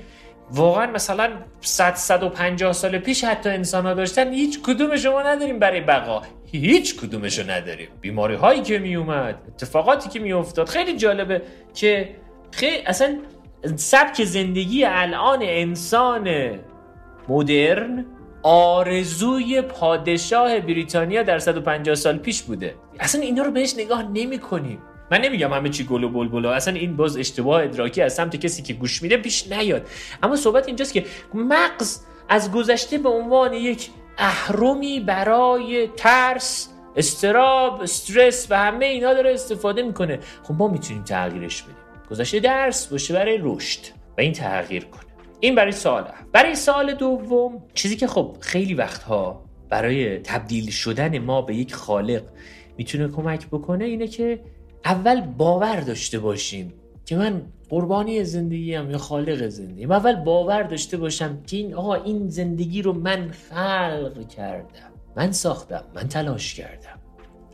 واقعا 0.52 0.92
مثلا 0.92 1.30
100 1.62 1.96
150 1.96 2.74
سال 2.74 2.98
پیش 2.98 3.24
حتی 3.24 3.50
انسان 3.50 3.86
ها 3.86 3.94
داشتن 3.94 4.34
هیچ 4.34 4.62
کدوم 4.62 4.96
شما 4.96 5.22
نداریم 5.22 5.60
برای 5.60 5.82
بقا. 5.82 6.22
هیچ 6.60 6.96
کدومشو 6.96 7.52
نداریم. 7.52 7.88
بیماری 8.02 8.36
هایی 8.36 8.62
که 8.62 8.80
می 8.80 8.96
اومد 8.96 9.42
اتفاقاتی 9.48 10.10
که 10.10 10.20
می 10.20 10.34
افتاد 10.34 10.70
خیلی 10.70 10.98
جالبه 10.98 11.42
که 11.74 12.16
خیلی 12.52 12.78
اصلا 12.86 13.18
سبک 13.76 14.24
زندگی 14.24 14.86
الان 14.86 15.40
انسان 15.42 16.60
مدرن 17.30 18.06
آرزوی 18.44 19.62
پادشاه 19.62 20.60
بریتانیا 20.60 21.24
در 21.24 21.40
150 21.40 21.96
سال 21.96 22.18
پیش 22.18 22.42
بوده. 22.42 22.76
اصلا 23.00 23.22
اینا 23.22 23.44
رو 23.44 23.52
بهش 23.52 23.74
نگاه 23.78 24.04
نمی 24.04 24.38
کنیم 24.38 24.80
من 25.12 25.22
نمیگم 25.22 25.54
همه 25.54 25.70
چی 25.70 25.84
گل 25.84 26.04
و 26.04 26.10
بلبل 26.10 26.46
اصلا 26.46 26.74
این 26.74 26.96
باز 26.96 27.18
اشتباه 27.18 27.64
ادراکی 27.64 28.02
از 28.02 28.14
سمت 28.14 28.36
کسی 28.36 28.62
که 28.62 28.74
گوش 28.74 29.02
میده 29.02 29.18
پیش 29.18 29.52
نیاد. 29.52 29.88
اما 30.24 30.36
صحبت 30.36 30.68
اینجاست 30.68 30.94
که 30.94 31.06
مغز 31.34 32.00
از 32.30 32.52
گذشته 32.52 32.98
به 32.98 33.10
عنوان 33.10 33.54
یک 33.54 33.90
اهرمی 34.18 35.00
برای 35.00 35.88
ترس 35.88 36.70
استراب 36.96 37.82
استرس 37.82 38.48
و 38.50 38.58
همه 38.58 38.86
اینا 38.86 39.14
داره 39.14 39.34
استفاده 39.34 39.82
می‌کنه. 39.82 40.20
خب 40.44 40.54
ما 40.54 40.68
می‌تونیم 40.68 41.04
تغییرش 41.04 41.62
بدیم. 41.62 41.76
گذشته 42.12 42.40
درس 42.40 42.88
باشه 42.88 43.14
برای 43.14 43.40
رشد 43.42 43.80
و 44.18 44.22
این 44.22 44.34
تغییر 44.34 44.86
کنه. 44.86 45.04
این 45.40 45.56
برای 45.56 45.72
سال 45.72 46.12
برای 46.32 46.56
سال 46.56 46.94
دوم 46.94 47.64
چیزی 47.74 47.96
که 47.96 48.08
خب 48.08 48.38
خیلی 48.40 48.74
وقتها 48.74 49.44
برای 49.70 50.20
تبدیل 50.20 50.72
شدن 50.72 51.20
ما 51.20 51.42
به 51.42 51.56
یک 51.56 51.74
خالق 51.74 52.24
می‌تونه 52.78 53.08
کمک 53.08 53.48
بکنه 53.48 53.86
اینه 53.86 54.08
که 54.08 54.40
اول 54.86 55.22
باور 55.22 55.80
داشته 55.80 56.20
باشیم 56.20 56.74
که 57.06 57.16
من 57.16 57.42
قربانی 57.70 58.24
زندگی 58.24 58.74
هم 58.74 58.92
یا 58.92 58.98
خالق 58.98 59.48
زندگی 59.48 59.86
اول 59.86 60.16
باور 60.16 60.64
داشته 60.64 60.98
باشم 60.98 61.42
که 61.42 61.58
این 61.58 61.74
آقا 61.74 61.94
این 61.94 62.30
زندگی 62.30 62.82
رو 62.82 62.94
من 62.94 63.32
خلق 63.32 64.28
کردم. 64.28 64.92
من 65.16 65.32
ساختم. 65.32 65.84
من 65.96 66.08
تلاش 66.08 66.54
کردم. 66.54 67.00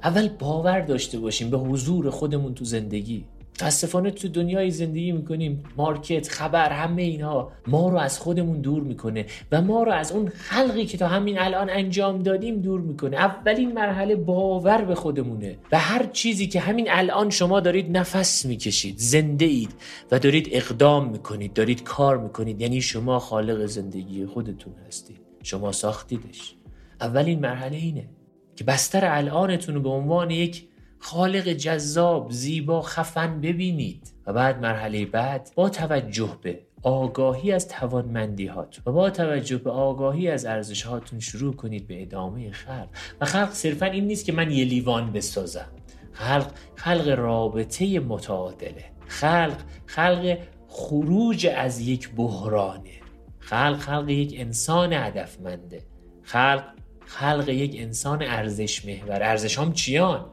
اول 0.04 0.28
باور 0.28 0.82
داشته 0.82 1.20
باشیم 1.20 1.50
به 1.50 1.58
حضور 1.58 2.10
خودمون 2.10 2.54
تو 2.54 2.66
زندگی. 2.66 3.26
متاسفانه 3.60 4.12
تو 4.12 4.28
دنیای 4.28 4.72
زندگی 4.72 5.12
می‌کنیم 5.12 5.64
مارکت 5.78 6.30
خبر 6.30 6.72
همه 6.72 7.02
اینها 7.02 7.52
ما 7.68 7.90
رو 7.90 7.98
از 7.98 8.20
خودمون 8.20 8.62
دور 8.62 8.84
می‌کنه 8.84 9.26
و 9.52 9.62
ما 9.62 9.84
رو 9.84 9.92
از 9.92 10.12
اون 10.12 10.30
خلقی 10.30 10.86
که 10.86 10.98
تا 10.98 11.08
همین 11.08 11.40
الان 11.40 11.70
انجام 11.70 12.24
دادیم 12.24 12.62
دور 12.62 12.82
می‌کنه. 12.82 13.18
اولین 13.18 13.72
مرحله 13.72 14.16
باور 14.16 14.82
به 14.82 14.96
خودمونه 14.96 15.58
و 15.72 15.80
هر 15.80 16.06
چیزی 16.06 16.48
که 16.48 16.60
همین 16.60 16.88
الان 16.90 17.30
شما 17.30 17.60
دارید 17.60 17.98
نفس 17.98 18.46
می‌کشید 18.46 18.98
زنده 18.98 19.46
اید 19.46 19.74
و 20.12 20.20
دارید 20.20 20.50
اقدام 20.52 21.10
می‌کنید 21.10 21.54
دارید 21.54 21.84
کار 21.84 22.18
می‌کنید. 22.18 22.62
یعنی 22.62 22.82
شما 22.82 23.20
خالق 23.20 23.66
زندگی 23.66 24.26
خودتون 24.26 24.74
هستید. 24.88 25.20
شما 25.44 25.72
ساختیدش. 25.72 26.56
اولین 27.02 27.40
مرحله 27.40 27.78
اینه 27.78 28.10
که 28.56 28.64
بستر 28.64 29.06
الانتون 29.06 29.76
رو 29.76 29.82
به 29.82 29.90
عنوان 29.90 30.32
یک 30.32 30.64
خالق 31.00 31.48
جذاب 31.48 32.32
زیبا 32.32 32.82
خفن 32.82 33.42
ببینید. 33.42 34.14
و 34.28 34.34
بعد 34.34 34.62
مرحله 34.62 35.06
بعد 35.06 35.52
با 35.56 35.70
توجه 35.70 36.38
به 36.42 36.60
آگاهی 36.84 37.52
از 37.52 37.68
توانمندی 37.68 38.48
هاتون 38.48 38.84
و 38.86 38.92
با 38.92 39.10
توجه 39.10 39.58
به 39.58 39.72
آگاهی 39.72 40.28
از 40.28 40.46
ارزش 40.46 40.84
هاتون 40.84 41.20
شروع 41.20 41.56
کنید 41.56 41.88
به 41.88 42.02
ادامه 42.02 42.52
خلق. 42.52 42.88
و 43.22 43.26
خلق 43.26 43.52
صرفا 43.52 43.86
این 43.86 44.08
نیست 44.08 44.26
که 44.26 44.32
من 44.32 44.52
یه 44.52 44.66
لیوان 44.66 45.12
بسازم. 45.12 45.70
خلق 46.12 46.52
خلق 46.76 47.08
رابطه 47.08 48.00
متعادله. 48.00 48.86
خلق 49.08 49.58
خلق 49.86 50.38
خروج 50.68 51.48
از 51.48 51.80
یک 51.80 52.10
بحرانه. 52.16 53.00
خلق 53.40 53.78
خلق 53.78 54.10
یک 54.10 54.36
انسان 54.38 54.94
هدفمنده. 54.94 55.82
خلق 56.24 56.64
خلق 57.06 57.50
یک 57.50 57.76
انسان 57.78 58.24
ارزش 58.24 58.86
محور 58.86 59.24
ارزش 59.24 59.60
هم 59.60 59.74
چیان؟ 59.74 60.26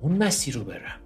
اون 0.00 0.22
مسیر 0.22 0.54
رو 0.54 0.64
برم. 0.64 1.00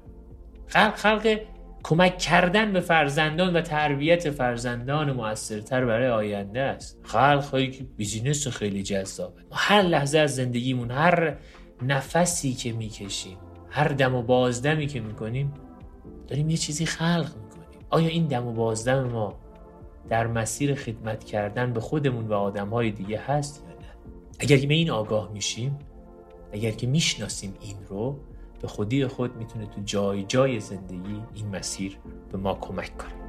خلق 0.66 0.94
خلق 0.96 1.38
کمک 1.82 2.18
کردن 2.18 2.72
به 2.72 2.80
فرزندان 2.80 3.56
و 3.56 3.60
تربیت 3.60 4.30
فرزندان 4.30 5.12
موثرتر 5.12 5.84
برای 5.84 6.08
آینده 6.08 6.60
است. 6.60 7.00
خلق 7.02 7.44
هایی 7.44 7.70
که 7.70 7.84
بیزینس 7.96 8.48
خیلی 8.48 8.82
جذابه. 8.82 9.42
ما 9.42 9.56
هر 9.56 9.82
لحظه 9.82 10.18
از 10.18 10.34
زندگیمون 10.34 10.90
هر 10.90 11.36
نفسی 11.82 12.54
که 12.54 12.72
می‌کشیم 12.72 13.36
هر 13.70 13.88
دم 13.88 14.14
و 14.14 14.22
بازدمی 14.22 14.86
که 14.86 15.00
می‌کنیم 15.00 15.54
داریم 16.28 16.50
یه 16.50 16.56
چیزی 16.56 16.86
خلق 16.86 17.32
می‌کنیم. 17.42 17.86
آیا 17.90 18.08
این 18.08 18.26
دم 18.26 18.46
و 18.46 18.52
بازدم 18.52 19.04
ما 19.04 19.38
در 20.08 20.26
مسیر 20.26 20.74
خدمت 20.74 21.24
کردن 21.24 21.72
به 21.72 21.80
خودمون 21.80 22.28
و 22.28 22.32
آدمهای 22.32 22.90
دیگه 22.90 23.20
هست 23.20 23.64
یا 23.68 23.74
نه؟ 23.74 23.86
اگر 24.38 24.56
که 24.56 24.66
به 24.66 24.74
این 24.74 24.90
آگاه 24.90 25.32
میشیم 25.32 25.78
اگر 26.52 26.70
که 26.70 26.86
می‌شناسیم 26.86 27.54
این 27.60 27.76
رو 27.88 28.20
به 28.62 28.68
خودی 28.68 29.06
خود 29.06 29.36
می‌تونه 29.36 29.66
تو 29.66 29.80
جای 29.84 30.22
جای 30.22 30.60
زندگی 30.60 31.22
این 31.34 31.56
مسیر 31.56 31.98
به 32.32 32.38
ما 32.38 32.54
کمک 32.54 32.98
کنه. 32.98 33.21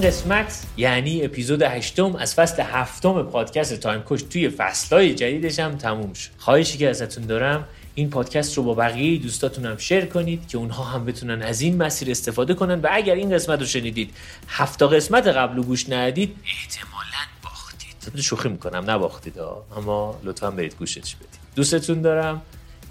قسمت 0.00 0.62
یعنی 0.76 1.24
اپیزود 1.24 1.62
هشتم 1.62 2.16
از 2.16 2.34
فصل 2.34 2.62
هفتم 2.62 3.22
پادکست 3.22 3.74
تایم 3.74 4.00
کوچ 4.00 4.22
توی 4.30 4.48
فصلهای 4.48 5.14
جدیدش 5.14 5.58
هم 5.58 5.76
تموم 5.76 6.12
شد. 6.12 6.30
خواهشی 6.38 6.78
که 6.78 6.90
ازتون 6.90 7.26
دارم 7.26 7.64
این 7.94 8.10
پادکست 8.10 8.56
رو 8.56 8.62
با 8.62 8.74
بقیه 8.74 9.18
دوستاتون 9.18 9.66
هم 9.66 9.76
share 9.76 10.04
کنید 10.04 10.48
که 10.48 10.58
اونها 10.58 10.84
هم 10.84 11.04
بتونن 11.04 11.42
از 11.42 11.60
این 11.60 11.82
مسیر 11.82 12.10
استفاده 12.10 12.54
کنن 12.54 12.80
و 12.80 12.88
اگر 12.90 13.14
این 13.14 13.30
قسمت 13.30 13.60
رو 13.60 13.66
شنیدید 13.66 14.10
هفتا 14.48 14.88
قسمت 14.88 15.26
قبل 15.26 15.58
و 15.58 15.62
گوش 15.62 15.88
ندید 15.88 16.36
احتمالا 16.44 17.22
باختید. 17.42 18.20
شوخی 18.20 18.48
می‌کنم 18.48 18.90
نباختید. 18.90 19.34
اما 19.76 20.20
لطفا 20.24 20.50
برید 20.50 20.74
گوشش 20.78 21.14
بدید. 21.14 21.40
دوستتون 21.56 22.02
دارم 22.02 22.42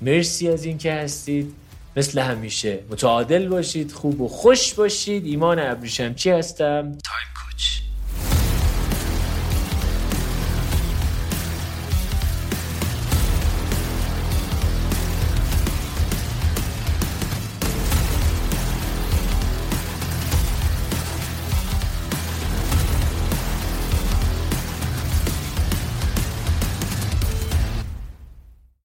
مرسی 0.01 0.49
از 0.49 0.63
اینکه 0.63 0.93
هستید. 0.93 1.55
مثل 1.97 2.19
همیشه. 2.19 2.79
متعادل 2.89 3.47
باشید 3.47 3.91
خوب 3.91 4.21
و 4.21 4.27
خوش 4.27 4.73
باشید. 4.73 5.25
ایمان 5.25 5.59
ابریشمچی 5.59 6.29
هستم؟ 6.29 6.81
تایم 6.83 7.29